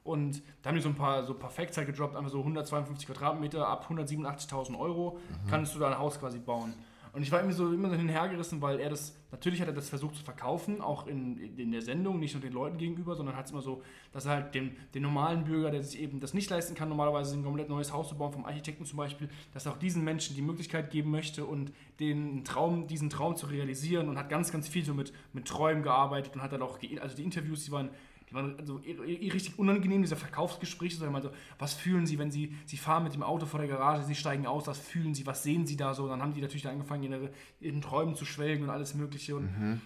Und 0.04 0.42
da 0.62 0.70
haben 0.70 0.76
die 0.76 0.82
so 0.82 0.88
ein 0.88 0.96
paar 0.96 1.24
so 1.24 1.34
Perfekts 1.34 1.76
halt 1.76 1.86
gedroppt, 1.86 2.16
einfach 2.16 2.30
so 2.30 2.38
152 2.38 3.06
Quadratmeter 3.06 3.68
ab 3.68 3.86
187.000 3.88 4.78
Euro 4.78 5.18
mhm. 5.18 5.50
kannst 5.50 5.74
du 5.74 5.78
da 5.78 5.88
ein 5.88 5.98
Haus 5.98 6.18
quasi 6.18 6.38
bauen. 6.38 6.74
Und 7.12 7.22
ich 7.22 7.30
war 7.30 7.40
irgendwie 7.40 7.56
so 7.56 7.70
immer 7.70 7.90
so 7.90 7.96
hinhergerissen, 7.96 8.62
weil 8.62 8.80
er 8.80 8.88
das, 8.88 9.14
natürlich 9.30 9.60
hat 9.60 9.68
er 9.68 9.74
das 9.74 9.90
versucht 9.90 10.16
zu 10.16 10.24
verkaufen, 10.24 10.80
auch 10.80 11.06
in, 11.06 11.36
in 11.58 11.70
der 11.70 11.82
Sendung, 11.82 12.18
nicht 12.18 12.32
nur 12.32 12.40
den 12.40 12.54
Leuten 12.54 12.78
gegenüber, 12.78 13.14
sondern 13.14 13.36
hat 13.36 13.44
es 13.44 13.50
immer 13.50 13.60
so, 13.60 13.82
dass 14.12 14.24
er 14.24 14.32
halt 14.32 14.54
dem, 14.54 14.72
den 14.94 15.02
normalen 15.02 15.44
Bürger, 15.44 15.70
der 15.70 15.82
sich 15.82 16.00
eben 16.00 16.20
das 16.20 16.32
nicht 16.32 16.48
leisten 16.48 16.74
kann, 16.74 16.88
normalerweise 16.88 17.36
ein 17.36 17.44
komplett 17.44 17.68
neues 17.68 17.92
Haus 17.92 18.08
zu 18.08 18.16
bauen, 18.16 18.32
vom 18.32 18.46
Architekten 18.46 18.86
zum 18.86 18.96
Beispiel, 18.96 19.28
dass 19.52 19.66
er 19.66 19.72
auch 19.72 19.78
diesen 19.78 20.04
Menschen 20.04 20.34
die 20.36 20.42
Möglichkeit 20.42 20.90
geben 20.90 21.10
möchte 21.10 21.44
und 21.44 21.70
den 22.00 22.44
Traum, 22.44 22.86
diesen 22.86 23.10
Traum 23.10 23.36
zu 23.36 23.44
realisieren 23.44 24.08
und 24.08 24.16
hat 24.16 24.30
ganz, 24.30 24.50
ganz 24.50 24.66
viel 24.66 24.84
so 24.84 24.94
mit, 24.94 25.12
mit 25.34 25.46
Träumen 25.46 25.82
gearbeitet 25.82 26.34
und 26.34 26.42
hat 26.42 26.52
dann 26.52 26.62
auch, 26.62 26.78
also 27.02 27.16
die 27.16 27.24
Interviews, 27.24 27.66
die 27.66 27.72
waren 27.72 27.90
die 28.32 28.36
waren 28.36 28.56
so 28.64 28.76
richtig 28.76 29.58
unangenehm, 29.58 30.02
dieser 30.02 30.16
Verkaufsgespräch, 30.16 30.96
sondern 30.96 31.12
mal 31.12 31.22
so, 31.22 31.30
was 31.58 31.74
fühlen 31.74 32.06
Sie, 32.06 32.18
wenn 32.18 32.30
Sie, 32.30 32.54
Sie 32.64 32.78
fahren 32.78 33.04
mit 33.04 33.12
dem 33.12 33.22
Auto 33.22 33.44
vor 33.44 33.60
der 33.60 33.68
Garage, 33.68 34.04
Sie 34.04 34.14
steigen 34.14 34.46
aus, 34.46 34.66
was 34.66 34.78
fühlen 34.78 35.14
Sie, 35.14 35.26
was 35.26 35.42
sehen 35.42 35.66
Sie 35.66 35.76
da 35.76 35.92
so? 35.92 36.08
dann 36.08 36.22
haben 36.22 36.32
die 36.32 36.40
natürlich 36.40 36.62
dann 36.62 36.72
angefangen, 36.72 37.04
in 37.12 37.28
ihren 37.60 37.82
Träumen 37.82 38.14
zu 38.14 38.24
schwelgen 38.24 38.64
und 38.64 38.70
alles 38.70 38.94
Mögliche. 38.94 39.36
Und 39.36 39.44
mhm. 39.44 39.80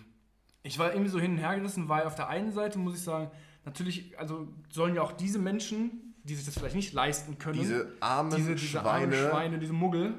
ich 0.62 0.78
war 0.78 0.92
irgendwie 0.92 1.10
so 1.10 1.18
hin 1.18 1.32
und 1.32 1.38
her 1.38 1.56
gerissen, 1.56 1.88
weil 1.88 2.04
auf 2.04 2.14
der 2.14 2.28
einen 2.28 2.52
Seite 2.52 2.78
muss 2.78 2.94
ich 2.94 3.02
sagen, 3.02 3.30
natürlich, 3.64 4.16
also 4.18 4.48
sollen 4.70 4.94
ja 4.94 5.02
auch 5.02 5.12
diese 5.12 5.40
Menschen, 5.40 6.14
die 6.22 6.34
sich 6.34 6.44
das 6.44 6.54
vielleicht 6.54 6.76
nicht 6.76 6.92
leisten 6.92 7.38
können. 7.38 7.58
Diese 7.58 7.92
armen 8.00 8.34
diese, 8.34 8.54
diese 8.54 8.66
Schweine. 8.66 9.16
Armen 9.16 9.30
Schweine, 9.30 9.58
diese 9.58 9.72
Muggel. 9.72 10.14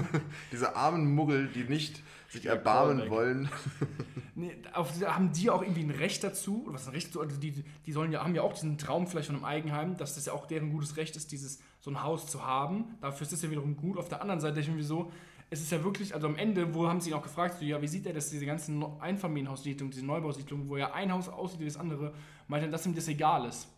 diese 0.52 0.76
armen 0.76 1.14
Muggel, 1.14 1.48
die 1.48 1.64
nicht 1.64 2.02
sich 2.28 2.46
erbarmen 2.46 3.10
wollen. 3.10 3.48
nee, 4.40 4.56
auf, 4.72 5.00
haben 5.02 5.32
die 5.32 5.50
auch 5.50 5.62
irgendwie 5.62 5.82
ein 5.82 5.90
Recht 5.90 6.24
dazu? 6.24 6.64
Oder 6.64 6.74
was 6.74 6.86
ein 6.86 6.94
Recht 6.94 7.08
dazu? 7.08 7.20
Also 7.20 7.36
die, 7.36 7.64
die 7.86 7.92
sollen 7.92 8.10
ja, 8.12 8.24
haben 8.24 8.34
ja 8.34 8.42
auch 8.42 8.54
diesen 8.54 8.78
Traum 8.78 9.06
vielleicht 9.06 9.26
von 9.26 9.36
einem 9.36 9.44
Eigenheim, 9.44 9.96
dass 9.96 10.14
das 10.14 10.26
ja 10.26 10.32
auch 10.32 10.46
deren 10.46 10.72
gutes 10.72 10.96
Recht 10.96 11.16
ist, 11.16 11.32
dieses 11.32 11.60
so 11.80 11.90
ein 11.90 12.02
Haus 12.02 12.26
zu 12.26 12.44
haben. 12.44 12.96
Dafür 13.00 13.26
ist 13.26 13.32
es 13.32 13.42
ja 13.42 13.50
wiederum 13.50 13.76
gut. 13.76 13.98
Auf 13.98 14.08
der 14.08 14.20
anderen 14.22 14.40
Seite 14.40 14.60
irgendwie 14.60 14.82
so, 14.82 15.12
es 15.50 15.60
ist 15.60 15.72
ja 15.72 15.82
wirklich, 15.82 16.14
also 16.14 16.28
am 16.28 16.36
Ende, 16.36 16.74
wo 16.74 16.88
haben 16.88 17.00
sie 17.00 17.10
ihn 17.10 17.14
auch 17.14 17.22
gefragt, 17.22 17.58
so, 17.58 17.64
ja, 17.64 17.82
wie 17.82 17.88
sieht 17.88 18.06
er 18.06 18.12
das, 18.12 18.30
diese 18.30 18.46
ganzen 18.46 18.84
Einfamilienhaussiedlungen, 19.00 19.90
diese 19.90 20.06
Neubausiedlungen, 20.06 20.68
wo 20.68 20.76
ja 20.76 20.92
ein 20.92 21.12
Haus 21.12 21.28
aussieht 21.28 21.60
wie 21.60 21.64
das 21.64 21.76
andere, 21.76 22.14
meint 22.46 22.64
er, 22.64 22.70
dass 22.70 22.86
ihm 22.86 22.94
das 22.94 23.08
egal 23.08 23.46
ist. 23.46 23.68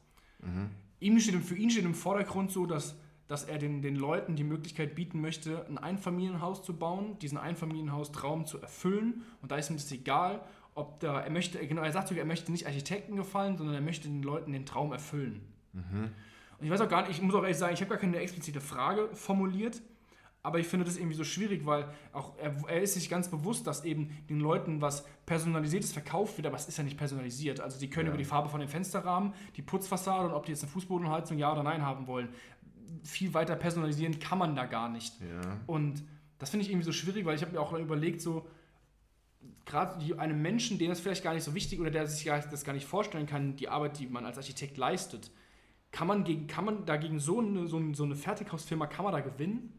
Mhm. 0.41 0.71
Ihm 1.01 1.19
steht, 1.19 1.35
für 1.43 1.57
ihn 1.57 1.71
steht 1.71 1.85
im 1.85 1.95
Vordergrund 1.95 2.53
so, 2.53 2.67
dass 2.67 2.95
dass 3.33 3.45
er 3.45 3.57
den, 3.57 3.81
den 3.81 3.97
Leuten 3.97 4.37
die 4.37 4.45
Möglichkeit 4.45 4.95
bieten 4.95 5.23
möchte, 5.23 5.65
ein 5.67 5.79
Einfamilienhaus 5.79 6.63
zu 6.63 6.77
bauen, 6.77 7.19
diesen 7.21 7.39
Einfamilienhaustraum 7.39 8.45
zu 8.45 8.61
erfüllen. 8.61 9.23
Und 9.41 9.51
da 9.51 9.57
ist 9.57 9.71
ihm 9.71 9.77
das 9.77 9.91
egal, 9.91 10.43
ob 10.75 11.01
da, 11.01 11.19
er 11.19 11.31
möchte, 11.31 11.67
genau, 11.67 11.81
er 11.81 11.93
sagt 11.93 12.09
sogar, 12.09 12.25
er 12.25 12.27
möchte 12.27 12.53
nicht 12.53 12.67
Architekten 12.67 13.17
gefallen, 13.17 13.57
sondern 13.57 13.75
er 13.75 13.81
möchte 13.81 14.07
den 14.07 14.23
Leuten 14.23 14.53
den 14.53 14.67
Traum 14.67 14.93
erfüllen. 14.93 15.41
Mhm. 15.73 16.11
Und 16.59 16.67
ich 16.67 16.71
weiß 16.71 16.83
auch 16.83 16.91
gar 16.91 17.09
nicht, 17.09 17.13
ich 17.13 17.23
muss 17.23 17.35
auch 17.35 17.41
ehrlich 17.41 17.57
sagen, 17.57 17.73
ich 17.73 17.81
habe 17.81 17.89
gar 17.89 17.99
keine 17.99 18.19
explizite 18.19 18.61
Frage 18.61 19.09
formuliert, 19.15 19.81
aber 20.43 20.59
ich 20.59 20.67
finde 20.67 20.85
das 20.85 20.99
irgendwie 20.99 21.17
so 21.17 21.25
schwierig, 21.25 21.65
weil 21.65 21.87
auch 22.13 22.37
er, 22.37 22.53
er, 22.69 22.83
ist 22.83 22.95
sich 22.95 23.09
ganz 23.09 23.31
bewusst, 23.31 23.67
dass 23.67 23.85
eben 23.87 24.11
den 24.29 24.41
Leuten 24.41 24.83
was 24.83 25.07
Personalisiertes 25.25 25.93
verkauft 25.93 26.37
wird, 26.37 26.49
aber 26.49 26.57
es 26.57 26.69
ist 26.69 26.77
ja 26.77 26.85
nicht 26.85 26.99
personalisiert. 26.99 27.61
Also 27.61 27.79
die 27.79 27.89
können 27.89 28.09
ja. 28.09 28.11
über 28.11 28.19
die 28.19 28.27
Farbe 28.27 28.51
von 28.51 28.61
den 28.61 28.69
Fensterrahmen, 28.69 29.33
die 29.57 29.63
Putzfassade 29.63 30.29
und 30.29 30.35
ob 30.35 30.45
die 30.45 30.53
jetzt 30.53 30.65
eine 30.65 30.73
Fußbodenheizung 30.73 31.39
ja 31.39 31.51
oder 31.51 31.63
nein 31.63 31.87
haben 31.87 32.07
wollen 32.07 32.29
viel 33.03 33.35
weiter 33.35 33.57
personalisieren 33.57 34.19
kann 34.19 34.39
man 34.39 34.55
da 34.55 34.67
gar 34.67 34.89
nicht. 34.89 35.15
Ja. 35.21 35.61
Und 35.67 36.03
das 36.39 36.51
finde 36.51 36.65
ich 36.65 36.71
irgendwie 36.71 36.87
so 36.87 36.93
schwierig, 36.93 37.25
weil 37.25 37.37
ich 37.37 37.43
habe 37.43 37.53
mir 37.53 37.61
auch 37.61 37.73
überlegt, 37.73 38.21
so 38.21 38.47
gerade 39.65 40.19
einem 40.19 40.43
Menschen, 40.43 40.79
dem 40.79 40.89
das 40.89 41.01
vielleicht 41.01 41.23
gar 41.23 41.35
nicht 41.35 41.45
so 41.45 41.55
wichtig 41.55 41.81
oder 41.81 41.91
der 41.91 42.07
sich 42.07 42.25
das 42.25 42.65
gar 42.65 42.73
nicht 42.73 42.87
vorstellen 42.87 43.27
kann, 43.27 43.57
die 43.57 43.69
Arbeit, 43.69 43.99
die 43.99 44.07
man 44.07 44.27
als 44.27 44.39
Architekt 44.39 44.77
leistet, 44.77 45.31
kann 45.91 46.07
man, 46.07 46.25
gegen, 46.25 46.47
kann 46.47 46.65
man 46.65 46.87
dagegen 46.87 47.21
so 47.21 47.41
eine, 47.41 47.67
so, 47.67 47.77
eine, 47.77 47.95
so 47.95 48.05
eine 48.05 48.17
Fertighausfirma, 48.17 48.87
kann 48.87 49.05
man 49.05 49.13
da 49.13 49.21
gewinnen? 49.21 49.73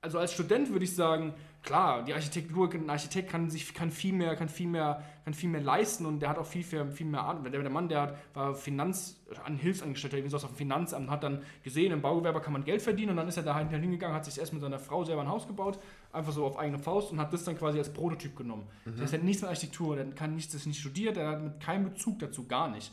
Also 0.00 0.18
als 0.18 0.32
Student 0.32 0.70
würde 0.70 0.84
ich 0.84 0.94
sagen, 0.94 1.34
klar, 1.62 2.04
die 2.04 2.12
Architektur, 2.12 2.72
ein 2.74 2.90
Architekt 2.90 3.30
kann 3.30 3.48
sich 3.48 3.72
kann 3.72 3.90
viel 3.90 4.12
mehr, 4.12 4.34
kann 4.36 4.48
viel 4.48 4.66
mehr, 4.66 5.02
kann 5.24 5.32
viel 5.32 5.48
mehr 5.48 5.60
leisten 5.60 6.06
und 6.06 6.20
der 6.20 6.28
hat 6.28 6.38
auch 6.38 6.46
viel, 6.46 6.64
viel, 6.64 6.90
viel 6.90 7.06
mehr 7.06 7.24
Ahnung. 7.24 7.50
Der, 7.50 7.70
Mann, 7.70 7.88
der 7.88 8.02
hat, 8.02 8.16
war 8.34 8.54
Finanz, 8.54 9.20
ein 9.44 9.56
Hilfsangestellter, 9.56 10.16
irgendwie 10.16 10.30
sowas 10.30 10.44
auf 10.44 10.50
dem 10.50 10.56
Finanzamt, 10.56 11.08
hat 11.10 11.22
dann 11.22 11.42
gesehen, 11.62 11.92
im 11.92 12.02
Baugewerbe 12.02 12.40
kann 12.40 12.52
man 12.52 12.64
Geld 12.64 12.82
verdienen 12.82 13.10
und 13.10 13.16
dann 13.16 13.28
ist 13.28 13.36
er 13.36 13.44
da 13.44 13.54
halt 13.54 13.70
hingegangen, 13.70 14.14
hat 14.14 14.24
sich 14.24 14.38
erst 14.38 14.52
mit 14.52 14.62
seiner 14.62 14.78
Frau 14.78 15.04
selber 15.04 15.22
ein 15.22 15.28
Haus 15.28 15.46
gebaut, 15.46 15.78
einfach 16.12 16.32
so 16.32 16.44
auf 16.44 16.58
eigene 16.58 16.78
Faust 16.78 17.12
und 17.12 17.20
hat 17.20 17.32
das 17.32 17.44
dann 17.44 17.56
quasi 17.56 17.78
als 17.78 17.92
Prototyp 17.92 18.36
genommen. 18.36 18.66
Mhm. 18.84 18.92
Das 18.92 19.02
heißt, 19.02 19.14
er 19.14 19.18
nichts 19.20 19.42
mit 19.42 19.48
Architektur, 19.48 19.96
der 19.96 20.06
kann 20.10 20.34
nichts, 20.34 20.52
das 20.52 20.66
nicht 20.66 20.80
studiert, 20.80 21.16
der 21.16 21.28
hat 21.28 21.42
mit 21.42 21.60
keinem 21.60 21.84
Bezug 21.84 22.18
dazu, 22.18 22.46
gar 22.46 22.68
nicht. 22.68 22.92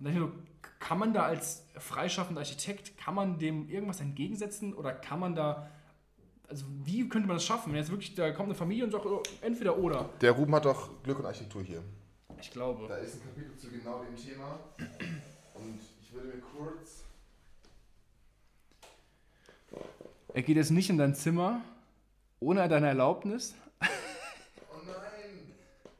Und 0.00 0.06
dann 0.06 0.14
so, 0.18 0.32
kann 0.80 0.98
man 0.98 1.12
da 1.14 1.22
als 1.22 1.64
freischaffender 1.78 2.40
Architekt, 2.40 2.98
kann 2.98 3.14
man 3.14 3.38
dem 3.38 3.68
irgendwas 3.68 4.00
entgegensetzen 4.00 4.74
oder 4.74 4.92
kann 4.92 5.20
man 5.20 5.36
da 5.36 5.70
also 6.52 6.66
wie 6.84 7.08
könnte 7.08 7.26
man 7.26 7.36
das 7.36 7.46
schaffen, 7.46 7.72
wenn 7.72 7.78
jetzt 7.78 7.90
wirklich, 7.90 8.14
da 8.14 8.30
kommt 8.30 8.50
eine 8.50 8.54
Familie 8.54 8.84
und 8.84 8.90
sagt, 8.90 9.06
oh, 9.06 9.22
entweder 9.40 9.78
oder. 9.78 10.10
Der 10.20 10.32
Ruben 10.32 10.54
hat 10.54 10.66
doch 10.66 10.90
Glück 11.02 11.18
und 11.18 11.24
Architektur 11.24 11.62
hier. 11.62 11.82
Ich 12.38 12.50
glaube. 12.50 12.86
Da 12.88 12.96
ist 12.96 13.14
ein 13.14 13.22
Kapitel 13.22 13.56
zu 13.56 13.70
genau 13.70 14.04
dem 14.04 14.14
Thema. 14.14 14.58
Und 15.54 15.80
ich 16.02 16.12
würde 16.12 16.28
mir 16.28 16.42
kurz. 16.42 17.04
Er 20.34 20.42
geht 20.42 20.56
jetzt 20.56 20.70
nicht 20.70 20.90
in 20.90 20.98
dein 20.98 21.14
Zimmer 21.14 21.62
ohne 22.38 22.68
deine 22.68 22.88
Erlaubnis. 22.88 23.54
Oh 23.80 23.86
nein! 24.84 25.54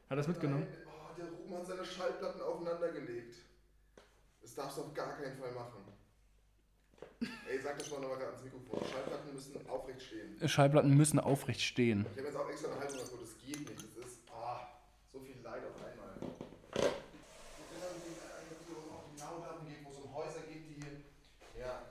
Hat 0.04 0.10
er 0.10 0.16
das 0.16 0.28
mitgenommen? 0.28 0.66
Nein. 0.68 0.78
Oh, 0.86 1.16
der 1.16 1.26
Ruben 1.30 1.54
hat 1.54 1.66
seine 1.66 1.84
Schallplatten 1.84 2.42
aufeinandergelegt. 2.42 3.36
Das 4.42 4.54
darfst 4.54 4.76
du 4.76 4.82
auf 4.82 4.92
gar 4.92 5.16
keinen 5.16 5.38
Fall 5.38 5.52
machen. 5.52 5.91
Ey, 7.48 7.60
sag 7.62 7.78
das 7.78 7.90
mal 7.90 8.00
nochmal 8.00 8.18
gerade 8.18 8.32
ans 8.32 8.44
Mikrofon. 8.44 8.80
Schallplatten 8.90 9.34
müssen 9.34 9.68
aufrecht 9.68 10.02
stehen. 10.02 10.48
Schallplatten 10.48 10.96
müssen 10.96 11.20
aufrecht 11.20 11.60
stehen. 11.60 12.06
Ich 12.12 12.18
habe 12.18 12.28
jetzt 12.28 12.36
auch 12.36 12.48
extra 12.48 12.70
eine 12.72 12.80
Haltung 12.80 12.98
davor, 12.98 13.18
das 13.20 13.36
geht 13.38 13.60
nicht. 13.60 13.76
Das 13.76 14.06
ist 14.06 14.18
oh, 14.30 14.58
so 15.12 15.20
viel 15.20 15.36
Leid 15.42 15.62
auf 15.64 15.76
einmal. 15.84 16.14
Wenn 16.74 17.80
dann 17.80 17.96
die 18.02 18.90
auch 18.90 19.04
die 19.10 19.20
Nahdaten 19.20 19.68
geht, 19.68 19.84
wo 19.84 19.90
es 19.90 19.98
um 19.98 20.14
Häuser 20.14 20.40
geht, 20.48 20.64
die. 20.68 21.60
Ja. 21.60 21.82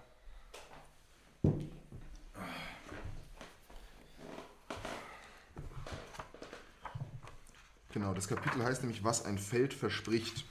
Genau, 7.94 8.14
das 8.14 8.28
Kapitel 8.28 8.64
heißt 8.64 8.82
nämlich, 8.82 9.04
was 9.04 9.26
ein 9.26 9.38
Feld 9.38 9.74
verspricht. 9.74 10.46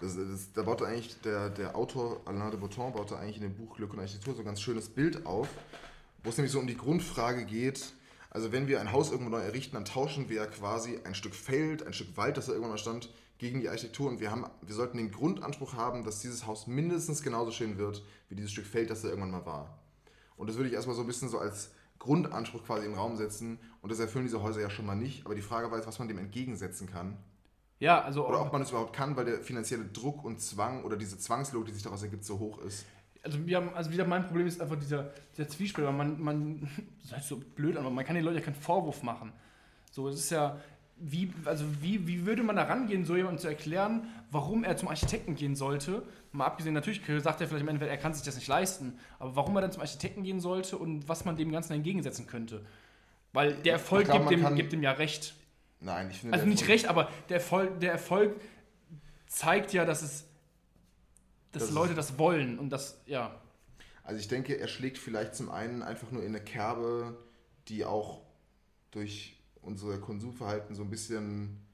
Das, 0.00 0.16
das, 0.16 0.52
da 0.54 0.62
baute 0.62 0.86
eigentlich 0.86 1.20
der, 1.20 1.50
der 1.50 1.76
Autor 1.76 2.22
Alain 2.24 2.50
de 2.50 2.58
Botton 2.58 2.92
baute 2.92 3.18
eigentlich 3.18 3.36
in 3.36 3.42
dem 3.42 3.54
Buch 3.54 3.76
Glück 3.76 3.92
und 3.92 4.00
Architektur 4.00 4.34
so 4.34 4.40
ein 4.40 4.46
ganz 4.46 4.60
schönes 4.60 4.88
Bild 4.88 5.26
auf, 5.26 5.48
wo 6.24 6.30
es 6.30 6.38
nämlich 6.38 6.52
so 6.52 6.58
um 6.58 6.66
die 6.66 6.76
Grundfrage 6.76 7.44
geht. 7.44 7.92
Also 8.30 8.50
wenn 8.52 8.66
wir 8.66 8.80
ein 8.80 8.92
Haus 8.92 9.10
irgendwo 9.10 9.30
neu 9.30 9.40
errichten, 9.42 9.74
dann 9.74 9.84
tauschen 9.84 10.30
wir 10.30 10.36
ja 10.36 10.46
quasi 10.46 11.00
ein 11.04 11.14
Stück 11.14 11.34
Feld, 11.34 11.86
ein 11.86 11.92
Stück 11.92 12.16
Wald, 12.16 12.36
das 12.36 12.46
da 12.46 12.52
irgendwann 12.52 12.72
mal 12.72 12.78
stand, 12.78 13.12
gegen 13.36 13.60
die 13.60 13.68
Architektur. 13.68 14.08
Und 14.08 14.20
wir, 14.20 14.30
haben, 14.30 14.46
wir 14.62 14.74
sollten 14.74 14.96
den 14.96 15.10
Grundanspruch 15.10 15.74
haben, 15.74 16.04
dass 16.04 16.20
dieses 16.20 16.46
Haus 16.46 16.66
mindestens 16.66 17.22
genauso 17.22 17.50
schön 17.50 17.76
wird, 17.76 18.02
wie 18.28 18.36
dieses 18.36 18.52
Stück 18.52 18.66
Feld, 18.66 18.88
das 18.88 19.02
da 19.02 19.08
irgendwann 19.08 19.32
mal 19.32 19.44
war. 19.44 19.78
Und 20.36 20.48
das 20.48 20.56
würde 20.56 20.68
ich 20.68 20.74
erstmal 20.74 20.96
so 20.96 21.02
ein 21.02 21.06
bisschen 21.06 21.28
so 21.28 21.38
als 21.38 21.72
Grundanspruch 21.98 22.64
quasi 22.64 22.86
den 22.86 22.94
Raum 22.94 23.16
setzen. 23.16 23.58
Und 23.82 23.92
das 23.92 23.98
erfüllen 23.98 24.24
diese 24.24 24.42
Häuser 24.42 24.60
ja 24.60 24.70
schon 24.70 24.86
mal 24.86 24.94
nicht. 24.94 25.26
Aber 25.26 25.34
die 25.34 25.42
Frage 25.42 25.70
war 25.70 25.76
jetzt, 25.76 25.86
was 25.86 25.98
man 25.98 26.08
dem 26.08 26.18
entgegensetzen 26.18 26.88
kann. 26.88 27.18
Ja, 27.80 28.02
also. 28.02 28.28
Oder 28.28 28.42
ob 28.42 28.52
man 28.52 28.62
es 28.62 28.70
überhaupt 28.70 28.94
kann, 28.94 29.16
weil 29.16 29.24
der 29.24 29.40
finanzielle 29.40 29.86
Druck 29.86 30.24
und 30.24 30.40
Zwang 30.40 30.84
oder 30.84 30.96
diese 30.96 31.18
Zwangslogik, 31.18 31.68
die 31.68 31.74
sich 31.74 31.82
daraus 31.82 32.02
ergibt, 32.02 32.24
so 32.24 32.38
hoch 32.38 32.58
ist. 32.58 32.86
Also, 33.24 33.44
wir 33.46 33.56
haben, 33.56 33.74
also 33.74 33.90
wieder 33.90 34.06
mein 34.06 34.24
Problem 34.26 34.46
ist 34.46 34.60
einfach 34.60 34.76
dieser, 34.76 35.10
dieser 35.36 35.48
Zwiespalt, 35.48 35.86
weil 35.86 35.94
man, 35.94 36.20
man, 36.20 36.68
das 37.02 37.16
heißt 37.16 37.28
so 37.28 37.38
blöd, 37.38 37.76
aber 37.76 37.90
man 37.90 38.04
kann 38.04 38.14
den 38.14 38.24
Leuten 38.24 38.36
ja 38.36 38.44
keinen 38.44 38.54
Vorwurf 38.54 39.02
machen. 39.02 39.32
So, 39.90 40.08
es 40.08 40.16
ist 40.16 40.30
ja, 40.30 40.60
wie, 41.00 41.32
also 41.46 41.64
wie, 41.80 42.06
wie 42.06 42.26
würde 42.26 42.42
man 42.42 42.56
da 42.56 42.64
rangehen, 42.64 43.06
so 43.06 43.16
jemandem 43.16 43.40
zu 43.40 43.48
erklären, 43.48 44.06
warum 44.30 44.62
er 44.62 44.76
zum 44.76 44.88
Architekten 44.88 45.34
gehen 45.34 45.56
sollte? 45.56 46.02
Mal 46.32 46.44
abgesehen, 46.44 46.74
natürlich 46.74 47.00
sagt 47.22 47.40
er 47.40 47.48
vielleicht 47.48 47.62
im 47.62 47.68
Endeffekt, 47.68 47.90
er 47.90 47.96
kann 47.96 48.12
sich 48.12 48.22
das 48.22 48.36
nicht 48.36 48.46
leisten, 48.46 48.98
aber 49.18 49.34
warum 49.34 49.56
er 49.56 49.62
dann 49.62 49.72
zum 49.72 49.80
Architekten 49.80 50.22
gehen 50.22 50.40
sollte 50.40 50.76
und 50.76 51.08
was 51.08 51.24
man 51.24 51.36
dem 51.36 51.50
Ganzen 51.50 51.72
entgegensetzen 51.72 52.26
könnte. 52.26 52.60
Weil 53.32 53.54
der 53.54 53.74
Erfolg 53.74 54.04
glaub, 54.04 54.28
gibt, 54.28 54.42
dem, 54.42 54.54
gibt 54.54 54.72
dem 54.72 54.82
ja 54.82 54.92
recht. 54.92 55.34
Nein, 55.80 56.10
ich 56.10 56.20
finde. 56.20 56.34
Also 56.34 56.46
nicht 56.46 56.68
recht, 56.68 56.86
aber 56.86 57.10
der 57.28 57.38
Erfolg, 57.38 57.80
der 57.80 57.92
Erfolg 57.92 58.40
zeigt 59.26 59.72
ja, 59.72 59.84
dass 59.84 60.02
es. 60.02 60.24
dass 61.52 61.64
das 61.64 61.72
Leute 61.72 61.94
das 61.94 62.18
wollen 62.18 62.58
und 62.58 62.70
das, 62.70 63.00
ja. 63.06 63.40
Also 64.04 64.20
ich 64.20 64.28
denke, 64.28 64.58
er 64.58 64.68
schlägt 64.68 64.98
vielleicht 64.98 65.34
zum 65.34 65.50
einen 65.50 65.82
einfach 65.82 66.10
nur 66.10 66.22
in 66.22 66.28
eine 66.28 66.44
Kerbe, 66.44 67.16
die 67.68 67.84
auch 67.84 68.22
durch 68.90 69.40
unser 69.62 69.98
Konsumverhalten 69.98 70.74
so 70.74 70.82
ein 70.82 70.90
bisschen 70.90 71.64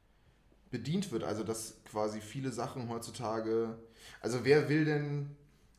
bedient 0.70 1.12
wird. 1.12 1.24
Also 1.24 1.44
dass 1.44 1.82
quasi 1.84 2.20
viele 2.20 2.52
Sachen 2.52 2.88
heutzutage. 2.88 3.78
Also 4.20 4.44
wer 4.44 4.68
will 4.68 4.84
denn. 4.84 5.36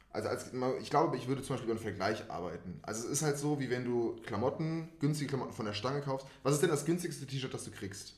Also 0.09 0.29
als, 0.29 0.51
ich 0.81 0.89
glaube, 0.89 1.15
ich 1.15 1.27
würde 1.27 1.43
zum 1.43 1.55
Beispiel 1.55 1.69
über 1.69 1.79
einen 1.79 1.83
Vergleich 1.83 2.31
arbeiten. 2.31 2.79
Also 2.81 3.05
es 3.05 3.11
ist 3.11 3.21
halt 3.21 3.37
so, 3.37 3.59
wie 3.59 3.69
wenn 3.69 3.85
du 3.85 4.15
Klamotten, 4.25 4.89
günstige 4.99 5.27
Klamotten 5.27 5.53
von 5.53 5.65
der 5.65 5.73
Stange 5.73 6.01
kaufst. 6.01 6.25
Was 6.41 6.55
ist 6.55 6.63
denn 6.63 6.71
das 6.71 6.85
günstigste 6.85 7.27
T-Shirt, 7.27 7.53
das 7.53 7.65
du 7.65 7.71
kriegst? 7.71 8.15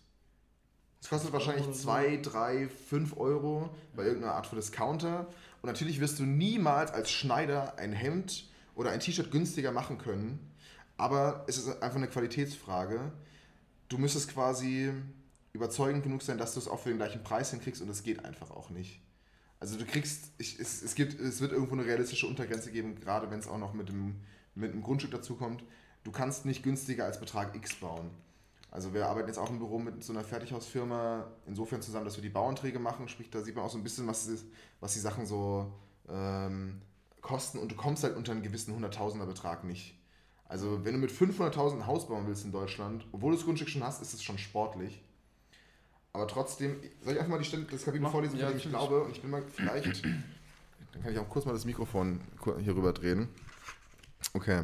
Es 1.01 1.09
kostet 1.09 1.31
wahrscheinlich 1.31 1.71
2, 1.71 2.17
3, 2.17 2.67
5 2.67 3.17
Euro 3.17 3.69
bei 3.95 4.05
irgendeiner 4.05 4.33
Art 4.33 4.47
von 4.47 4.57
Discounter. 4.57 5.27
Und 5.61 5.67
natürlich 5.67 5.99
wirst 5.99 6.19
du 6.19 6.23
niemals 6.23 6.91
als 6.91 7.09
Schneider 7.09 7.77
ein 7.77 7.93
Hemd 7.93 8.49
oder 8.75 8.91
ein 8.91 8.99
T-Shirt 8.99 9.31
günstiger 9.31 9.71
machen 9.71 9.97
können. 9.97 10.39
Aber 10.97 11.45
es 11.47 11.57
ist 11.57 11.81
einfach 11.81 11.97
eine 11.97 12.07
Qualitätsfrage. 12.07 13.11
Du 13.87 13.97
müsstest 13.97 14.33
quasi 14.33 14.91
überzeugend 15.53 16.03
genug 16.03 16.21
sein, 16.21 16.37
dass 16.37 16.53
du 16.53 16.59
es 16.59 16.67
auch 16.67 16.79
für 16.79 16.89
den 16.89 16.97
gleichen 16.97 17.23
Preis 17.23 17.51
hinkriegst 17.51 17.81
und 17.81 17.87
das 17.87 18.03
geht 18.03 18.23
einfach 18.25 18.51
auch 18.51 18.69
nicht. 18.69 19.01
Also 19.59 19.77
du 19.77 19.85
kriegst, 19.85 20.31
ich, 20.37 20.59
es, 20.59 20.81
es, 20.81 20.95
gibt, 20.95 21.19
es 21.19 21.41
wird 21.41 21.51
irgendwo 21.51 21.73
eine 21.73 21.85
realistische 21.85 22.27
Untergrenze 22.27 22.71
geben, 22.71 22.99
gerade 22.99 23.29
wenn 23.31 23.39
es 23.39 23.47
auch 23.47 23.57
noch 23.57 23.73
mit 23.73 23.89
dem, 23.89 24.21
mit 24.55 24.71
einem 24.71 24.83
Grundstück 24.83 25.11
dazu 25.11 25.35
kommt. 25.35 25.63
Du 26.03 26.11
kannst 26.11 26.45
nicht 26.45 26.63
günstiger 26.63 27.05
als 27.05 27.19
Betrag 27.19 27.55
X 27.55 27.75
bauen. 27.75 28.09
Also 28.71 28.93
wir 28.93 29.07
arbeiten 29.07 29.27
jetzt 29.27 29.39
auch 29.39 29.49
im 29.49 29.57
Büro 29.57 29.79
mit 29.79 30.03
so 30.03 30.13
einer 30.13 30.23
Fertighausfirma 30.23 31.25
insofern 31.47 31.81
zusammen, 31.81 32.05
dass 32.05 32.17
wir 32.17 32.21
die 32.21 32.29
Bauanträge 32.29 32.79
machen. 32.79 33.07
Sprich, 33.07 33.29
da 33.29 33.41
sieht 33.41 33.55
man 33.55 33.65
auch 33.65 33.71
so 33.71 33.77
ein 33.77 33.83
bisschen, 33.83 34.07
was, 34.07 34.27
ist, 34.27 34.45
was 34.79 34.93
die 34.93 34.99
Sachen 34.99 35.25
so 35.25 35.73
ähm, 36.07 36.81
kosten 37.21 37.57
und 37.57 37.71
du 37.71 37.75
kommst 37.75 38.03
halt 38.03 38.15
unter 38.15 38.31
einen 38.31 38.43
gewissen 38.43 38.73
Hunderttausender 38.75 39.25
Betrag 39.25 39.63
nicht. 39.63 39.95
Also 40.45 40.83
wenn 40.85 40.93
du 40.93 40.99
mit 40.99 41.11
500.000 41.11 41.73
ein 41.73 41.87
Haus 41.87 42.07
bauen 42.07 42.25
willst 42.27 42.45
in 42.45 42.51
Deutschland, 42.51 43.05
obwohl 43.11 43.31
du 43.31 43.37
das 43.37 43.45
Grundstück 43.45 43.69
schon 43.69 43.83
hast, 43.83 44.01
ist 44.01 44.13
es 44.13 44.23
schon 44.23 44.37
sportlich. 44.37 45.03
Aber 46.13 46.27
trotzdem, 46.27 46.77
soll 47.03 47.13
ich 47.13 47.19
einfach 47.19 47.31
mal 47.31 47.37
die 47.37 47.45
Stelle, 47.45 47.65
das 47.69 47.85
Kapitel 47.85 48.07
vorlesen, 48.07 48.39
ja, 48.39 48.49
ich 48.49 48.67
glaube, 48.67 49.03
und 49.03 49.11
ich 49.11 49.21
bin 49.21 49.29
mal 49.29 49.43
vielleicht, 49.47 50.03
dann 50.93 51.03
kann 51.03 51.11
ich 51.11 51.19
auch 51.19 51.29
kurz 51.29 51.45
mal 51.45 51.53
das 51.53 51.65
Mikrofon 51.65 52.19
hier 52.61 52.75
rüber 52.75 52.93
drehen. 52.93 53.29
Okay. 54.33 54.63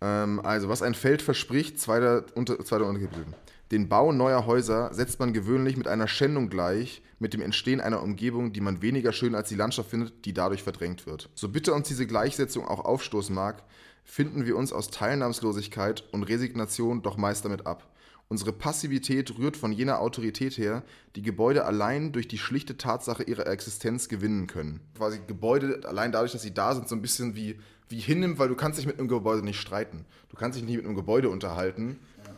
Ähm, 0.00 0.40
also, 0.40 0.68
was 0.68 0.82
ein 0.82 0.94
Feld 0.94 1.22
verspricht, 1.22 1.80
zweiter, 1.80 2.24
unter, 2.34 2.58
zweiter 2.64 2.86
Unterkapitel. 2.86 3.26
Den 3.70 3.88
Bau 3.88 4.12
neuer 4.12 4.46
Häuser 4.46 4.94
setzt 4.94 5.20
man 5.20 5.34
gewöhnlich 5.34 5.76
mit 5.76 5.88
einer 5.88 6.08
Schändung 6.08 6.48
gleich, 6.48 7.02
mit 7.18 7.34
dem 7.34 7.42
Entstehen 7.42 7.80
einer 7.80 8.02
Umgebung, 8.02 8.52
die 8.52 8.62
man 8.62 8.80
weniger 8.80 9.12
schön 9.12 9.34
als 9.34 9.50
die 9.50 9.56
Landschaft 9.56 9.90
findet, 9.90 10.24
die 10.24 10.32
dadurch 10.32 10.62
verdrängt 10.62 11.04
wird. 11.04 11.28
So 11.34 11.50
bitter 11.50 11.74
uns 11.74 11.88
diese 11.88 12.06
Gleichsetzung 12.06 12.66
auch 12.66 12.84
aufstoßen 12.84 13.34
mag, 13.34 13.62
finden 14.04 14.46
wir 14.46 14.56
uns 14.56 14.72
aus 14.72 14.88
Teilnahmslosigkeit 14.88 16.04
und 16.12 16.22
Resignation 16.22 17.02
doch 17.02 17.18
meist 17.18 17.44
damit 17.44 17.66
ab. 17.66 17.92
Unsere 18.28 18.52
Passivität 18.52 19.38
rührt 19.38 19.56
von 19.56 19.72
jener 19.72 20.00
Autorität 20.00 20.56
her, 20.58 20.82
die 21.16 21.22
Gebäude 21.22 21.64
allein 21.64 22.12
durch 22.12 22.28
die 22.28 22.38
schlichte 22.38 22.76
Tatsache 22.76 23.22
ihrer 23.22 23.46
Existenz 23.46 24.08
gewinnen 24.08 24.46
können. 24.46 24.80
Quasi 24.96 25.20
Gebäude 25.26 25.80
allein 25.86 26.12
dadurch, 26.12 26.32
dass 26.32 26.42
sie 26.42 26.52
da 26.52 26.74
sind, 26.74 26.88
so 26.88 26.94
ein 26.94 27.02
bisschen 27.02 27.36
wie 27.36 27.58
wie 27.88 28.00
hinnimmt, 28.00 28.38
weil 28.38 28.48
du 28.48 28.54
kannst 28.54 28.78
dich 28.78 28.86
mit 28.86 28.98
einem 28.98 29.08
Gebäude 29.08 29.44
nicht 29.44 29.60
streiten. 29.60 30.04
Du 30.28 30.36
kannst 30.36 30.58
dich 30.58 30.64
nicht 30.64 30.76
mit 30.76 30.84
einem 30.84 30.94
Gebäude 30.94 31.30
unterhalten 31.30 31.98
ja. 32.24 32.30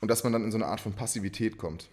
und 0.00 0.08
dass 0.08 0.24
man 0.24 0.32
dann 0.32 0.44
in 0.44 0.50
so 0.50 0.58
eine 0.58 0.66
Art 0.66 0.80
von 0.80 0.92
Passivität 0.92 1.58
kommt. 1.58 1.88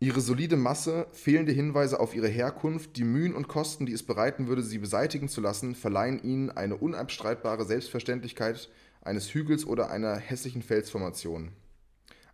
Ihre 0.00 0.20
solide 0.20 0.56
Masse, 0.56 1.08
fehlende 1.12 1.50
Hinweise 1.50 1.98
auf 1.98 2.14
ihre 2.14 2.28
Herkunft, 2.28 2.96
die 2.96 3.02
Mühen 3.02 3.34
und 3.34 3.48
Kosten, 3.48 3.84
die 3.84 3.92
es 3.92 4.04
bereiten 4.04 4.46
würde, 4.46 4.62
sie 4.62 4.78
beseitigen 4.78 5.28
zu 5.28 5.40
lassen, 5.40 5.74
verleihen 5.74 6.22
ihnen 6.22 6.50
eine 6.50 6.76
unabstreitbare 6.76 7.64
Selbstverständlichkeit 7.64 8.68
eines 9.02 9.34
Hügels 9.34 9.66
oder 9.66 9.90
einer 9.90 10.14
hässlichen 10.16 10.62
Felsformation. 10.62 11.50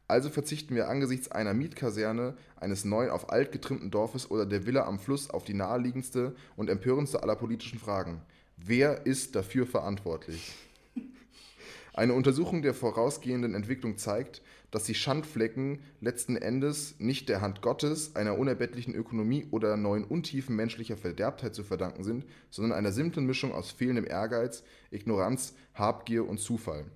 Also 0.06 0.28
verzichten 0.28 0.74
wir 0.74 0.88
angesichts 0.88 1.30
einer 1.30 1.54
Mietkaserne, 1.54 2.36
eines 2.56 2.84
neuen 2.84 3.10
auf 3.10 3.30
alt 3.30 3.52
getrimmten 3.52 3.90
Dorfes 3.90 4.30
oder 4.30 4.44
der 4.44 4.66
Villa 4.66 4.84
am 4.84 4.98
Fluss 4.98 5.30
auf 5.30 5.44
die 5.44 5.54
naheliegendste 5.54 6.36
und 6.56 6.68
empörendste 6.68 7.22
aller 7.22 7.36
politischen 7.36 7.78
Fragen. 7.78 8.20
Wer 8.56 9.06
ist 9.06 9.34
dafür 9.34 9.66
verantwortlich? 9.66 10.52
Eine 11.92 12.14
Untersuchung 12.14 12.62
der 12.62 12.74
vorausgehenden 12.74 13.54
Entwicklung 13.54 13.98
zeigt, 13.98 14.42
dass 14.72 14.82
die 14.82 14.94
Schandflecken 14.94 15.78
letzten 16.00 16.36
Endes 16.36 16.96
nicht 16.98 17.28
der 17.28 17.40
Hand 17.40 17.62
Gottes, 17.62 18.16
einer 18.16 18.36
unerbettlichen 18.36 18.94
Ökonomie 18.94 19.46
oder 19.52 19.76
neuen 19.76 20.02
Untiefen 20.02 20.56
menschlicher 20.56 20.96
Verderbtheit 20.96 21.54
zu 21.54 21.62
verdanken 21.62 22.02
sind, 22.02 22.24
sondern 22.50 22.76
einer 22.76 22.90
simplen 22.90 23.26
Mischung 23.26 23.52
aus 23.52 23.70
fehlendem 23.70 24.06
Ehrgeiz, 24.06 24.64
Ignoranz, 24.90 25.54
Habgier 25.74 26.28
und 26.28 26.40
Zufall. 26.40 26.86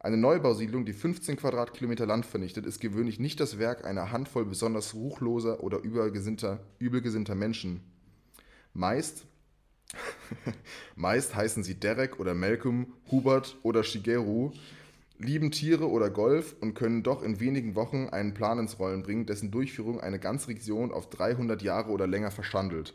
Eine 0.00 0.18
Neubausiedlung, 0.18 0.84
die 0.84 0.92
15 0.92 1.36
Quadratkilometer 1.36 2.04
Land 2.06 2.26
vernichtet, 2.26 2.66
ist 2.66 2.80
gewöhnlich 2.80 3.18
nicht 3.18 3.40
das 3.40 3.58
Werk 3.58 3.86
einer 3.86 4.12
Handvoll 4.12 4.44
besonders 4.44 4.94
ruchloser 4.94 5.62
oder 5.62 5.78
übelgesinnter 5.80 7.34
Menschen. 7.34 7.80
Meist 8.74 9.24
Meist 10.96 11.34
heißen 11.34 11.62
sie 11.62 11.74
Derek 11.74 12.20
oder 12.20 12.34
Malcolm, 12.34 12.94
Hubert 13.10 13.56
oder 13.62 13.82
Shigeru, 13.84 14.52
lieben 15.18 15.50
Tiere 15.50 15.88
oder 15.88 16.10
Golf 16.10 16.54
und 16.60 16.74
können 16.74 17.02
doch 17.02 17.22
in 17.22 17.40
wenigen 17.40 17.74
Wochen 17.74 18.08
einen 18.08 18.34
Plan 18.34 18.58
ins 18.58 18.78
Rollen 18.78 19.02
bringen, 19.02 19.26
dessen 19.26 19.50
Durchführung 19.50 20.00
eine 20.00 20.18
ganze 20.18 20.48
Region 20.48 20.92
auf 20.92 21.10
300 21.10 21.62
Jahre 21.62 21.90
oder 21.90 22.06
länger 22.06 22.30
verschandelt. 22.30 22.94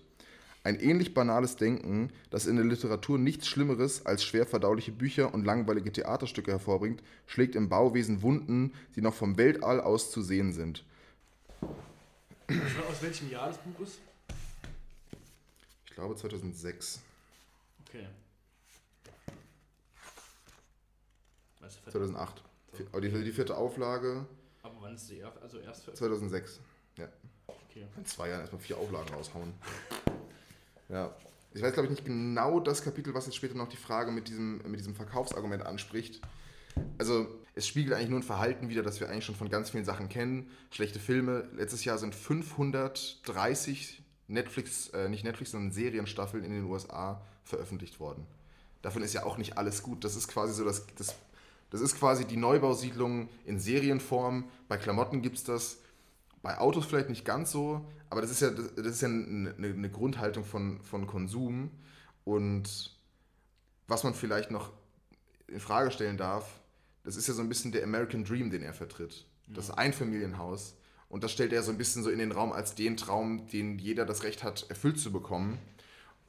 Ein 0.65 0.79
ähnlich 0.79 1.13
banales 1.13 1.57
Denken, 1.57 2.09
das 2.29 2.45
in 2.45 2.55
der 2.55 2.63
Literatur 2.63 3.17
nichts 3.17 3.47
Schlimmeres 3.47 4.05
als 4.05 4.23
schwer 4.23 4.45
verdauliche 4.45 4.93
Bücher 4.93 5.33
und 5.33 5.43
langweilige 5.43 5.91
Theaterstücke 5.91 6.51
hervorbringt, 6.51 7.03
schlägt 7.25 7.55
im 7.55 7.67
Bauwesen 7.67 8.21
Wunden, 8.21 8.71
die 8.95 9.01
noch 9.01 9.13
vom 9.13 9.37
Weltall 9.37 9.81
aus 9.81 10.09
zu 10.09 10.21
sehen 10.21 10.53
sind. 10.53 10.85
Aus 12.89 13.01
welchem 13.01 13.29
Jahr 13.29 13.47
das 13.47 13.57
Buch 13.57 13.81
ist? 13.81 13.99
Ich 15.93 15.95
glaube 15.95 16.15
2006. 16.15 17.01
Okay. 17.87 18.07
2008. 21.91 22.41
Aber 22.91 22.99
die, 22.99 23.11
die 23.11 23.31
vierte 23.31 23.55
Auflage. 23.55 24.25
Aber 24.63 24.73
wann 24.79 24.95
ist 24.95 25.07
die 25.11 25.17
erste? 25.17 25.39
Also 25.43 25.59
erst 25.59 25.95
2006. 25.95 26.61
Ja. 26.97 27.07
Okay. 27.45 27.85
In 27.95 28.05
zwei 28.07 28.29
Jahren 28.29 28.41
erstmal 28.41 28.59
vier 28.59 28.79
Auflagen 28.79 29.13
raushauen. 29.13 29.53
ja. 30.89 31.15
Ich 31.53 31.61
weiß, 31.61 31.73
glaube 31.73 31.85
ich, 31.85 31.91
nicht 31.91 32.05
genau 32.05 32.59
das 32.59 32.81
Kapitel, 32.81 33.13
was 33.13 33.27
jetzt 33.27 33.35
später 33.35 33.53
noch 33.53 33.69
die 33.69 33.77
Frage 33.77 34.11
mit 34.11 34.29
diesem, 34.29 34.63
mit 34.63 34.79
diesem 34.79 34.95
Verkaufsargument 34.95 35.63
anspricht. 35.63 36.21
Also, 36.97 37.27
es 37.53 37.67
spiegelt 37.67 37.93
eigentlich 37.93 38.09
nur 38.09 38.19
ein 38.19 38.23
Verhalten 38.23 38.67
wider, 38.69 38.81
das 38.81 38.99
wir 38.99 39.09
eigentlich 39.09 39.25
schon 39.25 39.35
von 39.35 39.49
ganz 39.49 39.69
vielen 39.69 39.85
Sachen 39.85 40.09
kennen. 40.09 40.49
Schlechte 40.71 40.97
Filme. 40.97 41.47
Letztes 41.53 41.85
Jahr 41.85 41.99
sind 41.99 42.15
530 42.15 44.02
Netflix, 44.27 44.89
äh, 44.89 45.09
nicht 45.09 45.23
Netflix, 45.23 45.51
sondern 45.51 45.71
Serienstaffeln 45.71 46.43
in 46.43 46.51
den 46.51 46.63
USA 46.65 47.21
veröffentlicht 47.43 47.99
worden. 47.99 48.25
Davon 48.81 49.01
ist 49.01 49.13
ja 49.13 49.25
auch 49.25 49.37
nicht 49.37 49.57
alles 49.57 49.83
gut. 49.83 50.03
Das 50.03 50.15
ist 50.15 50.27
quasi 50.27 50.53
so 50.53 50.65
das, 50.65 50.85
das 50.97 51.15
das 51.73 51.81
ist 51.81 51.97
quasi 51.97 52.25
die 52.25 52.37
Neubausiedlung 52.37 53.29
in 53.45 53.59
Serienform. 53.59 54.47
Bei 54.67 54.77
Klamotten 54.77 55.23
gibt 55.23 55.37
es 55.37 55.43
das. 55.43 55.79
Bei 56.43 56.59
Autos 56.59 56.85
vielleicht 56.85 57.09
nicht 57.09 57.25
ganz 57.25 57.51
so, 57.51 57.83
aber 58.11 58.21
das 58.21 58.29
ist 58.29 58.41
ja, 58.41 58.51
das 58.51 58.85
ist 58.85 59.01
ja 59.01 59.07
eine, 59.07 59.55
eine 59.57 59.89
Grundhaltung 59.89 60.45
von, 60.45 60.79
von 60.81 61.07
Konsum. 61.07 61.71
Und 62.25 62.91
was 63.87 64.03
man 64.03 64.13
vielleicht 64.13 64.51
noch 64.51 64.69
in 65.47 65.59
Frage 65.59 65.89
stellen 65.89 66.15
darf, 66.15 66.47
das 67.03 67.15
ist 67.15 67.27
ja 67.27 67.33
so 67.33 67.41
ein 67.41 67.49
bisschen 67.49 67.71
der 67.71 67.83
American 67.83 68.23
Dream, 68.23 68.51
den 68.51 68.61
er 68.61 68.73
vertritt. 68.73 69.25
Das 69.47 69.71
Einfamilienhaus. 69.71 70.75
Und 71.13 71.23
das 71.23 71.31
stellt 71.31 71.53
er 71.53 71.61
so 71.61 71.69
ein 71.69 71.77
bisschen 71.77 72.01
so 72.01 72.09
in 72.09 72.17
den 72.17 72.31
Raum 72.31 72.51
als 72.51 72.73
den 72.73 72.97
Traum, 72.97 73.45
den 73.49 73.77
jeder 73.77 74.03
das 74.03 74.23
Recht 74.23 74.43
hat, 74.43 74.65
erfüllt 74.69 74.99
zu 74.99 75.11
bekommen. 75.11 75.59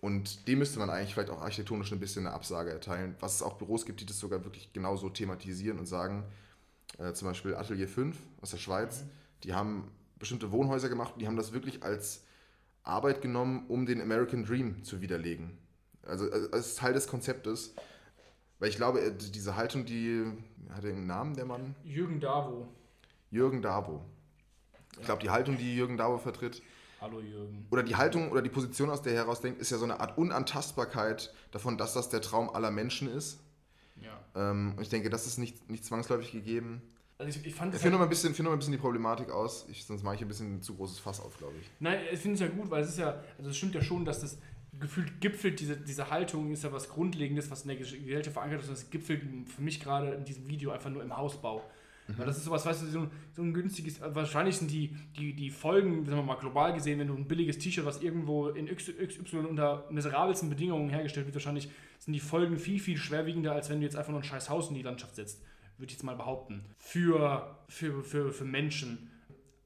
Und 0.03 0.47
dem 0.47 0.59
müsste 0.59 0.79
man 0.79 0.91
eigentlich 0.91 1.15
vielleicht 1.15 1.31
auch 1.31 1.41
architektonisch 1.41 1.91
ein 1.91 2.01
bisschen 2.01 2.27
eine 2.27 2.35
Absage 2.35 2.71
erteilen, 2.71 3.17
was 3.19 3.37
es 3.37 3.43
auch 3.43 3.55
Büros 3.55 3.87
gibt, 3.87 4.03
die 4.03 4.05
das 4.05 4.21
sogar 4.21 4.45
wirklich 4.45 4.75
genauso 4.75 5.09
thematisieren 5.09 5.79
und 5.79 5.87
sagen, 5.87 6.23
äh, 6.99 7.15
zum 7.15 7.29
Beispiel 7.29 7.55
Atelier 7.55 7.89
5 7.89 8.15
aus 8.43 8.51
der 8.51 8.59
Schweiz, 8.59 9.01
mhm. 9.01 9.11
die 9.45 9.55
haben 9.55 9.91
bestimmte 10.19 10.53
Wohnhäuser 10.53 10.91
gemacht 10.91 11.15
und 11.15 11.23
die 11.23 11.29
haben 11.29 11.39
das 11.39 11.55
wirklich 11.55 11.83
als 11.83 12.23
Arbeit 12.83 13.23
genommen, 13.23 13.65
um 13.69 13.87
den 13.87 14.03
American 14.03 14.45
Dream 14.45 14.85
zu 14.85 15.01
widerlegen. 15.01 15.57
Also, 16.03 16.31
als 16.53 16.75
Teil 16.75 16.93
des 16.93 17.07
Konzeptes. 17.07 17.75
Weil 18.59 18.69
ich 18.69 18.77
glaube, 18.77 19.01
äh, 19.01 19.15
diese 19.17 19.57
Haltung, 19.57 19.87
die 19.87 20.27
hat 20.75 20.85
den 20.85 21.07
Namen, 21.07 21.37
der 21.37 21.47
Mann? 21.47 21.75
Jürgen 21.85 22.21
Davo. 22.21 22.69
Jürgen 23.31 23.63
Davo. 23.63 24.05
Ich 24.99 25.05
glaube, 25.05 25.23
die 25.23 25.31
Haltung, 25.31 25.59
die 25.59 25.77
Jürgen 25.77 25.97
Davo 25.97 26.19
vertritt, 26.19 26.63
Hallo 27.05 27.21
Jürgen. 27.21 27.67
Oder 27.71 27.83
die 27.83 27.97
Haltung 27.97 28.31
oder 28.31 28.41
die 28.41 28.49
Position, 28.49 28.89
aus 28.89 29.03
der 29.03 29.13
er 29.13 29.25
herausdenkt, 29.25 29.61
ist 29.61 29.71
ja 29.71 29.77
so 29.77 29.85
eine 29.85 30.01
Art 30.01 30.17
Unantastbarkeit 30.17 31.35
davon, 31.51 31.77
dass 31.77 31.93
das 31.93 32.09
der 32.09 32.23
Traum 32.23 32.49
aller 32.49 32.71
Menschen 32.71 33.15
ist. 33.15 33.41
Ja. 34.01 34.19
Ähm, 34.35 34.73
und 34.75 34.83
ich 34.83 34.89
denke, 34.89 35.11
das 35.11 35.27
ist 35.27 35.37
nicht, 35.37 35.69
nicht 35.69 35.85
zwangsläufig 35.85 36.33
gegeben. 36.33 36.81
Also 37.19 37.29
ich, 37.29 37.47
ich 37.47 37.55
fand 37.55 37.75
ich 37.75 37.81
finde 37.81 37.99
halt, 37.99 38.11
noch, 38.11 38.17
find 38.17 38.39
noch 38.41 38.53
ein 38.53 38.59
bisschen 38.59 38.73
die 38.73 38.79
Problematik 38.79 39.31
aus, 39.31 39.67
ich, 39.69 39.85
sonst 39.85 40.03
mache 40.03 40.15
ich 40.15 40.23
ein 40.23 40.29
bisschen 40.29 40.57
ein 40.57 40.63
zu 40.63 40.77
großes 40.77 40.99
Fass 40.99 41.21
auf, 41.21 41.37
glaube 41.37 41.53
ich. 41.61 41.71
Nein, 41.79 42.01
ich 42.11 42.19
finde 42.19 42.35
es 42.37 42.41
ja 42.41 42.49
gut, 42.49 42.71
weil 42.71 42.83
es 42.83 42.89
ist 42.89 42.99
ja, 42.99 43.23
also 43.37 43.51
es 43.51 43.57
stimmt 43.57 43.75
ja 43.75 43.83
schon, 43.83 44.07
dass 44.07 44.23
das 44.23 44.39
gefühlt 44.81 45.21
gipfelt, 45.21 45.61
diese, 45.61 45.77
diese 45.77 46.11
Haltung 46.11 46.53
ist 46.53 46.65
ja 46.65 46.73
was 46.73 46.89
Grundlegendes, 46.89 47.51
was 47.51 47.63
in 47.63 47.69
der 47.69 47.77
Gesellschaft 47.77 48.33
verankert 48.33 48.63
ist. 48.63 48.71
Das 48.71 48.89
gipfelt 48.89 49.23
für 49.49 49.63
mich 49.63 49.79
gerade 49.79 50.15
in 50.15 50.25
diesem 50.25 50.49
Video 50.49 50.71
einfach 50.71 50.91
nur 50.91 51.03
im 51.03 51.15
Hausbau. 51.15 51.63
Mhm. 52.07 52.19
Weil 52.19 52.27
das 52.27 52.39
ist 52.39 52.45
sowas, 52.45 52.67
weißt 52.67 52.83
du, 52.83 52.87
so 52.87 53.01
ein, 53.01 53.11
so 53.33 53.43
ein 53.43 53.55
günstiges, 53.55 54.01
wahrscheinlich 54.01 54.57
sind 54.57 54.71
die, 54.71 54.97
die, 55.17 55.35
die 55.35 55.51
Folgen, 55.51 56.05
sagen 56.05 56.19
wir 56.19 56.23
mal 56.23 56.35
global 56.37 56.73
gesehen, 56.75 56.99
wenn 56.99 57.09
du 57.09 57.15
ein 57.15 57.27
billiges 57.27 57.59
T-Shirt, 57.59 57.85
was 57.85 58.03
irgendwo 58.03 58.49
in 58.49 58.67
XY 58.67 59.37
unter 59.49 59.87
miserabelsten 59.91 60.51
Bedingungen 60.51 60.91
hergestellt 60.91 61.27
wird, 61.27 61.35
wahrscheinlich 61.35 61.69
sind 61.99 62.13
die 62.13 62.21
Folgen 62.21 62.59
viel, 62.59 62.79
viel 62.79 62.97
schwerwiegender, 62.97 63.53
als 63.53 63.71
wenn 63.71 63.79
du 63.79 63.85
jetzt 63.85 63.97
einfach 63.97 64.11
nur 64.11 64.21
ein 64.21 64.25
scheiß 64.25 64.51
Haus 64.51 64.69
in 64.69 64.75
die 64.75 64.83
Landschaft 64.83 65.17
setzt. 65.17 65.43
Würde 65.79 65.91
ich 65.91 65.93
jetzt 65.93 66.05
mal 66.05 66.15
behaupten. 66.15 66.65
Für, 66.79 67.59
für, 67.69 68.05
für, 68.05 68.33
für 68.33 68.45
Menschen. 68.45 69.11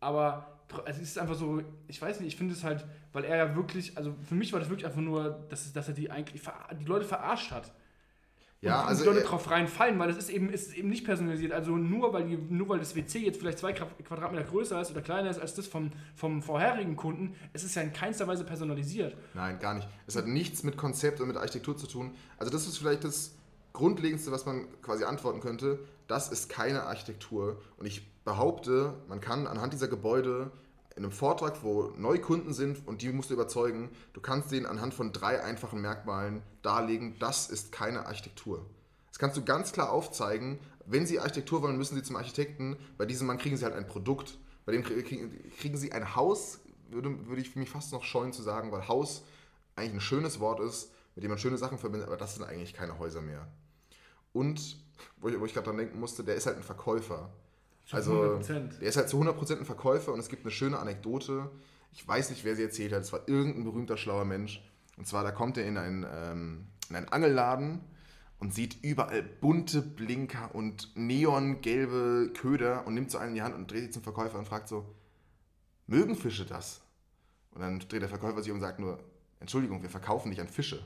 Aber 0.00 0.58
es 0.86 0.98
ist 0.98 1.18
einfach 1.18 1.34
so, 1.34 1.62
ich 1.86 2.00
weiß 2.00 2.20
nicht, 2.20 2.28
ich 2.28 2.36
finde 2.36 2.54
es 2.54 2.64
halt, 2.64 2.86
weil 3.12 3.24
er 3.24 3.36
ja 3.36 3.56
wirklich, 3.56 3.96
also 3.96 4.14
für 4.22 4.34
mich 4.34 4.52
war 4.52 4.60
das 4.60 4.68
wirklich 4.68 4.86
einfach 4.86 5.00
nur, 5.00 5.46
dass, 5.48 5.72
dass 5.72 5.88
er 5.88 5.94
die 5.94 6.10
eigentlich, 6.10 6.42
die 6.80 6.84
Leute 6.84 7.04
verarscht 7.04 7.50
hat. 7.50 7.72
Ja, 8.60 8.82
und 8.82 8.88
also 8.88 9.04
die 9.04 9.10
Leute 9.10 9.22
drauf 9.22 9.48
reinfallen, 9.50 9.98
weil 9.98 10.08
das 10.08 10.16
ist 10.16 10.30
eben, 10.30 10.50
ist 10.50 10.74
eben 10.74 10.88
nicht 10.88 11.04
personalisiert. 11.04 11.52
Also 11.52 11.76
nur 11.76 12.12
weil, 12.12 12.24
die, 12.24 12.36
nur 12.36 12.68
weil 12.68 12.80
das 12.80 12.96
WC 12.96 13.20
jetzt 13.20 13.38
vielleicht 13.38 13.58
zwei 13.58 13.72
Quadratmeter 13.72 14.44
größer 14.44 14.80
ist 14.80 14.90
oder 14.90 15.00
kleiner 15.00 15.30
ist 15.30 15.40
als 15.40 15.54
das 15.54 15.68
vom, 15.68 15.92
vom 16.16 16.42
vorherigen 16.42 16.96
Kunden, 16.96 17.36
es 17.52 17.62
ist 17.62 17.76
ja 17.76 17.82
in 17.82 17.92
keinster 17.92 18.26
Weise 18.26 18.44
personalisiert. 18.44 19.16
Nein, 19.34 19.60
gar 19.60 19.74
nicht. 19.74 19.88
Es 20.08 20.16
hat 20.16 20.26
nichts 20.26 20.64
mit 20.64 20.76
Konzept 20.76 21.20
und 21.20 21.28
mit 21.28 21.36
Architektur 21.36 21.76
zu 21.76 21.86
tun. 21.86 22.10
Also 22.36 22.50
das 22.50 22.66
ist 22.66 22.78
vielleicht 22.78 23.04
das 23.04 23.34
Grundlegendste, 23.74 24.32
was 24.32 24.44
man 24.44 24.66
quasi 24.82 25.04
antworten 25.04 25.40
könnte. 25.40 25.78
Das 26.08 26.28
ist 26.30 26.48
keine 26.48 26.82
Architektur. 26.82 27.62
Und 27.76 27.86
ich 27.86 28.10
behaupte, 28.24 28.94
man 29.08 29.20
kann 29.20 29.46
anhand 29.46 29.72
dieser 29.72 29.86
Gebäude 29.86 30.50
in 30.98 31.04
einem 31.04 31.12
Vortrag, 31.12 31.62
wo 31.62 31.92
Neukunden 31.96 32.52
sind 32.52 32.86
und 32.86 33.02
die 33.02 33.10
musst 33.10 33.30
du 33.30 33.34
überzeugen, 33.34 33.88
du 34.14 34.20
kannst 34.20 34.50
denen 34.50 34.66
anhand 34.66 34.94
von 34.94 35.12
drei 35.12 35.42
einfachen 35.42 35.80
Merkmalen 35.80 36.42
darlegen, 36.62 37.16
das 37.20 37.48
ist 37.48 37.70
keine 37.70 38.06
Architektur. 38.06 38.66
Das 39.08 39.20
kannst 39.20 39.36
du 39.36 39.44
ganz 39.44 39.72
klar 39.72 39.92
aufzeigen. 39.92 40.58
Wenn 40.86 41.06
sie 41.06 41.20
Architektur 41.20 41.62
wollen, 41.62 41.78
müssen 41.78 41.94
sie 41.94 42.02
zum 42.02 42.16
Architekten. 42.16 42.76
Bei 42.96 43.06
diesem 43.06 43.28
Mann 43.28 43.38
kriegen 43.38 43.56
sie 43.56 43.64
halt 43.64 43.74
ein 43.74 43.86
Produkt. 43.86 44.38
Bei 44.66 44.72
dem 44.72 44.82
kriegen 44.82 45.76
sie 45.76 45.92
ein 45.92 46.16
Haus, 46.16 46.58
würde, 46.90 47.28
würde 47.28 47.40
ich 47.40 47.54
mich 47.54 47.70
fast 47.70 47.92
noch 47.92 48.02
scheuen 48.02 48.32
zu 48.32 48.42
sagen, 48.42 48.72
weil 48.72 48.88
Haus 48.88 49.22
eigentlich 49.76 49.94
ein 49.94 50.00
schönes 50.00 50.40
Wort 50.40 50.58
ist, 50.60 50.90
mit 51.14 51.22
dem 51.22 51.30
man 51.30 51.38
schöne 51.38 51.58
Sachen 51.58 51.78
verbindet, 51.78 52.08
aber 52.08 52.16
das 52.16 52.34
sind 52.34 52.44
eigentlich 52.44 52.74
keine 52.74 52.98
Häuser 52.98 53.22
mehr. 53.22 53.46
Und, 54.32 54.76
wo 55.18 55.28
ich, 55.28 55.38
wo 55.38 55.46
ich 55.46 55.54
gerade 55.54 55.66
dran 55.66 55.78
denken 55.78 56.00
musste, 56.00 56.24
der 56.24 56.34
ist 56.34 56.46
halt 56.46 56.56
ein 56.56 56.64
Verkäufer. 56.64 57.30
Also 57.90 58.36
100%. 58.36 58.80
der 58.80 58.88
ist 58.88 58.96
halt 58.96 59.08
zu 59.08 59.20
100% 59.20 59.58
ein 59.58 59.64
Verkäufer 59.64 60.12
und 60.12 60.20
es 60.20 60.28
gibt 60.28 60.42
eine 60.44 60.50
schöne 60.50 60.78
Anekdote. 60.78 61.50
Ich 61.92 62.06
weiß 62.06 62.30
nicht, 62.30 62.44
wer 62.44 62.54
sie 62.54 62.62
erzählt 62.62 62.92
hat. 62.92 63.02
Es 63.02 63.12
war 63.12 63.26
irgendein 63.26 63.64
berühmter, 63.64 63.96
schlauer 63.96 64.24
Mensch. 64.24 64.62
Und 64.96 65.06
zwar, 65.06 65.22
da 65.24 65.30
kommt 65.30 65.56
er 65.56 65.64
in 65.64 65.78
einen, 65.78 66.06
ähm, 66.10 66.66
in 66.90 66.96
einen 66.96 67.08
Angelladen 67.08 67.80
und 68.38 68.54
sieht 68.54 68.82
überall 68.84 69.22
bunte 69.22 69.80
Blinker 69.82 70.54
und 70.54 70.96
neongelbe 70.96 72.32
Köder 72.34 72.86
und 72.86 72.94
nimmt 72.94 73.10
so 73.10 73.18
einen 73.18 73.30
in 73.30 73.34
die 73.36 73.42
Hand 73.42 73.54
und 73.54 73.70
dreht 73.70 73.84
sich 73.84 73.92
zum 73.92 74.02
Verkäufer 74.02 74.38
und 74.38 74.46
fragt 74.46 74.68
so, 74.68 74.94
mögen 75.86 76.14
Fische 76.14 76.44
das? 76.44 76.82
Und 77.52 77.62
dann 77.62 77.80
dreht 77.80 78.02
der 78.02 78.08
Verkäufer 78.08 78.42
sich 78.42 78.52
um 78.52 78.58
und 78.58 78.62
sagt 78.62 78.78
nur, 78.78 78.98
Entschuldigung, 79.40 79.82
wir 79.82 79.90
verkaufen 79.90 80.28
nicht 80.28 80.40
an 80.40 80.48
Fische. 80.48 80.82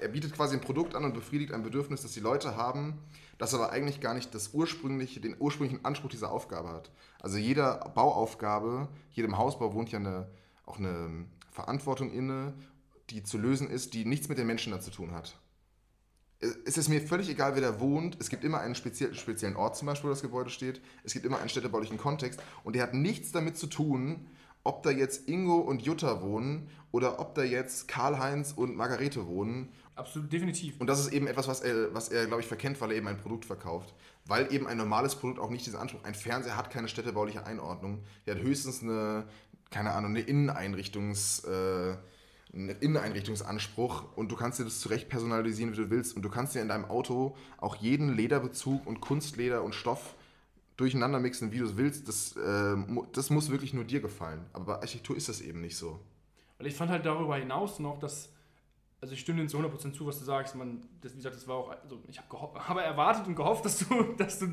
Er 0.00 0.08
bietet 0.08 0.34
quasi 0.34 0.56
ein 0.56 0.60
Produkt 0.60 0.94
an 0.94 1.04
und 1.04 1.14
befriedigt 1.14 1.52
ein 1.52 1.62
Bedürfnis, 1.62 2.02
das 2.02 2.12
die 2.12 2.20
Leute 2.20 2.56
haben, 2.56 2.98
das 3.38 3.54
aber 3.54 3.70
eigentlich 3.70 4.00
gar 4.00 4.14
nicht 4.14 4.34
das 4.34 4.54
ursprüngliche, 4.54 5.20
den 5.20 5.36
ursprünglichen 5.38 5.84
Anspruch 5.84 6.10
dieser 6.10 6.30
Aufgabe 6.30 6.68
hat. 6.68 6.90
Also 7.20 7.36
jeder 7.36 7.92
Bauaufgabe, 7.94 8.88
jedem 9.10 9.38
Hausbau 9.38 9.74
wohnt 9.74 9.90
ja 9.90 9.98
eine, 9.98 10.30
auch 10.66 10.78
eine 10.78 11.26
Verantwortung 11.50 12.10
inne, 12.10 12.54
die 13.10 13.22
zu 13.22 13.38
lösen 13.38 13.68
ist, 13.68 13.94
die 13.94 14.04
nichts 14.04 14.28
mit 14.28 14.38
den 14.38 14.46
Menschen 14.46 14.72
da 14.72 14.80
zu 14.80 14.90
tun 14.90 15.12
hat. 15.12 15.38
es 16.66 16.76
ist 16.76 16.88
mir 16.88 17.00
völlig 17.00 17.28
egal, 17.28 17.54
wer 17.54 17.62
da 17.62 17.80
wohnt. 17.80 18.16
Es 18.20 18.28
gibt 18.28 18.44
immer 18.44 18.60
einen 18.60 18.74
speziellen 18.74 19.56
Ort 19.56 19.76
zum 19.76 19.86
Beispiel, 19.86 20.08
wo 20.08 20.12
das 20.12 20.22
Gebäude 20.22 20.50
steht. 20.50 20.80
Es 21.02 21.12
gibt 21.12 21.24
immer 21.24 21.38
einen 21.38 21.48
städtebaulichen 21.48 21.98
Kontext. 21.98 22.40
Und 22.64 22.76
der 22.76 22.82
hat 22.82 22.94
nichts 22.94 23.32
damit 23.32 23.56
zu 23.56 23.66
tun, 23.66 24.26
ob 24.62 24.82
da 24.82 24.90
jetzt 24.90 25.28
Ingo 25.28 25.58
und 25.58 25.82
Jutta 25.82 26.22
wohnen 26.22 26.70
oder 26.90 27.20
ob 27.20 27.34
da 27.34 27.42
jetzt 27.42 27.86
Karl-Heinz 27.86 28.52
und 28.52 28.76
Margarete 28.76 29.26
wohnen. 29.26 29.70
Absolut, 29.96 30.32
definitiv. 30.32 30.80
Und 30.80 30.88
das 30.88 31.00
ist 31.00 31.12
eben 31.12 31.26
etwas, 31.26 31.46
was 31.46 31.60
er, 31.60 31.94
was 31.94 32.08
er 32.08 32.26
glaube 32.26 32.42
ich, 32.42 32.48
verkennt, 32.48 32.80
weil 32.80 32.90
er 32.90 32.96
eben 32.96 33.06
ein 33.06 33.18
Produkt 33.18 33.44
verkauft. 33.44 33.94
Weil 34.26 34.52
eben 34.52 34.66
ein 34.66 34.76
normales 34.76 35.14
Produkt 35.14 35.38
auch 35.38 35.50
nicht 35.50 35.66
diesen 35.66 35.78
Anspruch. 35.78 36.02
Ein 36.02 36.14
Fernseher 36.14 36.56
hat 36.56 36.70
keine 36.70 36.88
städtebauliche 36.88 37.46
Einordnung. 37.46 38.02
Der 38.26 38.34
hat 38.34 38.42
höchstens 38.42 38.82
eine, 38.82 39.26
keine 39.70 39.92
Ahnung, 39.92 40.10
eine 40.10 40.20
Inneneinrichtungs... 40.20 41.44
Äh, 41.44 41.96
einen 42.54 42.68
Inneneinrichtungsanspruch 42.68 44.16
und 44.16 44.30
du 44.30 44.36
kannst 44.36 44.60
dir 44.60 44.64
das 44.64 44.78
zurecht 44.80 45.08
personalisieren, 45.08 45.72
wie 45.72 45.76
du 45.76 45.90
willst. 45.90 46.14
Und 46.14 46.22
du 46.22 46.30
kannst 46.30 46.54
dir 46.54 46.60
in 46.60 46.68
deinem 46.68 46.84
Auto 46.84 47.36
auch 47.58 47.76
jeden 47.76 48.14
Lederbezug 48.14 48.86
und 48.86 49.00
Kunstleder 49.00 49.62
und 49.62 49.74
Stoff 49.74 50.14
durcheinander 50.76 51.20
mixen, 51.20 51.52
wie 51.52 51.58
du 51.58 51.64
es 51.64 51.76
willst. 51.76 52.08
Das, 52.08 52.36
äh, 52.36 52.76
das 53.12 53.30
muss 53.30 53.50
wirklich 53.50 53.74
nur 53.74 53.84
dir 53.84 54.00
gefallen. 54.00 54.44
Aber 54.52 54.64
bei 54.66 54.74
Architektur 54.74 55.16
ist 55.16 55.28
das 55.28 55.40
eben 55.40 55.60
nicht 55.60 55.76
so. 55.76 56.00
Weil 56.58 56.68
ich 56.68 56.74
fand 56.76 56.90
halt 56.90 57.04
darüber 57.04 57.36
hinaus 57.36 57.78
noch, 57.78 57.98
dass, 57.98 58.30
also 59.04 59.12
ich 59.12 59.20
stimme 59.20 59.42
dir 59.42 59.48
zu 59.48 59.58
100% 59.58 59.92
zu, 59.92 60.06
was 60.06 60.18
du 60.18 60.24
sagst. 60.24 60.54
Man, 60.54 60.80
das, 61.02 61.12
wie 61.12 61.16
gesagt, 61.16 61.36
das 61.36 61.46
war 61.46 61.56
auch, 61.56 61.68
also 61.82 62.00
ich 62.08 62.18
habe 62.18 62.58
hab 62.66 62.78
erwartet 62.78 63.26
und 63.26 63.36
gehofft, 63.36 63.62
dass 63.66 63.80
du, 63.80 64.02
dass 64.16 64.38
du 64.38 64.46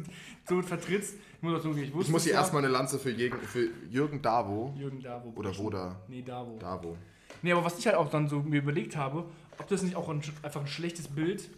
so 0.45 0.61
vertrittst. 0.61 1.15
Ich 1.37 1.41
muss, 1.41 1.63
sagen, 1.63 1.77
ich, 1.77 1.95
ich 1.95 2.09
muss 2.09 2.25
hier 2.25 2.33
erstmal 2.33 2.61
eine 2.61 2.71
Lanze 2.73 2.99
für 2.99 3.11
Jürgen, 3.11 3.39
für 3.47 3.69
Jürgen 3.89 4.21
Davo. 4.21 4.73
Jürgen 4.77 5.01
Davo. 5.01 5.31
Oder 5.37 5.57
Woda. 5.57 6.01
Nee, 6.09 6.21
Davo. 6.21 6.57
Davo. 6.59 6.97
Nee, 7.41 7.53
aber 7.53 7.63
was 7.63 7.79
ich 7.79 7.87
halt 7.87 7.95
auch 7.95 8.09
dann 8.09 8.27
so 8.27 8.41
mir 8.41 8.59
überlegt 8.59 8.97
habe, 8.97 9.23
ob 9.57 9.67
das 9.69 9.83
nicht 9.83 9.95
auch 9.95 10.09
ein, 10.09 10.21
einfach 10.43 10.59
ein 10.59 10.67
schlechtes 10.67 11.07
Bild, 11.07 11.49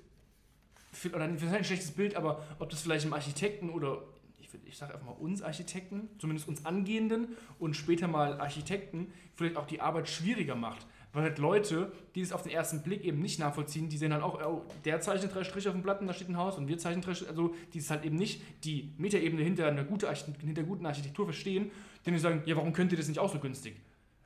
oder 1.11 1.27
nicht 1.27 1.43
ein 1.43 1.63
schlechtes 1.63 1.93
Bild, 1.93 2.15
aber 2.15 2.45
ob 2.59 2.69
das 2.69 2.81
vielleicht 2.81 3.05
im 3.05 3.13
Architekten 3.13 3.71
oder 3.71 4.03
ich, 4.37 4.49
ich 4.65 4.77
sage 4.77 4.93
einfach 4.93 5.07
mal 5.07 5.13
uns 5.13 5.41
Architekten, 5.41 6.09
zumindest 6.19 6.47
uns 6.47 6.63
Angehenden 6.63 7.29
und 7.57 7.75
später 7.75 8.07
mal 8.07 8.39
Architekten, 8.39 9.11
vielleicht 9.33 9.57
auch 9.57 9.65
die 9.65 9.81
Arbeit 9.81 10.07
schwieriger 10.07 10.53
macht. 10.53 10.85
Weil 11.13 11.23
halt 11.23 11.37
Leute, 11.37 11.91
die 12.15 12.21
es 12.21 12.31
auf 12.31 12.41
den 12.41 12.51
ersten 12.51 12.81
Blick 12.81 13.03
eben 13.03 13.19
nicht 13.19 13.39
nachvollziehen, 13.39 13.87
die 13.87 13.97
sehen 13.97 14.09
dann 14.09 14.23
auch, 14.23 14.43
oh, 14.43 14.65
der 14.83 14.99
zeichnet 14.99 15.33
drei 15.33 15.43
Striche 15.43 15.69
auf 15.69 15.75
dem 15.75 15.83
Blatt 15.83 16.01
und 16.01 16.07
da 16.07 16.13
steht 16.13 16.27
ein 16.27 16.37
Haus 16.37 16.57
und 16.57 16.67
wir 16.67 16.77
zeichnen 16.79 17.03
drei 17.03 17.13
Striche, 17.13 17.29
also 17.29 17.53
die 17.71 17.77
es 17.77 17.89
halt 17.91 18.03
eben 18.03 18.15
nicht 18.15 18.41
die 18.63 18.91
Metaebene 18.97 19.43
hinter 19.43 19.67
einer 19.67 19.83
gute, 19.83 20.11
hinter 20.41 20.63
guten 20.63 20.87
Architektur 20.87 21.25
verstehen, 21.25 21.69
denen 22.05 22.15
die 22.15 22.21
sagen, 22.21 22.41
ja, 22.45 22.55
warum 22.55 22.73
könnt 22.73 22.91
ihr 22.91 22.97
das 22.97 23.07
nicht 23.07 23.19
auch 23.19 23.31
so 23.31 23.39
günstig? 23.39 23.75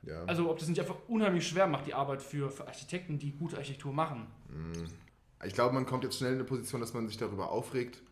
Ja. 0.02 0.24
Also 0.24 0.50
ob 0.50 0.58
das 0.58 0.68
nicht 0.68 0.80
einfach 0.80 0.96
unheimlich 1.08 1.46
schwer 1.46 1.66
macht, 1.66 1.86
die 1.86 1.92
Arbeit 1.92 2.22
für, 2.22 2.50
für 2.50 2.66
Architekten, 2.66 3.18
die 3.18 3.32
gute 3.32 3.58
Architektur 3.58 3.92
machen. 3.92 4.26
Hm. 4.50 4.86
Ich 5.44 5.52
glaube, 5.52 5.74
man 5.74 5.84
kommt 5.84 6.04
jetzt 6.04 6.16
schnell 6.16 6.32
in 6.32 6.38
eine 6.38 6.44
Position, 6.44 6.80
dass 6.80 6.94
man 6.94 7.06
sich 7.06 7.18
darüber 7.18 7.50
aufregt. 7.50 8.02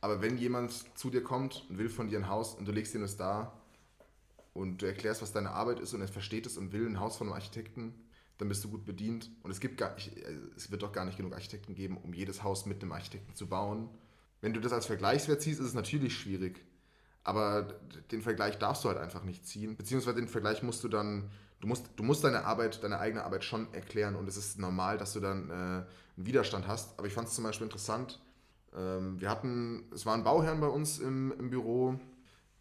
Aber 0.00 0.20
wenn 0.20 0.36
jemand 0.36 0.72
zu 0.98 1.10
dir 1.10 1.22
kommt 1.22 1.64
und 1.68 1.78
will 1.78 1.88
von 1.88 2.08
dir 2.08 2.18
ein 2.18 2.28
Haus 2.28 2.54
und 2.54 2.66
du 2.66 2.72
legst 2.72 2.94
ihm 2.94 3.00
das 3.00 3.16
da 3.16 3.52
und 4.52 4.82
du 4.82 4.86
erklärst, 4.86 5.22
was 5.22 5.32
deine 5.32 5.50
Arbeit 5.50 5.80
ist 5.80 5.94
und 5.94 6.00
er 6.00 6.08
versteht 6.08 6.46
es 6.46 6.58
und 6.58 6.72
will 6.72 6.86
ein 6.86 7.00
Haus 7.00 7.16
von 7.16 7.28
einem 7.28 7.34
Architekten, 7.34 7.94
dann 8.38 8.48
bist 8.48 8.62
du 8.64 8.70
gut 8.70 8.84
bedient. 8.84 9.30
Und 9.42 9.50
es, 9.50 9.60
gibt 9.60 9.78
gar, 9.78 9.96
es 10.56 10.70
wird 10.70 10.82
doch 10.82 10.92
gar 10.92 11.04
nicht 11.04 11.16
genug 11.16 11.32
Architekten 11.32 11.74
geben, 11.74 11.96
um 11.96 12.12
jedes 12.12 12.42
Haus 12.42 12.66
mit 12.66 12.82
einem 12.82 12.92
Architekten 12.92 13.34
zu 13.34 13.46
bauen. 13.46 13.88
Wenn 14.40 14.52
du 14.52 14.60
das 14.60 14.72
als 14.72 14.86
Vergleichswert 14.86 15.40
ziehst, 15.40 15.60
ist 15.60 15.66
es 15.66 15.74
natürlich 15.74 16.16
schwierig. 16.16 16.64
Aber 17.24 17.74
den 18.12 18.22
Vergleich 18.22 18.58
darfst 18.58 18.84
du 18.84 18.88
halt 18.88 18.98
einfach 18.98 19.24
nicht 19.24 19.46
ziehen. 19.46 19.76
Beziehungsweise 19.76 20.16
den 20.16 20.28
Vergleich 20.28 20.62
musst 20.62 20.84
du 20.84 20.88
dann, 20.88 21.30
du 21.60 21.66
musst, 21.66 21.90
du 21.96 22.04
musst 22.04 22.22
deine 22.22 22.44
Arbeit, 22.44 22.82
deine 22.84 23.00
eigene 23.00 23.24
Arbeit 23.24 23.42
schon 23.42 23.72
erklären 23.74 24.14
und 24.14 24.28
es 24.28 24.36
ist 24.36 24.58
normal, 24.60 24.96
dass 24.98 25.12
du 25.14 25.20
dann 25.20 25.50
äh, 25.50 25.52
einen 25.52 25.86
Widerstand 26.16 26.68
hast. 26.68 26.96
Aber 26.98 27.08
ich 27.08 27.14
fand 27.14 27.26
es 27.26 27.34
zum 27.34 27.42
Beispiel 27.42 27.64
interessant. 27.64 28.20
Ähm, 28.76 29.20
wir 29.20 29.30
hatten, 29.30 29.86
es 29.92 30.06
waren 30.06 30.22
Bauherren 30.22 30.60
bei 30.60 30.68
uns 30.68 30.98
im, 30.98 31.32
im 31.38 31.50
Büro, 31.50 31.98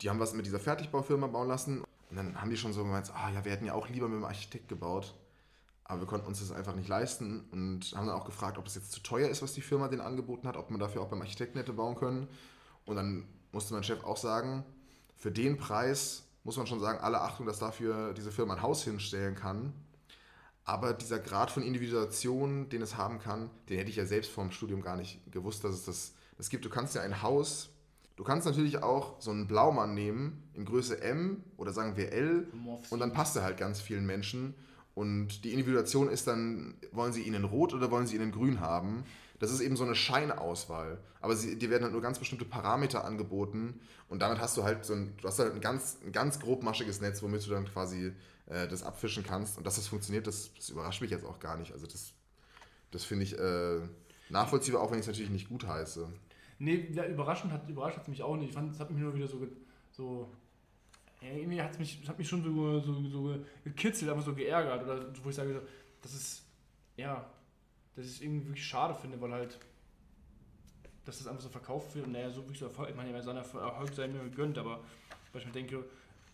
die 0.02 0.10
haben 0.10 0.20
was 0.20 0.34
mit 0.34 0.46
dieser 0.46 0.60
Fertigbaufirma 0.60 1.28
bauen 1.28 1.48
lassen. 1.48 1.84
Und 2.10 2.16
dann 2.16 2.40
haben 2.40 2.50
die 2.50 2.58
schon 2.58 2.74
so 2.74 2.84
gemeint, 2.84 3.12
ah 3.14 3.30
ja, 3.32 3.46
wir 3.46 3.52
hätten 3.52 3.66
ja 3.66 3.74
auch 3.74 3.90
lieber 3.90 4.08
mit 4.08 4.16
einem 4.16 4.26
Architekt 4.26 4.68
gebaut. 4.68 5.14
Aber 5.88 6.02
wir 6.02 6.08
konnten 6.08 6.28
uns 6.28 6.40
das 6.40 6.52
einfach 6.52 6.76
nicht 6.76 6.90
leisten 6.90 7.46
und 7.52 7.94
haben 7.96 8.08
dann 8.08 8.16
auch 8.16 8.26
gefragt, 8.26 8.58
ob 8.58 8.66
das 8.66 8.76
jetzt 8.76 8.92
zu 8.92 9.02
teuer 9.02 9.30
ist, 9.30 9.44
was 9.44 9.54
die 9.54 9.62
Firma 9.62 9.88
denen 9.88 10.02
angeboten 10.02 10.48
hat, 10.48 10.58
ob 10.58 10.72
man 10.72 10.80
dafür 10.80 11.02
auch 11.02 11.10
beim 11.10 11.22
Architekten 11.22 11.60
hätte 11.60 11.74
bauen 11.74 11.96
können. 11.96 12.28
Und 12.86 12.96
dann 12.96 13.28
musste 13.52 13.74
mein 13.76 13.84
Chef 13.84 14.04
auch 14.04 14.18
sagen, 14.18 14.66
für 15.16 15.32
den 15.32 15.58
Preis 15.58 16.24
muss 16.44 16.58
man 16.58 16.68
schon 16.68 16.80
sagen, 16.80 17.00
alle 17.00 17.22
Achtung, 17.22 17.46
dass 17.46 17.60
dafür 17.60 18.14
diese 18.14 18.32
Firma 18.32 18.56
ein 18.56 18.62
Haus 18.62 18.84
hinstellen 18.84 19.36
kann. 19.36 19.74
Aber 20.64 20.94
dieser 20.94 21.20
Grad 21.20 21.52
von 21.52 21.62
Individuation, 21.62 22.70
den 22.70 22.82
es 22.82 22.98
haben 22.98 23.20
kann, 23.20 23.52
den 23.70 23.78
hätte 23.78 23.92
ich 23.92 23.98
ja 23.98 24.06
selbst 24.06 24.32
vor 24.32 24.44
dem 24.44 24.52
Studium 24.52 24.82
gar 24.82 24.96
nicht 24.96 25.20
gewusst, 25.32 25.64
dass 25.64 25.76
es 25.76 25.86
das, 25.86 26.14
das 26.38 26.50
gibt. 26.50 26.66
Du 26.66 26.70
kannst 26.70 26.96
ja 26.96 27.02
ein 27.02 27.22
Haus, 27.22 27.70
du 28.16 28.24
kannst 28.24 28.48
natürlich 28.48 28.82
auch 28.82 29.22
so 29.22 29.30
einen 29.30 29.48
Blaumann 29.48 29.94
nehmen 29.94 30.50
in 30.54 30.66
Größe 30.66 31.00
M 31.02 31.44
oder 31.58 31.72
sagen 31.72 31.98
wir 31.98 32.12
L 32.12 32.48
und 32.90 33.00
dann 33.00 33.14
passt 33.14 33.36
er 33.36 33.44
halt 33.44 33.58
ganz 33.58 33.80
vielen 33.80 34.08
Menschen. 34.08 34.56
Und 34.96 35.44
die 35.44 35.52
Individuation 35.52 36.10
ist 36.10 36.26
dann, 36.26 36.76
wollen 36.92 37.12
sie 37.12 37.22
ihn 37.24 37.34
in 37.34 37.44
Rot 37.44 37.74
oder 37.74 37.92
wollen 37.92 38.08
sie 38.08 38.16
ihn 38.16 38.22
in 38.22 38.32
Grün 38.32 38.62
haben? 38.62 39.04
Das 39.40 39.52
ist 39.52 39.60
eben 39.60 39.76
so 39.76 39.84
eine 39.84 39.94
Scheinauswahl. 39.94 41.00
Aber 41.20 41.36
sie, 41.36 41.58
dir 41.58 41.70
werden 41.70 41.84
halt 41.84 41.92
nur 41.92 42.02
ganz 42.02 42.18
bestimmte 42.18 42.46
Parameter 42.46 43.04
angeboten 43.04 43.82
und 44.08 44.22
damit 44.22 44.40
hast 44.40 44.56
du 44.56 44.64
halt 44.64 44.86
so 44.86 44.94
ein, 44.94 45.14
du 45.18 45.28
hast 45.28 45.38
halt 45.40 45.54
ein 45.54 45.60
ganz, 45.60 45.98
ein 46.06 46.14
ganz 46.14 46.40
grobmaschiges 46.40 47.02
Netz, 47.02 47.22
womit 47.22 47.46
du 47.46 47.52
dann 47.52 47.66
quasi 47.66 48.14
äh, 48.46 48.68
das 48.70 48.84
abfischen 48.84 49.24
kannst. 49.24 49.58
Und 49.58 49.68
dass 49.68 49.76
das 49.76 49.88
funktioniert, 49.88 50.28
das, 50.28 50.54
das 50.54 50.70
überrascht 50.70 51.02
mich 51.02 51.12
jetzt 51.12 51.26
auch 51.26 51.40
gar 51.40 51.58
nicht. 51.58 51.74
Also 51.74 51.88
das, 51.88 52.14
das 52.92 53.04
finde 53.04 53.26
ich 53.26 53.38
äh, 53.38 53.82
nachvollziehbar, 54.30 54.82
auch 54.82 54.92
wenn 54.92 55.00
ich 55.00 55.04
es 55.04 55.08
natürlich 55.08 55.32
nicht 55.32 55.50
gut 55.50 55.68
heiße. 55.68 56.08
Nee, 56.60 56.88
ja, 56.94 57.06
überraschend 57.06 57.52
hat 57.52 57.68
überrascht 57.68 58.00
es 58.02 58.08
mich 58.08 58.24
auch 58.24 58.38
nicht. 58.38 58.50
Ich 58.50 58.54
fand, 58.54 58.72
es 58.72 58.80
hat 58.80 58.90
mich 58.92 59.02
nur 59.02 59.14
wieder 59.14 59.28
so, 59.28 59.46
so 59.92 60.32
irgendwie 61.34 61.62
hat 61.62 61.80
mich, 61.80 62.08
hat 62.08 62.18
mich 62.18 62.28
schon 62.28 62.44
so, 62.44 62.80
so, 62.80 63.10
so 63.10 63.36
gekitzelt, 63.64 64.12
aber 64.12 64.22
so 64.22 64.34
geärgert. 64.34 64.84
Oder 64.84 65.06
wo 65.24 65.30
ich 65.30 65.36
sage, 65.36 65.62
das 66.02 66.14
ist, 66.14 66.46
ja, 66.98 67.26
dass 67.96 68.06
ich 68.06 68.12
es 68.12 68.22
irgendwie 68.22 68.48
wirklich 68.48 68.66
schade 68.66 68.94
finde, 68.94 69.20
weil 69.22 69.32
halt, 69.32 69.58
dass 71.06 71.20
das 71.20 71.28
einfach 71.28 71.44
so 71.44 71.50
verkauft 71.50 71.96
wird 71.96 72.06
und 72.06 72.12
naja, 72.12 72.30
so 72.30 72.42
wirklich 72.42 72.60
so 72.60 72.66
Erfolg, 72.66 72.90
ich 72.90 72.96
meine, 72.96 73.22
seiner 73.24 73.40
Erfolg 73.40 73.94
sei 73.94 74.08
mir 74.08 74.24
gegönnt, 74.24 74.58
aber 74.58 74.84
weil 75.32 75.42
ich 75.42 75.48
mir 75.48 75.54
denke, 75.54 75.84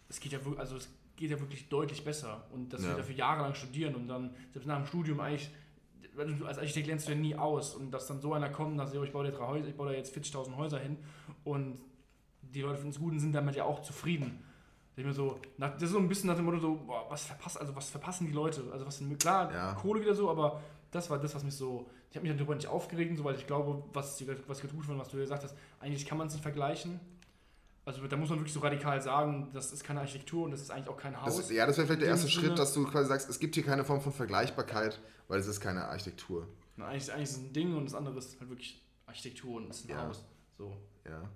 es 0.10 0.20
geht 0.20 0.32
ja 0.32 0.40
wirklich, 0.44 0.60
also 0.60 0.78
es 0.78 0.90
geht 1.16 1.30
ja 1.30 1.40
wirklich 1.40 1.70
deutlich 1.70 2.04
besser 2.04 2.46
und 2.52 2.74
dass 2.74 2.84
ja. 2.84 2.90
wir 2.90 2.98
dafür 2.98 3.16
jahrelang 3.16 3.54
studieren 3.54 3.96
und 3.96 4.08
dann, 4.08 4.34
selbst 4.54 4.66
nach 4.68 4.78
dem 4.78 4.88
Studium 4.88 5.20
eigentlich, 5.20 5.52
als 6.46 6.58
Architekt 6.58 6.88
lernst 6.88 7.08
du 7.08 7.12
ja 7.14 7.18
nie 7.18 7.36
aus 7.36 7.76
und 7.76 7.92
dass 7.92 8.08
dann 8.08 8.20
so 8.20 8.34
einer 8.34 8.50
kommt 8.50 8.72
und 8.72 8.78
sagt, 8.80 8.94
ich 8.94 9.12
baue 9.12 9.26
dir 9.26 9.32
drei 9.32 9.48
Häuser, 9.48 9.68
ich 9.68 9.76
baue 9.76 9.90
da 9.90 9.94
jetzt 9.94 10.16
40.000 10.16 10.56
Häuser 10.56 10.80
hin 10.80 10.98
und 11.44 11.80
die 12.42 12.62
Leute 12.62 12.76
finden 12.76 12.90
es 12.90 13.00
gut 13.00 13.14
und 13.14 13.20
sind 13.20 13.34
damit 13.34 13.56
ja 13.56 13.64
auch 13.64 13.82
zufrieden. 13.82 14.44
Ich 14.96 15.06
mir 15.06 15.14
so, 15.14 15.40
das 15.58 15.82
ist 15.82 15.92
so 15.92 15.98
ein 15.98 16.08
bisschen 16.08 16.28
nach 16.28 16.36
dem 16.36 16.46
Motto 16.46 16.60
so, 16.60 16.76
boah, 16.76 17.06
was 17.10 17.24
verpasst, 17.24 17.60
also 17.60 17.76
was 17.76 17.90
verpassen 17.90 18.28
die 18.28 18.34
Leute? 18.34 18.64
Also 18.72 18.86
was 18.86 19.02
klar, 19.18 19.52
ja. 19.52 19.74
Kohle 19.74 20.02
wieder 20.02 20.14
so, 20.14 20.30
aber 20.30 20.62
das 20.92 21.10
war 21.10 21.18
das, 21.18 21.34
was 21.34 21.44
mich 21.44 21.56
so. 21.56 21.90
Ich 22.10 22.18
habe 22.18 22.28
mich 22.28 22.36
darüber 22.36 22.56
nicht 22.56 22.68
aufgeregt, 22.68 23.18
so, 23.18 23.24
weil 23.24 23.36
ich 23.36 23.48
glaube, 23.48 23.84
was, 23.94 24.22
was 24.48 24.62
getut 24.62 24.86
wurde, 24.88 25.00
was 25.00 25.08
du 25.08 25.18
gesagt 25.18 25.44
hast, 25.44 25.56
eigentlich 25.80 26.06
kann 26.06 26.18
man 26.18 26.28
es 26.28 26.34
nicht 26.34 26.44
vergleichen. 26.44 27.00
Also 27.86 28.06
da 28.06 28.16
muss 28.16 28.30
man 28.30 28.40
wirklich 28.40 28.54
so 28.54 28.60
radikal 28.60 29.02
sagen, 29.02 29.50
das 29.54 29.72
ist 29.72 29.84
keine 29.84 30.02
Architektur 30.02 30.46
und 30.46 30.52
das 30.52 30.62
ist 30.62 30.70
eigentlich 30.70 30.90
auch 30.90 30.98
kein 30.98 31.20
Haus. 31.20 31.38
Das 31.38 31.46
ist, 31.46 31.52
ja, 31.52 31.66
das 31.66 31.78
wäre 31.78 31.88
vielleicht 31.88 32.02
der 32.02 32.10
erste 32.10 32.28
Sinne, 32.28 32.48
Schritt, 32.48 32.60
dass 32.60 32.74
du 32.74 32.86
quasi 32.86 33.08
sagst, 33.08 33.30
es 33.30 33.40
gibt 33.40 33.56
hier 33.56 33.64
keine 33.64 33.84
Form 33.84 34.02
von 34.02 34.14
Vergleichbarkeit, 34.14 35.00
weil 35.28 35.40
es 35.40 35.48
ist 35.48 35.62
keine 35.62 35.86
Architektur. 35.86 36.48
Na, 36.76 36.88
eigentlich, 36.88 37.12
eigentlich 37.12 37.30
ist 37.30 37.38
es 37.38 37.44
ein 37.44 37.54
Ding 37.54 37.76
und 37.76 37.86
das 37.86 37.96
andere 37.96 38.18
ist 38.18 38.40
halt 38.40 38.50
wirklich 38.50 38.82
Architektur 39.08 39.56
und 39.56 39.70
es 39.72 39.80
ist 39.80 39.86
ein 39.86 39.92
ja. 39.92 40.08
Haus. 40.08 40.24
So. 40.58 40.78
Ja. 41.06 41.28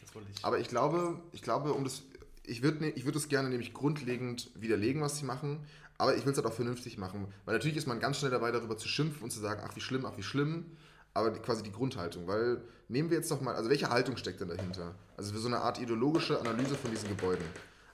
Das 0.00 0.14
wollte 0.14 0.28
ich. 0.30 0.44
Aber 0.44 0.58
ich 0.58 0.68
glaube, 0.68 1.20
ich 1.32 1.42
glaube, 1.42 1.72
um 1.72 1.82
das. 1.82 2.02
Ich 2.46 2.62
würde 2.62 2.84
ne, 2.84 2.90
ich 2.90 3.04
würd 3.04 3.16
es 3.16 3.28
gerne 3.28 3.48
nämlich 3.48 3.72
grundlegend 3.72 4.50
widerlegen, 4.54 5.00
was 5.00 5.18
sie 5.18 5.24
machen, 5.24 5.60
aber 5.98 6.16
ich 6.16 6.24
will 6.24 6.32
es 6.32 6.38
halt 6.38 6.46
auch 6.46 6.52
vernünftig 6.52 6.98
machen. 6.98 7.28
Weil 7.44 7.54
natürlich 7.54 7.76
ist 7.76 7.86
man 7.86 8.00
ganz 8.00 8.18
schnell 8.18 8.30
dabei, 8.30 8.50
darüber 8.50 8.76
zu 8.76 8.88
schimpfen 8.88 9.22
und 9.22 9.30
zu 9.30 9.40
sagen, 9.40 9.62
ach 9.64 9.76
wie 9.76 9.80
schlimm, 9.80 10.04
ach 10.04 10.16
wie 10.16 10.22
schlimm. 10.22 10.66
Aber 11.14 11.30
die, 11.30 11.40
quasi 11.40 11.62
die 11.62 11.70
Grundhaltung. 11.70 12.26
Weil 12.26 12.60
nehmen 12.88 13.10
wir 13.10 13.16
jetzt 13.16 13.30
doch 13.30 13.40
mal, 13.40 13.54
also 13.54 13.70
welche 13.70 13.88
Haltung 13.90 14.16
steckt 14.16 14.40
denn 14.40 14.48
dahinter? 14.48 14.94
Also 15.16 15.32
für 15.32 15.38
so 15.38 15.46
eine 15.46 15.58
Art 15.58 15.80
ideologische 15.80 16.40
Analyse 16.40 16.74
von 16.74 16.90
diesen 16.90 17.08
Gebäuden. 17.08 17.44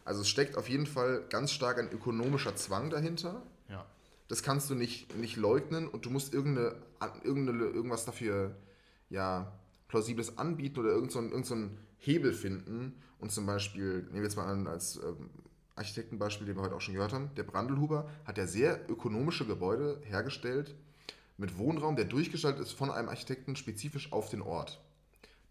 Also 0.04 0.22
es 0.22 0.28
steckt 0.28 0.56
auf 0.56 0.68
jeden 0.68 0.86
Fall 0.86 1.22
ganz 1.28 1.52
stark 1.52 1.78
ein 1.78 1.92
ökonomischer 1.92 2.56
Zwang 2.56 2.88
dahinter. 2.88 3.42
Ja. 3.68 3.84
Das 4.28 4.42
kannst 4.42 4.70
du 4.70 4.74
nicht, 4.74 5.16
nicht 5.16 5.36
leugnen 5.36 5.86
und 5.86 6.06
du 6.06 6.10
musst 6.10 6.32
irgendeine, 6.32 6.76
irgendeine, 7.22 7.64
irgendwas 7.64 8.06
dafür 8.06 8.56
ja, 9.10 9.52
plausibles 9.88 10.38
anbieten 10.38 10.80
oder 10.80 10.90
irgendeinen 10.90 11.28
so 11.28 11.34
irgend 11.34 11.46
so 11.46 11.54
Hebel 12.00 12.32
finden. 12.32 13.00
Und 13.18 13.30
zum 13.32 13.46
Beispiel, 13.46 14.02
nehmen 14.04 14.14
wir 14.14 14.22
jetzt 14.22 14.36
mal 14.36 14.46
an, 14.46 14.66
als 14.66 14.96
ähm, 14.96 15.30
Architektenbeispiel, 15.76 16.46
den 16.46 16.56
wir 16.56 16.62
heute 16.62 16.74
auch 16.74 16.80
schon 16.80 16.94
gehört 16.94 17.12
haben, 17.12 17.30
der 17.36 17.44
Brandelhuber 17.44 18.08
hat 18.24 18.38
ja 18.38 18.46
sehr 18.46 18.90
ökonomische 18.90 19.46
Gebäude 19.46 20.00
hergestellt 20.04 20.74
mit 21.36 21.56
Wohnraum, 21.56 21.96
der 21.96 22.04
durchgestaltet 22.04 22.60
ist 22.60 22.72
von 22.72 22.90
einem 22.90 23.08
Architekten 23.08 23.56
spezifisch 23.56 24.12
auf 24.12 24.28
den 24.28 24.42
Ort. 24.42 24.80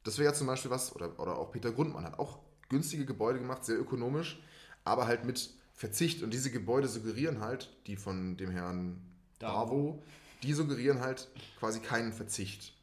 Das 0.03 0.17
wäre 0.17 0.29
ja 0.29 0.33
zum 0.33 0.47
Beispiel 0.47 0.71
was, 0.71 0.95
oder, 0.95 1.19
oder 1.19 1.37
auch 1.37 1.51
Peter 1.51 1.71
Grundmann 1.71 2.05
hat 2.05 2.19
auch 2.19 2.39
günstige 2.69 3.05
Gebäude 3.05 3.39
gemacht, 3.39 3.65
sehr 3.65 3.79
ökonomisch, 3.79 4.41
aber 4.83 5.07
halt 5.07 5.25
mit 5.25 5.51
Verzicht. 5.73 6.23
Und 6.23 6.33
diese 6.33 6.51
Gebäude 6.51 6.87
suggerieren 6.87 7.41
halt, 7.41 7.75
die 7.87 7.95
von 7.95 8.37
dem 8.37 8.51
Herrn 8.51 9.01
Bravo, 9.39 10.03
die 10.43 10.53
suggerieren 10.53 10.99
halt 10.99 11.27
quasi 11.59 11.79
keinen 11.79 12.13
Verzicht. 12.13 12.73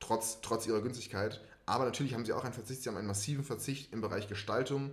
trotz, 0.00 0.40
trotz 0.40 0.66
ihrer 0.66 0.80
Günstigkeit. 0.80 1.40
Aber 1.70 1.84
natürlich 1.84 2.14
haben 2.14 2.24
sie 2.24 2.32
auch 2.32 2.42
einen 2.42 2.52
Verzicht, 2.52 2.82
sie 2.82 2.88
haben 2.88 2.96
einen 2.96 3.06
massiven 3.06 3.44
Verzicht 3.44 3.92
im 3.92 4.00
Bereich 4.00 4.26
Gestaltung. 4.26 4.90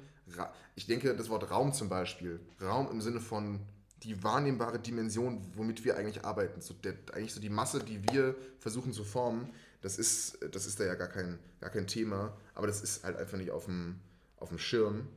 Ich 0.75 0.85
denke, 0.85 1.15
das 1.15 1.27
Wort 1.27 1.49
Raum 1.49 1.73
zum 1.73 1.89
Beispiel, 1.89 2.39
Raum 2.61 2.91
im 2.91 3.01
Sinne 3.01 3.19
von 3.19 3.61
die 4.03 4.21
wahrnehmbare 4.23 4.77
Dimension, 4.77 5.41
womit 5.55 5.83
wir 5.85 5.97
eigentlich 5.97 6.23
arbeiten, 6.23 6.61
so 6.61 6.75
der, 6.75 6.93
eigentlich 7.13 7.33
so 7.33 7.41
die 7.41 7.49
Masse, 7.49 7.83
die 7.83 8.03
wir 8.11 8.35
versuchen 8.59 8.93
zu 8.93 9.03
formen, 9.03 9.51
das 9.81 9.97
ist, 9.97 10.37
das 10.51 10.67
ist 10.67 10.79
da 10.79 10.83
ja 10.83 10.93
gar 10.93 11.07
kein, 11.07 11.39
gar 11.61 11.71
kein 11.71 11.87
Thema, 11.87 12.37
aber 12.53 12.67
das 12.67 12.81
ist 12.81 13.03
halt 13.03 13.17
einfach 13.17 13.39
nicht 13.39 13.49
auf 13.49 13.65
dem, 13.65 13.99
auf 14.35 14.49
dem 14.49 14.59
Schirm. 14.59 15.07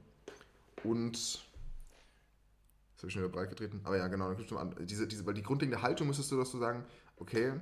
Und 0.82 1.12
das 1.12 3.02
habe 3.02 3.08
ich 3.08 3.12
schon 3.12 3.22
wieder 3.22 3.32
breit 3.32 3.50
getreten. 3.50 3.82
Aber 3.84 3.98
ja, 3.98 4.08
genau, 4.08 4.32
diese, 4.32 5.06
diese, 5.06 5.26
weil 5.26 5.34
die 5.34 5.42
grundlegende 5.42 5.82
Haltung 5.82 6.06
müsstest 6.06 6.32
du, 6.32 6.38
dass 6.38 6.52
du 6.52 6.58
sagen, 6.58 6.86
okay, 7.18 7.52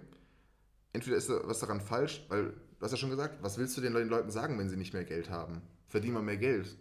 entweder 0.93 1.17
ist 1.17 1.29
da 1.29 1.41
was 1.43 1.59
daran 1.59 1.81
falsch, 1.81 2.25
weil 2.29 2.55
du 2.79 2.85
hast 2.85 2.93
ja 2.93 2.97
schon 2.97 3.11
gesagt, 3.11 3.43
was 3.43 3.59
willst 3.59 3.77
du 3.77 3.81
den 3.81 3.93
Leuten 3.93 4.31
sagen, 4.31 4.59
wenn 4.59 4.69
sie 4.69 4.77
nicht 4.77 4.93
mehr 4.93 5.05
Geld 5.05 5.31
haben? 5.31 5.63
Verdienen 5.89 6.15
wir 6.15 6.23
mehr 6.23 6.37
Geld. 6.37 6.77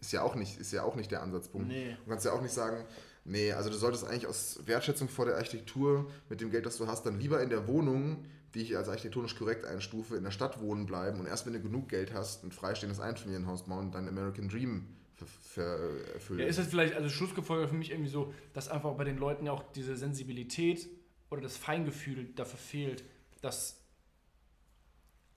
Ist 0.00 0.12
ja 0.12 0.22
auch 0.22 0.34
nicht, 0.34 0.58
ist 0.60 0.72
ja 0.72 0.82
auch 0.84 0.96
nicht 0.96 1.10
der 1.10 1.22
Ansatzpunkt. 1.22 1.68
Nee. 1.68 1.96
Du 2.04 2.10
kannst 2.10 2.24
ja 2.24 2.32
auch 2.32 2.42
nicht 2.42 2.52
sagen, 2.52 2.84
nee, 3.24 3.52
also 3.52 3.70
du 3.70 3.76
solltest 3.76 4.04
eigentlich 4.04 4.26
aus 4.26 4.60
Wertschätzung 4.66 5.08
vor 5.08 5.26
der 5.26 5.36
Architektur 5.36 6.10
mit 6.28 6.40
dem 6.40 6.50
Geld, 6.50 6.66
das 6.66 6.76
du 6.76 6.86
hast, 6.86 7.04
dann 7.04 7.18
lieber 7.18 7.42
in 7.42 7.50
der 7.50 7.66
Wohnung, 7.66 8.24
die 8.54 8.62
ich 8.62 8.76
als 8.76 8.88
architektonisch 8.88 9.36
korrekt 9.36 9.64
einstufe, 9.64 10.16
in 10.16 10.24
der 10.24 10.30
Stadt 10.30 10.60
wohnen 10.60 10.86
bleiben 10.86 11.20
und 11.20 11.26
erst 11.26 11.46
wenn 11.46 11.52
du 11.52 11.60
genug 11.60 11.88
Geld 11.88 12.14
hast, 12.14 12.44
ein 12.44 12.52
freistehendes 12.52 13.00
Einfamilienhaus 13.00 13.64
bauen 13.64 13.86
und 13.86 13.94
dein 13.94 14.08
American 14.08 14.48
Dream 14.48 14.86
erfüllen. 15.56 16.38
Ja, 16.38 16.46
ist 16.46 16.58
das 16.58 16.68
vielleicht, 16.68 16.94
also 16.94 17.08
Schlussgefolge 17.08 17.66
für 17.68 17.74
mich 17.74 17.90
irgendwie 17.90 18.10
so, 18.10 18.32
dass 18.52 18.68
einfach 18.68 18.94
bei 18.94 19.04
den 19.04 19.18
Leuten 19.18 19.46
ja 19.46 19.52
auch 19.52 19.64
diese 19.72 19.96
Sensibilität 19.96 20.88
oder 21.30 21.40
das 21.40 21.56
Feingefühl 21.56 22.28
dafür 22.36 22.58
fehlt, 22.58 23.04
dass, 23.42 23.77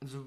also 0.01 0.25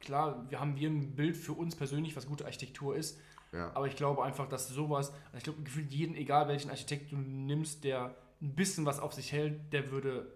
klar, 0.00 0.46
wir 0.48 0.60
haben 0.60 0.76
wir 0.76 0.88
ein 0.88 1.14
Bild 1.14 1.36
für 1.36 1.52
uns 1.52 1.76
persönlich, 1.76 2.16
was 2.16 2.26
gute 2.26 2.44
Architektur 2.44 2.96
ist, 2.96 3.18
ja. 3.52 3.70
aber 3.74 3.86
ich 3.86 3.96
glaube 3.96 4.22
einfach, 4.22 4.48
dass 4.48 4.68
sowas, 4.68 5.10
also 5.26 5.36
ich 5.36 5.44
glaube, 5.44 5.62
gefühlt 5.62 5.92
jeden, 5.92 6.14
egal 6.14 6.48
welchen 6.48 6.70
Architekt 6.70 7.12
du 7.12 7.16
nimmst, 7.16 7.84
der 7.84 8.14
ein 8.40 8.54
bisschen 8.54 8.86
was 8.86 9.00
auf 9.00 9.12
sich 9.12 9.32
hält, 9.32 9.72
der 9.72 9.90
würde 9.90 10.32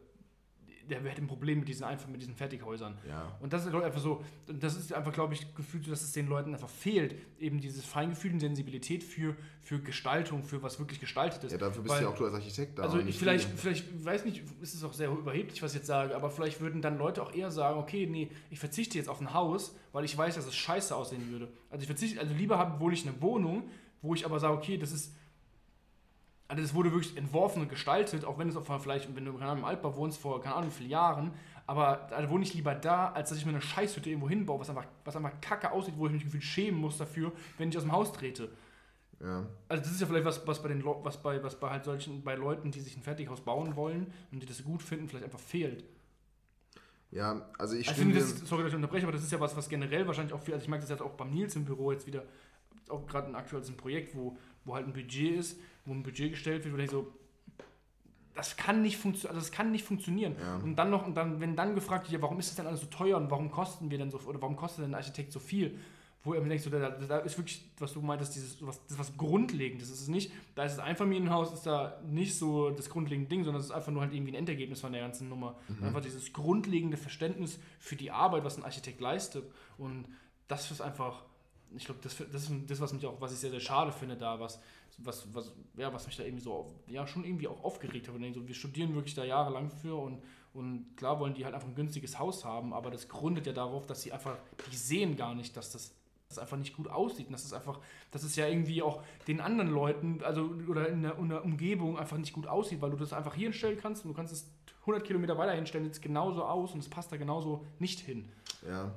der 0.88 1.02
hätte 1.02 1.22
ein 1.22 1.26
Problem 1.26 1.60
mit 1.60 1.68
diesen 1.68 1.84
einfach 1.84 2.08
mit 2.08 2.20
diesen 2.20 2.34
Fertighäusern. 2.34 2.96
Ja. 3.08 3.36
Und 3.40 3.52
das 3.52 3.66
ist 3.66 3.74
einfach 3.74 4.00
so, 4.00 4.24
das 4.46 4.76
ist 4.76 4.92
einfach, 4.92 5.12
glaube 5.12 5.34
ich, 5.34 5.54
gefühlt, 5.54 5.90
dass 5.90 6.02
es 6.02 6.12
den 6.12 6.28
Leuten 6.28 6.52
einfach 6.52 6.68
fehlt, 6.68 7.14
eben 7.38 7.60
dieses 7.60 7.84
Feingefühl 7.84 8.32
und 8.32 8.40
Sensibilität 8.40 9.02
für, 9.02 9.36
für 9.60 9.80
Gestaltung, 9.80 10.42
für 10.42 10.62
was 10.62 10.78
wirklich 10.78 11.00
gestaltet 11.00 11.44
ist. 11.44 11.52
Ja, 11.52 11.58
dafür 11.58 11.82
bist 11.82 11.94
Weil, 11.94 12.02
du 12.02 12.06
ja 12.06 12.12
auch 12.12 12.18
du 12.18 12.24
als 12.26 12.34
Architekt 12.34 12.78
da. 12.78 12.82
Also 12.82 12.98
ich 12.98 13.18
vielleicht, 13.18 13.48
vielleicht, 13.58 14.04
weiß 14.04 14.24
nicht, 14.24 14.42
ist 14.60 14.74
es 14.74 14.84
auch 14.84 14.92
sehr 14.92 15.10
überheblich, 15.10 15.62
was 15.62 15.72
ich 15.72 15.78
jetzt 15.78 15.86
sage, 15.86 16.14
aber 16.14 16.30
vielleicht 16.30 16.60
würden 16.60 16.82
dann 16.82 16.98
Leute 16.98 17.22
auch 17.22 17.32
eher 17.32 17.50
sagen, 17.50 17.78
okay, 17.78 18.06
nee, 18.06 18.30
ich 18.50 18.58
verzichte 18.58 18.98
jetzt 18.98 19.08
auf 19.08 19.20
ein 19.20 19.32
Haus, 19.32 19.74
weil 19.92 20.04
ich 20.04 20.16
weiß, 20.16 20.34
dass 20.34 20.46
es 20.46 20.54
scheiße 20.54 20.94
aussehen 20.94 21.30
würde. 21.30 21.48
Also 21.70 21.82
ich 21.82 21.86
verzichte, 21.86 22.20
also 22.20 22.34
lieber 22.34 22.58
habe 22.58 22.80
wohl 22.80 22.92
ich 22.92 23.06
eine 23.06 23.20
Wohnung, 23.22 23.64
wo 24.02 24.14
ich 24.14 24.26
aber 24.26 24.38
sage, 24.38 24.54
okay, 24.54 24.76
das 24.76 24.92
ist 24.92 25.14
also 26.54 26.62
das 26.62 26.74
wurde 26.74 26.92
wirklich 26.92 27.16
entworfen 27.16 27.62
und 27.62 27.68
gestaltet, 27.68 28.24
auch 28.24 28.38
wenn 28.38 28.48
es 28.48 28.56
auf 28.56 28.70
vielleicht, 28.80 29.14
wenn 29.16 29.24
du 29.24 29.32
keine 29.32 29.50
Ahnung, 29.50 29.64
im 29.64 29.68
Altbau 29.68 29.96
wohnst 29.96 30.20
vor, 30.20 30.40
keine 30.40 30.54
Ahnung, 30.54 30.70
wie 30.70 30.74
vielen 30.74 30.90
Jahren, 30.90 31.32
aber 31.66 32.06
da 32.10 32.30
wohne 32.30 32.44
ich 32.44 32.54
lieber 32.54 32.74
da, 32.76 33.10
als 33.10 33.30
dass 33.30 33.38
ich 33.38 33.44
mir 33.44 33.50
eine 33.50 33.60
Scheißhütte 33.60 34.08
irgendwo 34.08 34.28
hinbaue, 34.28 34.60
was 34.60 34.70
einfach, 34.70 34.86
was 35.04 35.16
einfach 35.16 35.40
kacke 35.40 35.72
aussieht, 35.72 35.94
wo 35.96 36.06
ich 36.06 36.12
mich 36.12 36.24
gefühlt 36.24 36.44
schämen 36.44 36.80
muss 36.80 36.96
dafür, 36.96 37.32
wenn 37.58 37.70
ich 37.70 37.76
aus 37.76 37.82
dem 37.82 37.90
Haus 37.90 38.12
trete. 38.12 38.50
Ja. 39.20 39.46
Also 39.68 39.82
das 39.82 39.92
ist 39.92 40.00
ja 40.00 40.06
vielleicht 40.06 40.26
was, 40.26 40.46
was 40.46 40.62
bei 40.62 40.68
den 40.68 40.84
was 40.84 41.20
bei, 41.20 41.42
was 41.42 41.58
bei 41.58 41.70
halt 41.70 41.84
solchen, 41.84 42.22
bei 42.22 42.36
Leuten, 42.36 42.70
die 42.70 42.80
sich 42.80 42.96
ein 42.96 43.02
Fertighaus 43.02 43.40
bauen 43.40 43.74
wollen 43.74 44.12
und 44.30 44.40
die 44.40 44.46
das 44.46 44.62
gut 44.62 44.82
finden, 44.82 45.08
vielleicht 45.08 45.24
einfach 45.24 45.40
fehlt. 45.40 45.84
Ja, 47.10 47.48
also 47.58 47.74
ich, 47.76 47.88
also 47.88 48.00
finde. 48.00 48.18
Das, 48.18 48.40
sorry, 48.40 48.62
dass 48.62 48.70
ich 48.70 48.76
unterbreche, 48.76 49.06
aber 49.06 49.12
das 49.12 49.22
ist 49.22 49.32
ja 49.32 49.40
was, 49.40 49.56
was 49.56 49.68
generell 49.68 50.06
wahrscheinlich 50.06 50.34
auch 50.34 50.42
viel, 50.42 50.54
also 50.54 50.64
ich 50.64 50.68
mag 50.68 50.80
das 50.80 50.90
jetzt 50.90 51.02
auch 51.02 51.12
beim 51.12 51.30
Nils 51.30 51.56
im 51.56 51.64
Büro 51.64 51.90
jetzt 51.90 52.06
wieder, 52.06 52.24
auch 52.88 53.06
gerade 53.06 53.28
ein 53.28 53.34
aktuelles 53.34 53.70
Projekt, 53.72 54.14
wo, 54.14 54.36
wo 54.64 54.74
halt 54.74 54.86
ein 54.86 54.92
Budget 54.92 55.38
ist, 55.38 55.58
wo 55.84 55.92
ein 55.92 56.02
Budget 56.02 56.30
gestellt 56.30 56.64
wird, 56.64 56.74
wo 56.74 56.78
ich 56.78 56.90
so, 56.90 57.12
das 58.34 58.56
kann 58.56 58.82
nicht, 58.82 58.96
funktio 58.96 59.28
also 59.28 59.40
das 59.40 59.52
kann 59.52 59.70
nicht 59.70 59.84
funktionieren. 59.84 60.36
Ja. 60.40 60.56
Und 60.56 60.76
dann 60.76 60.90
noch, 60.90 61.06
und 61.06 61.16
dann, 61.16 61.40
wenn 61.40 61.54
dann 61.56 61.74
gefragt 61.74 62.04
wird, 62.04 62.14
ja, 62.14 62.22
warum 62.22 62.38
ist 62.38 62.50
das 62.50 62.56
denn 62.56 62.66
alles 62.66 62.80
so 62.80 62.86
teuer 62.86 63.16
und 63.16 63.30
warum 63.30 63.50
kosten 63.50 63.90
wir 63.90 63.98
denn 63.98 64.10
so, 64.10 64.18
oder 64.18 64.40
warum 64.42 64.56
kostet 64.56 64.84
denn 64.84 64.90
ein 64.90 64.96
Architekt 64.96 65.32
so 65.32 65.38
viel? 65.38 65.78
Wo 66.24 66.32
er 66.32 66.40
mir 66.40 66.48
denkt, 66.48 66.64
so, 66.64 66.70
da, 66.70 66.88
da, 66.88 67.18
ist 67.18 67.36
wirklich, 67.36 67.70
was 67.78 67.92
du 67.92 68.00
meintest, 68.00 68.34
dieses, 68.34 68.66
was, 68.66 68.82
das 68.84 68.92
ist 68.92 68.98
was 68.98 69.16
Grundlegendes. 69.16 69.90
Das 69.90 70.00
ist 70.00 70.08
nicht, 70.08 70.32
da 70.54 70.64
ist 70.64 70.78
das 70.78 70.84
Einfamilienhaus, 70.84 71.52
ist 71.52 71.66
da 71.66 72.00
nicht 72.08 72.34
so 72.34 72.70
das 72.70 72.88
grundlegende 72.88 73.28
Ding, 73.28 73.44
sondern 73.44 73.60
es 73.60 73.66
ist 73.66 73.72
einfach 73.72 73.92
nur 73.92 74.00
halt 74.00 74.14
irgendwie 74.14 74.32
ein 74.32 74.36
Endergebnis 74.36 74.80
von 74.80 74.92
der 74.92 75.02
ganzen 75.02 75.28
Nummer. 75.28 75.56
Mhm. 75.68 75.84
Einfach 75.84 76.00
dieses 76.00 76.32
grundlegende 76.32 76.96
Verständnis 76.96 77.60
für 77.78 77.94
die 77.94 78.10
Arbeit, 78.10 78.42
was 78.42 78.56
ein 78.56 78.64
Architekt 78.64 79.02
leistet. 79.02 79.44
Und 79.76 80.06
das 80.48 80.70
ist 80.70 80.80
einfach, 80.80 81.24
ich 81.76 81.84
glaube, 81.84 82.00
das, 82.02 82.16
das 82.16 82.48
ist 82.48 82.70
das, 82.70 82.80
was 82.80 82.94
mich 82.94 83.04
auch, 83.04 83.20
was 83.20 83.32
ich 83.32 83.38
sehr, 83.38 83.50
sehr 83.50 83.60
schade 83.60 83.92
finde, 83.92 84.16
da, 84.16 84.40
was, 84.40 84.58
was, 84.98 85.32
was, 85.34 85.52
ja, 85.76 85.92
was 85.92 86.06
mich 86.06 86.16
da 86.16 86.24
irgendwie 86.24 86.42
so, 86.42 86.74
ja, 86.86 87.06
schon 87.06 87.24
irgendwie 87.24 87.48
auch 87.48 87.62
aufgeregt 87.62 88.08
hat. 88.08 88.14
Und 88.14 88.34
so, 88.34 88.46
wir 88.46 88.54
studieren 88.54 88.94
wirklich 88.94 89.14
da 89.14 89.24
jahrelang 89.24 89.70
für 89.70 89.94
und, 89.94 90.22
und 90.52 90.96
klar 90.96 91.18
wollen 91.20 91.34
die 91.34 91.44
halt 91.44 91.54
einfach 91.54 91.68
ein 91.68 91.74
günstiges 91.74 92.18
Haus 92.18 92.44
haben, 92.44 92.72
aber 92.72 92.90
das 92.90 93.08
gründet 93.08 93.46
ja 93.46 93.52
darauf, 93.52 93.86
dass 93.86 94.02
sie 94.02 94.12
einfach, 94.12 94.36
die 94.70 94.76
sehen 94.76 95.16
gar 95.16 95.34
nicht, 95.34 95.56
dass 95.56 95.70
das 95.72 95.94
das 96.28 96.38
einfach 96.38 96.56
nicht 96.56 96.76
gut 96.76 96.88
aussieht. 96.88 97.26
Und 97.26 97.32
das 97.32 97.44
ist 97.44 97.52
einfach, 97.52 97.78
dass 98.10 98.22
es 98.22 98.36
ja 98.36 98.46
irgendwie 98.46 98.82
auch 98.82 99.02
den 99.28 99.40
anderen 99.40 99.70
Leuten, 99.70 100.22
also 100.22 100.42
oder 100.68 100.88
in 100.88 101.02
der, 101.02 101.18
in 101.18 101.28
der, 101.28 101.44
Umgebung 101.44 101.98
einfach 101.98 102.16
nicht 102.16 102.32
gut 102.32 102.46
aussieht, 102.46 102.80
weil 102.80 102.90
du 102.90 102.96
das 102.96 103.12
einfach 103.12 103.34
hier 103.34 103.48
hinstellen 103.48 103.78
kannst 103.80 104.04
und 104.04 104.10
du 104.10 104.16
kannst 104.16 104.32
es 104.32 104.50
100 104.80 105.04
Kilometer 105.04 105.38
weiter 105.38 105.52
hinstellen, 105.52 105.86
jetzt 105.86 106.02
genauso 106.02 106.44
aus 106.44 106.72
und 106.72 106.80
es 106.80 106.88
passt 106.88 107.12
da 107.12 107.16
genauso 107.16 107.64
nicht 107.78 108.00
hin. 108.00 108.28
Ja. 108.66 108.92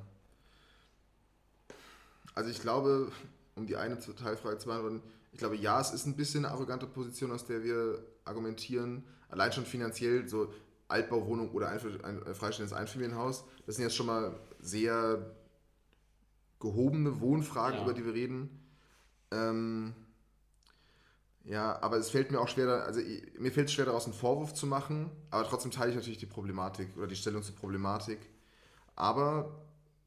Also 2.34 2.50
ich 2.50 2.60
glaube, 2.60 3.10
um 3.56 3.66
die 3.66 3.76
eine 3.76 3.98
Teilfrage 3.98 4.58
zu 4.58 4.68
beantworten, 4.68 5.02
ich 5.32 5.38
glaube, 5.38 5.56
ja, 5.56 5.80
es 5.80 5.92
ist 5.92 6.06
ein 6.06 6.16
bisschen 6.16 6.44
eine 6.44 6.54
arrogante 6.54 6.86
Position, 6.86 7.32
aus 7.32 7.44
der 7.46 7.62
wir 7.62 8.04
argumentieren. 8.24 9.04
Allein 9.28 9.52
schon 9.52 9.66
finanziell, 9.66 10.28
so 10.28 10.52
Altbauwohnung 10.88 11.50
oder 11.50 11.68
ein, 11.68 12.04
ein 12.04 12.34
freistehendes 12.34 12.72
Einfamilienhaus, 12.72 13.44
das 13.66 13.76
sind 13.76 13.84
jetzt 13.84 13.94
schon 13.94 14.06
mal 14.06 14.38
sehr 14.58 15.34
gehobene 16.60 17.20
Wohnfragen, 17.20 17.78
ja. 17.78 17.84
über 17.84 17.92
die 17.92 18.04
wir 18.04 18.14
reden. 18.14 18.64
Ähm, 19.30 19.94
ja, 21.44 21.80
aber 21.82 21.96
es 21.96 22.10
fällt 22.10 22.30
mir 22.30 22.40
auch 22.40 22.48
schwer, 22.48 22.84
also 22.84 23.00
mir 23.38 23.52
fällt 23.52 23.68
es 23.68 23.72
schwer, 23.72 23.86
daraus 23.86 24.04
einen 24.04 24.14
Vorwurf 24.14 24.54
zu 24.54 24.66
machen, 24.66 25.10
aber 25.30 25.44
trotzdem 25.44 25.70
teile 25.70 25.90
ich 25.90 25.96
natürlich 25.96 26.18
die 26.18 26.26
Problematik 26.26 26.96
oder 26.96 27.06
die 27.06 27.16
Stellung 27.16 27.42
zur 27.42 27.54
Problematik. 27.54 28.18
Aber 28.96 29.62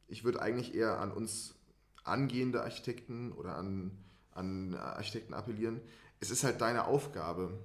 ich 0.08 0.24
würde 0.24 0.42
eigentlich 0.42 0.76
eher 0.76 1.00
an 1.00 1.12
uns 1.12 1.56
angehende 2.04 2.62
Architekten 2.62 3.32
oder 3.32 3.56
an 3.56 3.92
an 4.34 4.76
Architekten 4.76 5.34
appellieren. 5.34 5.82
Es 6.20 6.32
ist 6.32 6.44
halt 6.44 6.62
deine 6.62 6.86
Aufgabe. 6.86 7.58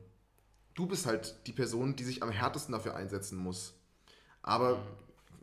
Du 0.75 0.87
bist 0.87 1.07
halt 1.07 1.37
die 1.47 1.53
Person, 1.53 1.97
die 1.97 2.05
sich 2.05 2.23
am 2.23 2.31
härtesten 2.31 2.73
dafür 2.73 2.97
einsetzen 2.97 3.39
muss. 3.39 3.75
Aber 4.43 4.79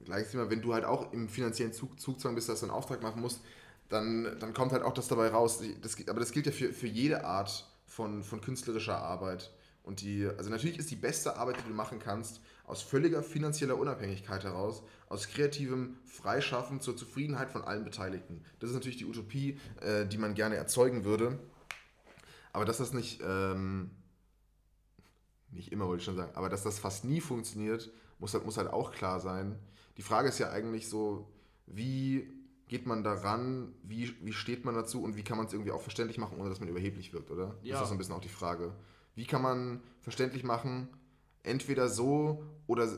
gleichzeitig 0.05 0.39
mal, 0.39 0.49
wenn 0.49 0.61
du 0.61 0.73
halt 0.73 0.85
auch 0.85 1.11
im 1.13 1.29
finanziellen 1.29 1.73
Zug, 1.73 1.99
Zugzwang 1.99 2.35
bist, 2.35 2.49
dass 2.49 2.59
du 2.59 2.67
einen 2.67 2.75
Auftrag 2.75 3.01
machen 3.01 3.21
musst, 3.21 3.41
dann, 3.89 4.37
dann 4.39 4.53
kommt 4.53 4.71
halt 4.71 4.83
auch 4.83 4.93
das 4.93 5.07
dabei 5.07 5.29
raus. 5.29 5.61
Das, 5.81 5.97
aber 6.07 6.19
das 6.19 6.31
gilt 6.31 6.45
ja 6.45 6.51
für, 6.51 6.73
für 6.73 6.87
jede 6.87 7.25
Art 7.25 7.67
von, 7.85 8.23
von 8.23 8.41
künstlerischer 8.41 8.97
Arbeit. 8.97 9.51
Und 9.83 10.01
die, 10.01 10.25
also 10.37 10.49
natürlich 10.49 10.79
ist 10.79 10.89
die 10.91 10.95
beste 10.95 11.35
Arbeit, 11.37 11.57
die 11.57 11.67
du 11.67 11.73
machen 11.73 11.99
kannst, 11.99 12.41
aus 12.63 12.81
völliger 12.81 13.23
finanzieller 13.23 13.77
Unabhängigkeit 13.77 14.43
heraus, 14.43 14.83
aus 15.09 15.27
kreativem 15.27 15.97
Freischaffen 16.05 16.79
zur 16.79 16.95
Zufriedenheit 16.95 17.51
von 17.51 17.61
allen 17.61 17.83
Beteiligten. 17.83 18.43
Das 18.59 18.69
ist 18.69 18.75
natürlich 18.75 18.97
die 18.97 19.05
Utopie, 19.05 19.59
äh, 19.81 20.05
die 20.05 20.17
man 20.17 20.33
gerne 20.33 20.55
erzeugen 20.55 21.03
würde. 21.03 21.39
Aber 22.53 22.65
dass 22.65 22.77
das 22.77 22.93
nicht, 22.93 23.21
ähm, 23.25 23.91
nicht 25.51 25.71
immer 25.71 25.87
wollte 25.87 25.99
ich 26.01 26.05
schon 26.05 26.15
sagen, 26.15 26.35
aber 26.35 26.49
dass 26.49 26.63
das 26.63 26.79
fast 26.79 27.03
nie 27.03 27.19
funktioniert, 27.19 27.91
muss 28.19 28.33
halt, 28.33 28.45
muss 28.45 28.57
halt 28.57 28.69
auch 28.69 28.91
klar 28.91 29.19
sein. 29.19 29.59
Die 29.97 30.01
Frage 30.01 30.29
ist 30.29 30.39
ja 30.39 30.51
eigentlich 30.51 30.87
so, 30.87 31.27
wie 31.65 32.31
geht 32.67 32.85
man 32.85 33.03
daran, 33.03 33.73
wie, 33.83 34.15
wie 34.21 34.33
steht 34.33 34.65
man 34.65 34.73
dazu 34.73 35.03
und 35.03 35.15
wie 35.15 35.23
kann 35.23 35.37
man 35.37 35.47
es 35.47 35.53
irgendwie 35.53 35.71
auch 35.71 35.81
verständlich 35.81 36.17
machen, 36.17 36.37
ohne 36.39 36.49
dass 36.49 36.59
man 36.59 36.69
überheblich 36.69 37.13
wirkt, 37.13 37.29
oder? 37.29 37.55
Ja. 37.61 37.73
Das 37.73 37.83
ist 37.83 37.89
so 37.89 37.95
ein 37.95 37.97
bisschen 37.97 38.15
auch 38.15 38.21
die 38.21 38.29
Frage. 38.29 38.73
Wie 39.15 39.25
kann 39.25 39.41
man 39.41 39.81
verständlich 39.99 40.43
machen, 40.43 40.87
entweder 41.43 41.89
so 41.89 42.43
oder 42.67 42.89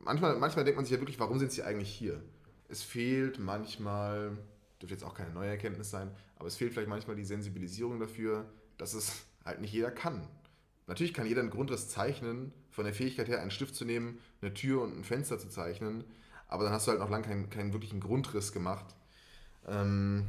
manchmal, 0.00 0.36
manchmal 0.38 0.64
denkt 0.64 0.76
man 0.76 0.84
sich 0.84 0.92
ja 0.92 1.00
wirklich, 1.00 1.20
warum 1.20 1.38
sind 1.38 1.52
sie 1.52 1.62
eigentlich 1.62 1.90
hier? 1.90 2.22
Es 2.68 2.82
fehlt 2.82 3.38
manchmal, 3.38 4.36
dürfte 4.80 4.94
jetzt 4.94 5.04
auch 5.04 5.14
keine 5.14 5.30
neue 5.32 5.50
Erkenntnis 5.50 5.90
sein, 5.90 6.10
aber 6.36 6.48
es 6.48 6.56
fehlt 6.56 6.72
vielleicht 6.72 6.88
manchmal 6.88 7.16
die 7.16 7.24
Sensibilisierung 7.24 8.00
dafür, 8.00 8.46
dass 8.78 8.94
es 8.94 9.24
halt 9.44 9.60
nicht 9.60 9.72
jeder 9.72 9.90
kann. 9.90 10.26
Natürlich 10.86 11.12
kann 11.12 11.26
jeder 11.26 11.42
einen 11.42 11.50
Grundriss 11.50 11.88
zeichnen, 11.88 12.52
von 12.70 12.84
der 12.84 12.94
Fähigkeit 12.94 13.28
her 13.28 13.40
einen 13.40 13.50
Stift 13.50 13.74
zu 13.74 13.84
nehmen, 13.84 14.18
eine 14.40 14.54
Tür 14.54 14.82
und 14.82 14.96
ein 14.96 15.04
Fenster 15.04 15.38
zu 15.38 15.48
zeichnen, 15.48 16.04
aber 16.46 16.64
dann 16.64 16.72
hast 16.72 16.86
du 16.86 16.92
halt 16.92 17.00
noch 17.00 17.10
lange 17.10 17.26
keinen, 17.26 17.50
keinen 17.50 17.72
wirklichen 17.72 18.00
Grundriss 18.00 18.52
gemacht. 18.52 18.86
Ähm, 19.66 20.26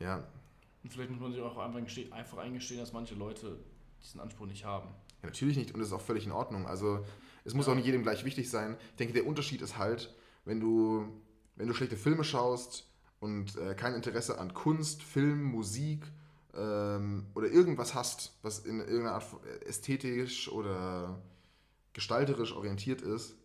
ja. 0.00 0.24
Und 0.82 0.92
vielleicht 0.92 1.10
muss 1.10 1.20
man 1.20 1.32
sich 1.32 1.40
auch 1.40 1.56
einfach 1.58 2.38
eingestehen, 2.38 2.80
dass 2.80 2.92
manche 2.92 3.14
Leute 3.14 3.58
diesen 4.02 4.20
Anspruch 4.20 4.46
nicht 4.46 4.64
haben. 4.64 4.88
Ja, 5.22 5.28
natürlich 5.28 5.56
nicht 5.56 5.72
und 5.72 5.80
das 5.80 5.88
ist 5.88 5.94
auch 5.94 6.00
völlig 6.00 6.26
in 6.26 6.32
Ordnung. 6.32 6.66
Also 6.66 7.04
es 7.44 7.54
muss 7.54 7.68
auch 7.68 7.74
nicht 7.74 7.86
jedem 7.86 8.02
gleich 8.02 8.24
wichtig 8.24 8.50
sein. 8.50 8.76
Ich 8.90 8.96
denke, 8.96 9.14
der 9.14 9.26
Unterschied 9.26 9.62
ist 9.62 9.78
halt, 9.78 10.14
wenn 10.44 10.60
du, 10.60 11.06
wenn 11.56 11.68
du 11.68 11.74
schlechte 11.74 11.96
Filme 11.96 12.24
schaust 12.24 12.88
und 13.20 13.56
äh, 13.56 13.74
kein 13.74 13.94
Interesse 13.94 14.38
an 14.38 14.54
Kunst, 14.54 15.02
Film, 15.02 15.44
Musik 15.44 16.04
ähm, 16.54 17.26
oder 17.34 17.48
irgendwas 17.48 17.94
hast, 17.94 18.38
was 18.42 18.60
in 18.60 18.80
irgendeiner 18.80 19.14
Art 19.14 19.26
ästhetisch 19.66 20.50
oder 20.50 21.22
gestalterisch 21.92 22.52
orientiert 22.52 23.02
ist, 23.02 23.36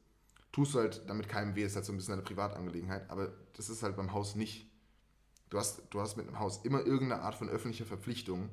tust 0.52 0.74
du 0.74 0.80
halt 0.80 1.04
damit 1.08 1.30
keinem 1.30 1.56
weh. 1.56 1.64
Das 1.64 1.72
ist 1.72 1.76
halt 1.76 1.86
so 1.86 1.94
ein 1.94 1.98
bisschen 1.98 2.14
eine 2.14 2.24
Privatangelegenheit, 2.24 3.10
aber 3.10 3.32
das 3.54 3.70
ist 3.70 3.84
halt 3.84 3.96
beim 3.96 4.14
Haus 4.14 4.36
nicht. 4.36 4.68
Du 5.50 5.58
hast, 5.58 5.84
du 5.92 6.02
hast 6.02 6.18
mit 6.18 6.28
einem 6.28 6.40
Haus 6.40 6.66
immer 6.66 6.86
irgendeine 6.86 7.22
Art 7.22 7.36
von 7.36 7.50
öffentlicher 7.50 7.86
Verpflichtung. 7.86 8.50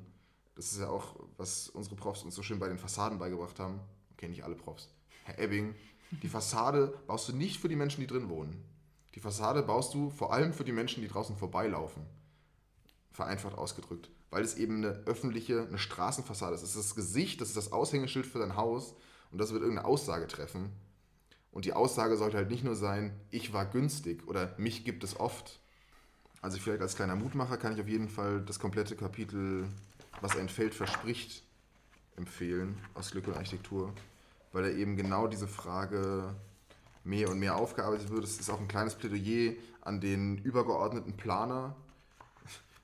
Das 0.55 0.71
ist 0.71 0.79
ja 0.79 0.89
auch, 0.89 1.15
was 1.37 1.69
unsere 1.69 1.95
Profs 1.95 2.23
uns 2.23 2.35
so 2.35 2.41
schön 2.41 2.59
bei 2.59 2.67
den 2.67 2.77
Fassaden 2.77 3.19
beigebracht 3.19 3.59
haben. 3.59 3.81
Okay, 4.13 4.29
nicht 4.29 4.43
alle 4.43 4.55
Profs. 4.55 4.89
Herr 5.25 5.37
Ebbing, 5.39 5.75
die 6.23 6.29
Fassade 6.29 6.97
baust 7.07 7.27
du 7.27 7.33
nicht 7.33 7.59
für 7.59 7.67
die 7.67 7.75
Menschen, 7.75 8.01
die 8.01 8.07
drin 8.07 8.29
wohnen. 8.29 8.63
Die 9.15 9.19
Fassade 9.19 9.63
baust 9.63 9.93
du 9.93 10.09
vor 10.09 10.33
allem 10.33 10.53
für 10.53 10.63
die 10.63 10.71
Menschen, 10.71 11.01
die 11.01 11.07
draußen 11.07 11.35
vorbeilaufen. 11.35 12.05
Vereinfacht 13.11 13.57
ausgedrückt. 13.57 14.09
Weil 14.29 14.43
es 14.43 14.55
eben 14.55 14.77
eine 14.77 15.03
öffentliche, 15.05 15.67
eine 15.67 15.77
Straßenfassade 15.77 16.55
ist. 16.55 16.61
Das 16.61 16.69
ist 16.69 16.77
das 16.77 16.95
Gesicht, 16.95 17.41
das 17.41 17.49
ist 17.49 17.57
das 17.57 17.71
Aushängeschild 17.71 18.25
für 18.25 18.39
dein 18.39 18.55
Haus 18.55 18.95
und 19.31 19.39
das 19.39 19.51
wird 19.51 19.61
irgendeine 19.61 19.87
Aussage 19.87 20.27
treffen. 20.27 20.71
Und 21.51 21.63
die 21.65 21.73
Aussage 21.73 22.17
sollte 22.17 22.35
halt 22.35 22.49
nicht 22.49 22.65
nur 22.65 22.75
sein, 22.75 23.17
ich 23.31 23.53
war 23.53 23.65
günstig 23.65 24.27
oder 24.27 24.53
mich 24.57 24.83
gibt 24.83 25.03
es 25.05 25.17
oft. 25.17 25.61
Also 26.41 26.57
vielleicht 26.59 26.81
als 26.81 26.95
kleiner 26.95 27.15
Mutmacher 27.15 27.57
kann 27.57 27.73
ich 27.73 27.81
auf 27.81 27.87
jeden 27.87 28.09
Fall 28.09 28.41
das 28.41 28.59
komplette 28.59 28.97
Kapitel, 28.97 29.69
was 30.21 30.35
ein 30.37 30.49
Feld 30.49 30.73
verspricht, 30.73 31.43
empfehlen 32.15 32.77
aus 32.93 33.11
Glück 33.11 33.27
und 33.27 33.35
Architektur, 33.35 33.93
weil 34.51 34.65
er 34.65 34.75
eben 34.75 34.95
genau 34.95 35.27
diese 35.27 35.47
Frage 35.47 36.33
mehr 37.03 37.29
und 37.29 37.39
mehr 37.39 37.55
aufgearbeitet 37.55 38.09
wird. 38.09 38.23
Es 38.23 38.39
ist 38.39 38.49
auch 38.49 38.59
ein 38.59 38.67
kleines 38.67 38.95
Plädoyer 38.95 39.53
an 39.81 40.01
den 40.01 40.37
übergeordneten 40.39 41.15
Planer, 41.15 41.75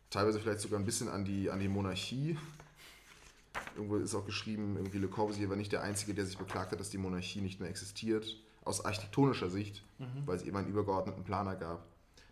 teilweise 0.10 0.40
vielleicht 0.40 0.60
sogar 0.60 0.80
ein 0.80 0.86
bisschen 0.86 1.10
an 1.10 1.26
die, 1.26 1.50
an 1.50 1.60
die 1.60 1.68
Monarchie. 1.68 2.38
Irgendwo 3.76 3.98
ist 3.98 4.14
auch 4.14 4.26
geschrieben, 4.26 4.76
irgendwie 4.78 5.00
Le 5.00 5.08
Corbusier 5.08 5.50
war 5.50 5.56
nicht 5.56 5.72
der 5.72 5.82
Einzige, 5.82 6.14
der 6.14 6.26
sich 6.26 6.38
beklagt 6.38 6.72
hat, 6.72 6.80
dass 6.80 6.90
die 6.90 6.98
Monarchie 6.98 7.42
nicht 7.42 7.60
mehr 7.60 7.70
existiert, 7.70 8.38
aus 8.64 8.86
architektonischer 8.86 9.50
Sicht, 9.50 9.84
mhm. 9.98 10.26
weil 10.26 10.36
es 10.36 10.44
eben 10.44 10.56
einen 10.58 10.68
übergeordneten 10.68 11.24
Planer 11.24 11.56
gab. 11.56 11.86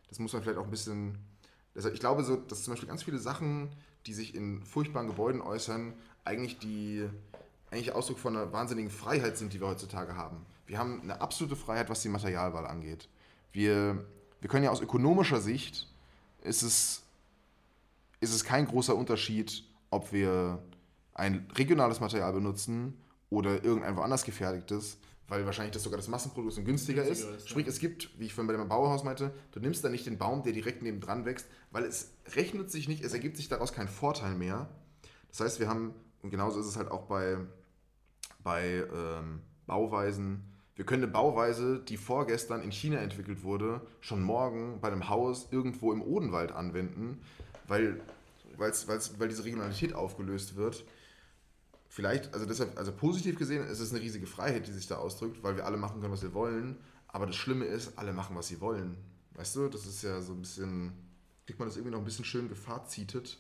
Das 0.10 0.20
muss 0.20 0.34
man 0.34 0.44
vielleicht 0.44 0.60
auch 0.60 0.66
ein 0.66 0.72
bisschen. 0.72 1.18
Also 1.76 1.90
ich 1.90 2.00
glaube, 2.00 2.24
so, 2.24 2.36
dass 2.36 2.64
zum 2.64 2.74
Beispiel 2.74 2.90
ganz 2.90 3.04
viele 3.04 3.20
Sachen, 3.20 3.70
die 4.10 4.16
sich 4.16 4.34
in 4.34 4.64
furchtbaren 4.64 5.08
Gebäuden 5.08 5.40
äußern, 5.40 5.94
eigentlich 6.26 6.58
die 6.58 7.08
eigentlich 7.70 7.94
Ausdruck 7.94 8.18
von 8.18 8.36
einer 8.36 8.52
wahnsinnigen 8.52 8.90
Freiheit 8.90 9.38
sind, 9.38 9.54
die 9.54 9.62
wir 9.62 9.68
heutzutage 9.68 10.16
haben. 10.16 10.44
Wir 10.66 10.80
haben 10.80 11.02
eine 11.04 11.22
absolute 11.22 11.56
Freiheit, 11.56 11.92
was 11.92 12.02
die 12.02 12.10
Materialwahl 12.10 12.66
angeht. 12.66 13.08
Wir, 13.52 14.04
wir 14.42 14.50
können 14.50 14.64
ja 14.64 14.72
aus 14.72 14.82
ökonomischer 14.82 15.42
Sicht, 15.42 15.88
ist 16.42 16.64
es, 16.64 17.04
ist 18.20 18.34
es 18.34 18.44
kein 18.44 18.66
großer 18.66 18.96
Unterschied, 18.96 19.64
ob 19.92 20.12
wir 20.12 20.60
ein 21.14 21.48
regionales 21.56 22.00
Material 22.00 22.34
benutzen 22.34 22.98
oder 23.30 23.64
irgendein 23.64 23.96
woanders 23.96 24.24
gefertigtes, 24.24 24.98
weil 25.30 25.46
wahrscheinlich 25.46 25.74
das 25.74 25.84
sogar 25.84 25.98
das 25.98 26.08
Massenprodukt 26.08 26.58
und 26.58 26.66
günstiger, 26.66 27.04
günstiger 27.04 27.32
ist. 27.32 27.42
ist. 27.42 27.50
Sprich, 27.50 27.66
ja. 27.66 27.72
es 27.72 27.80
gibt, 27.80 28.20
wie 28.20 28.26
ich 28.26 28.34
vorhin 28.34 28.48
bei 28.48 28.58
dem 28.58 28.68
Bauhaus 28.68 29.04
meinte, 29.04 29.32
du 29.52 29.60
nimmst 29.60 29.84
da 29.84 29.90
nicht 29.90 30.06
den 30.06 30.18
Baum, 30.18 30.44
der 30.44 30.54
direkt 30.54 30.82
neben 30.82 31.00
dran 31.00 31.26
wächst, 31.26 31.48
weil 31.72 31.84
es 31.84 32.12
rechnet 32.36 32.72
sich 32.72 32.88
nicht, 32.88 33.04
es 33.04 33.14
ergibt 33.14 33.38
sich 33.38 33.48
daraus 33.48 33.72
kein 33.72 33.88
Vorteil 33.88 34.36
mehr. 34.36 34.70
Das 35.30 35.40
heißt, 35.40 35.60
wir 35.60 35.70
haben, 35.70 35.94
und 36.22 36.32
genauso 36.32 36.60
ist 36.60 36.66
es 36.66 36.76
halt 36.76 36.90
auch 36.90 37.04
bei, 37.04 37.38
bei 38.44 38.84
ähm, 38.94 39.42
Bauweisen, 39.68 40.44
wir 40.76 40.86
können 40.86 41.04
eine 41.04 41.12
Bauweise, 41.12 41.80
die 41.80 41.98
vorgestern 41.98 42.62
in 42.62 42.72
China 42.72 43.00
entwickelt 43.00 43.44
wurde, 43.44 43.82
schon 44.00 44.24
morgen 44.24 44.80
bei 44.80 44.88
einem 44.88 45.10
Haus 45.10 45.50
irgendwo 45.52 45.92
im 45.92 46.02
Odenwald 46.02 46.54
anwenden, 46.54 47.22
weil, 47.68 48.00
weil's, 48.56 48.88
weil's, 48.88 49.20
weil 49.20 49.28
diese 49.28 49.44
Regionalität 49.44 49.94
aufgelöst 49.94 50.56
wird 50.56 50.86
vielleicht, 51.90 52.34
also 52.34 52.46
deshalb, 52.46 52.78
also 52.78 52.92
positiv 52.92 53.38
gesehen, 53.38 53.68
ist 53.68 53.80
es 53.80 53.92
eine 53.92 54.00
riesige 54.00 54.28
Freiheit, 54.28 54.68
die 54.68 54.72
sich 54.72 54.88
da 54.88 54.98
ausdrückt, 54.98 55.44
weil 55.44 55.58
wir 55.58 55.66
alle 55.66 55.78
machen 55.78 56.00
können, 56.00 56.14
was 56.14 56.22
wir 56.22 56.34
wollen. 56.34 56.78
Aber 57.08 57.26
das 57.26 57.36
Schlimme 57.36 57.66
ist, 57.66 57.98
alle 57.98 58.14
machen, 58.14 58.36
was 58.36 58.48
sie 58.48 58.62
wollen. 58.62 58.96
Weißt 59.34 59.56
du, 59.56 59.68
das 59.68 59.86
ist 59.86 60.04
ja 60.04 60.22
so 60.22 60.34
ein 60.34 60.42
bisschen, 60.42 60.94
kriegt 61.46 61.60
man 61.60 61.68
das 61.68 61.76
irgendwie 61.76 61.92
noch 61.92 62.00
ein 62.00 62.06
bisschen 62.06 62.26
schön 62.26 62.48
gefazitet. 62.48 63.38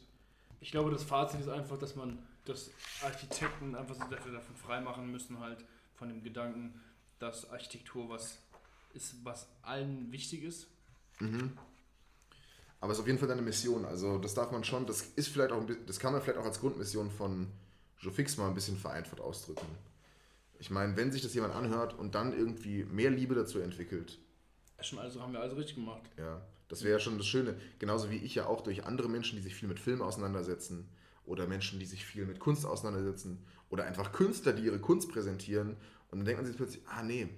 Ich 0.60 0.72
glaube, 0.72 0.91
das 0.91 1.04
Fazit 1.04 1.39
ist 1.39 1.47
einfach, 1.47 1.78
dass 1.78 1.95
man, 1.95 2.20
dass 2.45 2.72
Architekten 3.04 3.76
einfach 3.76 3.95
sich 3.95 4.06
dafür 4.06 4.34
davon 4.34 4.56
freimachen 4.56 5.12
müssen, 5.12 5.39
halt 5.39 5.64
von 5.95 6.10
dem 6.10 6.24
Gedanken, 6.24 6.74
dass 7.20 7.50
Architektur 7.50 8.10
was 8.10 8.39
ist, 8.93 9.24
was 9.24 9.47
allen 9.62 10.12
wichtig 10.12 10.43
ist. 10.43 10.68
Mhm. 11.20 11.52
Aber 12.82 12.91
es 12.91 12.97
ist 12.97 13.02
auf 13.02 13.08
jeden 13.08 13.20
Fall 13.20 13.30
eine 13.30 13.41
Mission. 13.41 13.86
Also 13.86 14.18
das 14.18 14.34
darf 14.34 14.52
man 14.52 14.64
schon, 14.64 14.88
das 14.88 15.02
ist 15.02 15.28
vielleicht 15.28 15.52
auch, 15.52 15.64
das 15.86 16.00
kann 16.00 16.14
man 16.14 16.22
vielleicht 16.22 16.39
auch 16.39 16.45
als 16.45 16.60
Grundmission 16.60 17.12
von 17.12 17.47
so 18.02 18.12
fix 18.12 18.38
mal 18.38 18.47
ein 18.47 18.54
bisschen 18.54 18.78
vereinfacht 18.78 19.22
ausdrücken. 19.22 19.68
Ich 20.60 20.70
meine, 20.70 20.97
wenn 20.97 21.12
sich 21.12 21.22
das 21.22 21.34
jemand 21.34 21.56
anhört 21.56 21.97
und 21.97 22.16
dann 22.16 22.38
irgendwie 22.38 22.84
mehr 22.84 23.12
Liebe 23.12 23.36
dazu 23.36 23.60
entwickelt. 23.60 24.20
Schon 24.82 25.00
also 25.00 25.22
haben 25.22 25.34
wir 25.34 25.41
also 25.41 25.56
richtig 25.56 25.76
gemacht. 25.76 26.04
Ja, 26.18 26.41
das 26.68 26.84
wäre 26.84 26.93
ja 26.93 27.00
schon 27.00 27.18
das 27.18 27.28
Schöne. 27.28 27.56
Genauso 27.80 28.10
wie 28.10 28.18
ich 28.18 28.36
ja 28.36 28.45
auch 28.45 28.62
durch 28.62 28.86
andere 28.86 29.10
Menschen, 29.10 29.38
die 29.38 29.41
sich 29.41 29.56
viel 29.56 29.68
mit 29.68 29.80
Film 29.80 30.02
auseinandersetzen 30.02 30.89
oder 31.26 31.47
Menschen, 31.47 31.80
die 31.80 31.86
sich 31.86 32.06
viel 32.06 32.26
mit 32.26 32.39
Kunst 32.39 32.66
auseinandersetzen 32.66 33.45
oder 33.70 33.86
einfach 33.86 34.12
Künstler, 34.12 34.54
die 34.54 34.64
ihre 34.64 34.80
Kunst 34.80 35.12
präsentieren 35.12 35.78
und 36.12 36.20
dann 36.20 36.26
denkt 36.26 36.41
man 36.41 36.45
sich 36.45 36.58
plötzlich, 36.58 36.82
ah 36.88 37.04
nee, 37.04 37.30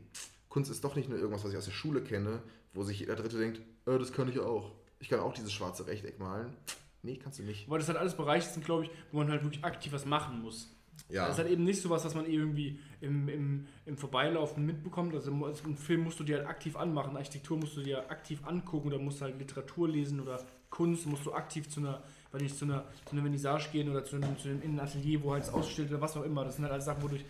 Kunst 0.49 0.71
ist 0.71 0.83
doch 0.83 0.95
nicht 0.95 1.09
nur 1.09 1.17
irgendwas, 1.17 1.43
was 1.43 1.51
ich 1.51 1.57
aus 1.57 1.65
der 1.65 1.71
Schule 1.71 2.01
kenne, 2.01 2.41
wo 2.73 2.83
sich 2.83 2.99
jeder 2.99 3.15
Dritte 3.15 3.37
denkt, 3.37 3.59
äh, 3.85 3.97
das 3.97 4.13
kann 4.13 4.29
ich 4.29 4.39
auch. 4.39 4.71
Ich 4.99 5.09
kann 5.09 5.19
auch 5.19 5.33
dieses 5.33 5.51
schwarze 5.51 5.87
Rechteck 5.87 6.19
malen. 6.19 6.55
Nee, 7.03 7.17
kannst 7.17 7.39
du 7.39 7.43
nicht. 7.43 7.69
Weil 7.69 7.79
das 7.79 7.87
halt 7.87 7.97
alles 7.97 8.15
Bereiche 8.15 8.47
sind, 8.49 8.65
glaube 8.65 8.85
ich, 8.85 8.91
wo 9.11 9.17
man 9.17 9.29
halt 9.29 9.43
wirklich 9.43 9.63
aktiv 9.63 9.91
was 9.93 10.05
machen 10.05 10.41
muss. 10.41 10.75
Ja. 11.09 11.25
Das 11.25 11.35
ist 11.35 11.39
halt 11.39 11.51
eben 11.51 11.63
nicht 11.63 11.81
so 11.81 11.89
was, 11.89 12.05
was 12.05 12.15
man 12.15 12.25
irgendwie 12.25 12.79
im, 13.01 13.27
im, 13.27 13.67
im 13.85 13.97
Vorbeilaufen 13.97 14.65
mitbekommt. 14.65 15.13
Also 15.13 15.31
einen 15.31 15.77
Film 15.77 16.03
musst 16.03 16.19
du 16.19 16.23
dir 16.23 16.37
halt 16.37 16.47
aktiv 16.47 16.75
anmachen, 16.75 17.17
Architektur 17.17 17.57
musst 17.57 17.75
du 17.75 17.81
dir 17.81 18.09
aktiv 18.09 18.45
angucken 18.45 18.87
oder 18.87 18.99
musst 18.99 19.21
halt 19.21 19.37
Literatur 19.39 19.89
lesen 19.89 20.19
oder 20.19 20.39
Kunst 20.69 21.05
musst 21.07 21.25
du 21.25 21.33
aktiv 21.33 21.69
zu 21.69 21.81
einer, 21.81 22.01
weil 22.31 22.41
nicht 22.41 22.55
zu 22.55 22.65
einer, 22.65 22.85
zu 23.05 23.13
einer 23.13 23.21
Vernissage 23.21 23.69
gehen 23.71 23.89
oder 23.89 24.05
zu 24.05 24.15
einem, 24.15 24.37
zu 24.37 24.47
einem 24.47 24.61
Innenatelier, 24.61 25.21
wo 25.23 25.33
halt 25.33 25.43
es 25.43 25.49
ausgestellt 25.49 25.89
oder 25.89 26.01
was 26.01 26.15
auch 26.15 26.23
immer. 26.23 26.45
Das 26.45 26.55
sind 26.55 26.63
halt 26.63 26.73
alles 26.73 26.85
Sachen, 26.85 27.03
wodurch 27.03 27.25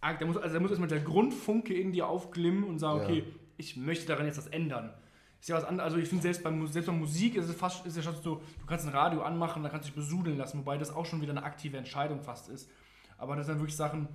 da 0.00 0.24
muss, 0.24 0.36
also 0.36 0.54
da 0.54 0.60
muss 0.60 0.70
erstmal 0.70 0.88
der 0.88 1.00
Grundfunke 1.00 1.74
in 1.74 1.92
dir 1.92 2.06
aufglimmen 2.06 2.64
und 2.64 2.78
sagen, 2.78 3.00
ja. 3.00 3.04
okay, 3.04 3.24
ich 3.56 3.76
möchte 3.76 4.06
daran 4.06 4.26
jetzt 4.26 4.38
was 4.38 4.46
ändern 4.46 4.92
ist 5.40 5.48
ja 5.48 5.56
was 5.56 5.64
anderes. 5.64 5.92
Also 5.92 5.98
ich 5.98 6.08
finde 6.08 6.22
selbst, 6.22 6.42
beim, 6.42 6.66
selbst 6.66 6.86
bei 6.86 6.92
Musik 6.92 7.36
ist 7.36 7.48
es 7.48 7.54
fast 7.54 7.86
ist 7.86 7.96
ja 7.96 8.02
schon 8.02 8.14
so, 8.22 8.36
du 8.36 8.66
kannst 8.66 8.86
ein 8.86 8.92
Radio 8.92 9.22
anmachen, 9.22 9.62
da 9.62 9.68
kannst 9.68 9.86
du 9.86 9.92
dich 9.92 9.96
besudeln 9.96 10.36
lassen, 10.36 10.58
wobei 10.58 10.78
das 10.78 10.94
auch 10.94 11.06
schon 11.06 11.20
wieder 11.20 11.32
eine 11.32 11.42
aktive 11.42 11.76
Entscheidung 11.76 12.22
fast 12.22 12.48
ist. 12.48 12.68
Aber 13.18 13.36
das 13.36 13.46
sind 13.46 13.58
wirklich 13.58 13.76
Sachen, 13.76 14.08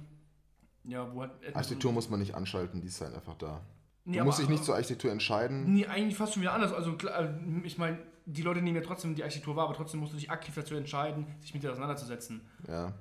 ja, 0.84 1.14
wo 1.14 1.22
halt. 1.22 1.32
Architektur 1.56 1.92
muss 1.92 2.10
man 2.10 2.20
nicht 2.20 2.36
anschalten, 2.36 2.82
die 2.82 2.88
ist 2.88 3.02
halt 3.02 3.14
einfach 3.14 3.36
da. 3.36 3.62
Nee, 4.04 4.18
du 4.18 4.26
musst 4.26 4.40
dich 4.40 4.50
nicht 4.50 4.64
zur 4.64 4.76
Architektur 4.76 5.12
entscheiden. 5.12 5.74
Nee, 5.74 5.86
eigentlich 5.86 6.18
fast 6.18 6.34
schon 6.34 6.42
wieder 6.42 6.54
anders. 6.54 6.74
Also 6.74 6.94
klar, 6.94 7.22
äh, 7.22 7.30
ich 7.64 7.78
meine, 7.78 8.00
die 8.26 8.42
Leute 8.42 8.62
nehmen 8.62 8.76
ja 8.76 8.84
trotzdem 8.84 9.16
die 9.16 9.24
Architektur 9.24 9.56
wahr, 9.56 9.66
aber 9.66 9.76
trotzdem 9.76 10.00
musst 10.00 10.14
du 10.14 10.18
dich 10.18 10.32
aktiv 10.32 10.56
dazu 10.56 10.76
entscheiden, 10.76 11.28
sich 11.40 11.54
mit 11.54 11.64
dir 11.64 11.72
auseinanderzusetzen. 11.72 12.42
Ja. 12.68 12.94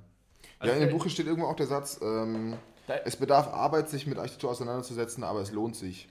Also 0.58 0.74
ja, 0.74 0.80
in 0.80 0.88
dem 0.88 0.96
Buch 0.96 1.08
steht 1.08 1.26
irgendwo 1.26 1.48
auch 1.48 1.56
der 1.56 1.66
Satz, 1.66 1.98
ähm, 2.02 2.54
es 3.04 3.16
bedarf 3.16 3.48
Arbeit, 3.48 3.88
sich 3.88 4.06
mit 4.06 4.18
Architektur 4.18 4.50
auseinanderzusetzen, 4.50 5.24
aber 5.24 5.40
es 5.40 5.52
lohnt 5.52 5.76
sich. 5.76 6.08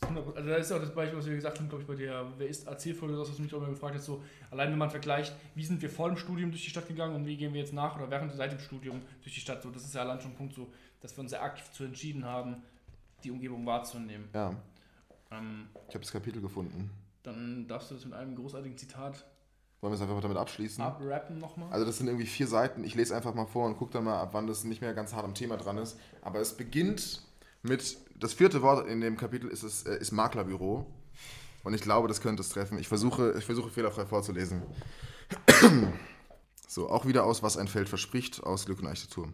Also 0.00 0.48
das 0.50 0.66
ist 0.66 0.72
auch 0.72 0.80
das 0.80 0.94
Beispiel, 0.94 1.18
was 1.18 1.26
wir 1.26 1.34
gesagt 1.34 1.58
haben, 1.58 1.68
glaube 1.68 1.82
ich, 1.82 1.88
bei 1.88 1.94
der 1.94 2.26
Wer 2.36 2.48
ist 2.48 2.68
AC-Folge, 2.68 3.18
was 3.18 3.34
du 3.34 3.42
mich 3.42 3.52
auch 3.54 3.58
immer 3.58 3.70
gefragt 3.70 3.94
hast, 3.94 4.04
so 4.04 4.22
allein 4.50 4.70
wenn 4.70 4.78
man 4.78 4.90
vergleicht, 4.90 5.34
wie 5.54 5.64
sind 5.64 5.80
wir 5.80 5.88
vor 5.88 6.08
dem 6.08 6.18
Studium 6.18 6.50
durch 6.50 6.64
die 6.64 6.70
Stadt 6.70 6.86
gegangen 6.86 7.14
und 7.14 7.26
wie 7.26 7.36
gehen 7.36 7.54
wir 7.54 7.60
jetzt 7.60 7.72
nach 7.72 7.96
oder 7.96 8.10
während 8.10 8.32
seit 8.34 8.52
dem 8.52 8.58
Studium 8.58 9.00
durch 9.22 9.34
die 9.34 9.40
Stadt, 9.40 9.62
so 9.62 9.70
das 9.70 9.84
ist 9.84 9.94
ja 9.94 10.02
allein 10.02 10.20
schon 10.20 10.32
ein 10.32 10.36
Punkt 10.36 10.54
so, 10.54 10.70
dass 11.00 11.16
wir 11.16 11.22
uns 11.22 11.30
sehr 11.30 11.42
aktiv 11.42 11.70
zu 11.72 11.84
entschieden 11.84 12.24
haben, 12.24 12.62
die 13.24 13.30
Umgebung 13.30 13.64
wahrzunehmen. 13.64 14.28
Ja. 14.34 14.54
Ähm, 15.30 15.68
ich 15.88 15.94
habe 15.94 16.04
das 16.04 16.12
Kapitel 16.12 16.42
gefunden. 16.42 16.90
Dann 17.22 17.66
darfst 17.66 17.90
du 17.90 17.94
das 17.94 18.04
mit 18.04 18.14
einem 18.14 18.36
großartigen 18.36 18.76
Zitat 18.76 19.24
wollen 19.80 19.92
wir 19.92 19.96
es 19.96 20.02
einfach 20.02 20.20
damit 20.20 20.38
abschließen? 20.38 20.82
Abrappen 20.82 21.38
nochmal? 21.38 21.70
Also 21.70 21.84
das 21.84 21.98
sind 21.98 22.06
irgendwie 22.06 22.26
vier 22.26 22.46
Seiten. 22.46 22.82
Ich 22.82 22.94
lese 22.94 23.14
einfach 23.14 23.34
mal 23.34 23.46
vor 23.46 23.66
und 23.66 23.76
gucke 23.76 23.92
dann 23.92 24.04
mal, 24.04 24.20
ab 24.20 24.30
wann 24.32 24.46
das 24.46 24.64
nicht 24.64 24.80
mehr 24.80 24.94
ganz 24.94 25.12
hart 25.12 25.24
am 25.24 25.34
Thema 25.34 25.56
dran 25.58 25.78
ist. 25.78 25.98
Aber 26.22 26.40
es 26.40 26.56
beginnt 26.56 27.22
mit, 27.62 27.98
das 28.18 28.32
vierte 28.32 28.62
Wort 28.62 28.88
in 28.88 29.00
dem 29.00 29.16
Kapitel 29.16 29.48
ist, 29.48 29.62
es, 29.62 29.84
äh, 29.84 29.98
ist 29.98 30.12
Maklerbüro. 30.12 30.86
Und 31.64 31.74
ich 31.74 31.80
glaube, 31.80 32.08
das 32.08 32.20
könnte 32.20 32.42
es 32.42 32.48
treffen. 32.48 32.78
Ich 32.78 32.88
versuche, 32.88 33.34
ich 33.36 33.44
versuche 33.44 33.70
fehlerfrei 33.70 34.06
vorzulesen. 34.06 34.62
So, 36.68 36.90
auch 36.90 37.06
wieder 37.06 37.24
aus 37.24 37.42
Was 37.42 37.56
ein 37.56 37.68
Feld 37.68 37.88
verspricht, 37.88 38.42
aus 38.42 38.66
Glück 38.66 38.80
und 38.80 38.86
Architektur. 38.86 39.32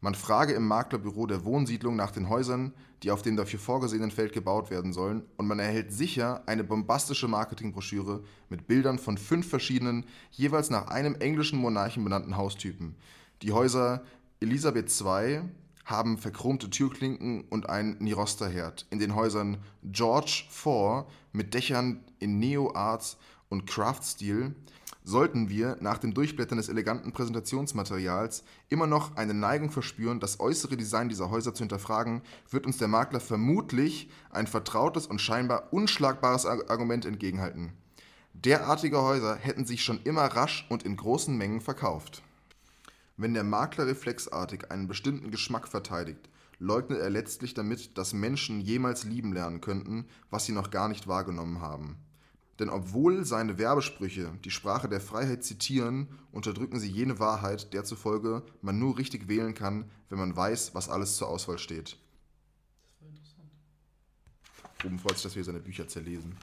Man 0.00 0.14
frage 0.14 0.54
im 0.54 0.66
Maklerbüro 0.66 1.26
der 1.26 1.44
Wohnsiedlung 1.44 1.96
nach 1.96 2.10
den 2.10 2.28
Häusern, 2.28 2.72
die 3.02 3.10
auf 3.10 3.22
dem 3.22 3.36
dafür 3.36 3.58
vorgesehenen 3.58 4.10
Feld 4.10 4.32
gebaut 4.32 4.70
werden 4.70 4.92
sollen, 4.92 5.24
und 5.36 5.46
man 5.46 5.58
erhält 5.58 5.92
sicher 5.92 6.42
eine 6.46 6.64
bombastische 6.64 7.28
Marketingbroschüre 7.28 8.22
mit 8.48 8.66
Bildern 8.66 8.98
von 8.98 9.18
fünf 9.18 9.48
verschiedenen, 9.48 10.06
jeweils 10.30 10.70
nach 10.70 10.88
einem 10.88 11.16
englischen 11.16 11.58
Monarchen 11.58 12.04
benannten 12.04 12.36
Haustypen. 12.36 12.96
Die 13.42 13.52
Häuser 13.52 14.04
Elisabeth 14.40 14.90
II, 15.00 15.42
haben 15.84 16.18
verchromte 16.18 16.70
Türklinken 16.70 17.44
und 17.50 17.68
einen 17.68 17.98
Nirosterherd. 17.98 18.86
In 18.90 18.98
den 18.98 19.14
Häusern 19.14 19.58
George 19.82 20.44
IV 20.50 21.04
mit 21.32 21.54
Dächern 21.54 22.04
in 22.18 22.38
Neo-Arts 22.38 23.18
und 23.48 23.66
Craft-Stil 23.66 24.54
sollten 25.04 25.50
wir 25.50 25.76
nach 25.80 25.98
dem 25.98 26.14
Durchblättern 26.14 26.56
des 26.56 26.70
eleganten 26.70 27.12
Präsentationsmaterials 27.12 28.42
immer 28.70 28.86
noch 28.86 29.16
eine 29.16 29.34
Neigung 29.34 29.70
verspüren, 29.70 30.18
das 30.18 30.40
äußere 30.40 30.78
Design 30.78 31.10
dieser 31.10 31.30
Häuser 31.30 31.52
zu 31.52 31.62
hinterfragen, 31.62 32.22
wird 32.50 32.64
uns 32.64 32.78
der 32.78 32.88
Makler 32.88 33.20
vermutlich 33.20 34.08
ein 34.30 34.46
vertrautes 34.46 35.06
und 35.06 35.20
scheinbar 35.20 35.72
unschlagbares 35.72 36.46
Argument 36.46 37.04
entgegenhalten. 37.04 37.74
Derartige 38.32 39.02
Häuser 39.02 39.36
hätten 39.36 39.66
sich 39.66 39.84
schon 39.84 40.00
immer 40.04 40.24
rasch 40.24 40.66
und 40.70 40.82
in 40.82 40.96
großen 40.96 41.36
Mengen 41.36 41.60
verkauft. 41.60 42.22
Wenn 43.16 43.34
der 43.34 43.44
Makler 43.44 43.86
reflexartig 43.86 44.72
einen 44.72 44.88
bestimmten 44.88 45.30
Geschmack 45.30 45.68
verteidigt, 45.68 46.28
leugnet 46.58 46.98
er 46.98 47.10
letztlich 47.10 47.54
damit, 47.54 47.96
dass 47.96 48.12
Menschen 48.12 48.60
jemals 48.60 49.04
lieben 49.04 49.32
lernen 49.32 49.60
könnten, 49.60 50.06
was 50.30 50.46
sie 50.46 50.52
noch 50.52 50.70
gar 50.70 50.88
nicht 50.88 51.06
wahrgenommen 51.06 51.60
haben. 51.60 51.96
Denn 52.58 52.68
obwohl 52.68 53.24
seine 53.24 53.58
Werbesprüche 53.58 54.32
die 54.44 54.50
Sprache 54.50 54.88
der 54.88 55.00
Freiheit 55.00 55.44
zitieren, 55.44 56.08
unterdrücken 56.32 56.80
sie 56.80 56.90
jene 56.90 57.18
Wahrheit, 57.20 57.72
der 57.72 57.84
zufolge 57.84 58.42
man 58.62 58.78
nur 58.78 58.98
richtig 58.98 59.28
wählen 59.28 59.54
kann, 59.54 59.90
wenn 60.08 60.18
man 60.18 60.36
weiß, 60.36 60.74
was 60.74 60.88
alles 60.88 61.16
zur 61.16 61.28
Auswahl 61.28 61.58
steht. 61.58 61.96
Das 62.90 63.00
war 63.00 63.08
interessant. 63.08 63.50
Oben 64.84 64.98
freut 64.98 65.14
sich, 65.14 65.22
dass 65.22 65.36
wir 65.36 65.44
seine 65.44 65.60
Bücher 65.60 65.86
zerlesen. 65.86 66.36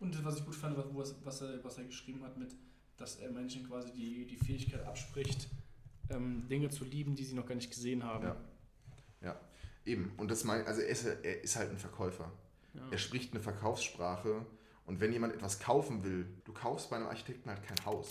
Und 0.00 0.22
was 0.24 0.38
ich 0.38 0.44
gut 0.44 0.54
fand, 0.54 0.76
was, 0.76 1.14
was, 1.24 1.40
er, 1.40 1.64
was 1.64 1.78
er 1.78 1.84
geschrieben 1.84 2.22
hat, 2.22 2.36
mit, 2.36 2.54
dass 2.98 3.16
er 3.16 3.30
Menschen 3.30 3.66
quasi 3.66 3.92
die, 3.92 4.26
die 4.26 4.36
Fähigkeit 4.36 4.84
abspricht, 4.86 5.48
ähm, 6.10 6.48
Dinge 6.48 6.70
zu 6.70 6.84
lieben, 6.84 7.14
die 7.14 7.24
sie 7.24 7.34
noch 7.34 7.46
gar 7.46 7.54
nicht 7.54 7.70
gesehen 7.70 8.04
haben. 8.04 8.24
Ja, 8.24 8.36
ja. 9.22 9.40
eben. 9.84 10.12
Und 10.16 10.30
das 10.30 10.44
mein, 10.44 10.66
also 10.66 10.80
er 10.80 10.88
ist, 10.88 11.04
er 11.04 11.42
ist 11.42 11.56
halt 11.56 11.70
ein 11.70 11.78
Verkäufer. 11.78 12.30
Ja. 12.74 12.82
Er 12.90 12.98
spricht 12.98 13.32
eine 13.32 13.42
Verkaufssprache 13.42 14.44
und 14.84 15.00
wenn 15.00 15.12
jemand 15.12 15.34
etwas 15.34 15.58
kaufen 15.58 16.04
will, 16.04 16.26
du 16.44 16.52
kaufst 16.52 16.90
bei 16.90 16.96
einem 16.96 17.06
Architekten 17.06 17.48
halt 17.50 17.62
kein 17.62 17.84
Haus. 17.84 18.08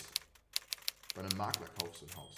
Bei 1.14 1.22
einem 1.22 1.38
Makler 1.38 1.68
kaufst 1.80 2.02
du 2.02 2.06
ein 2.08 2.16
Haus. 2.16 2.36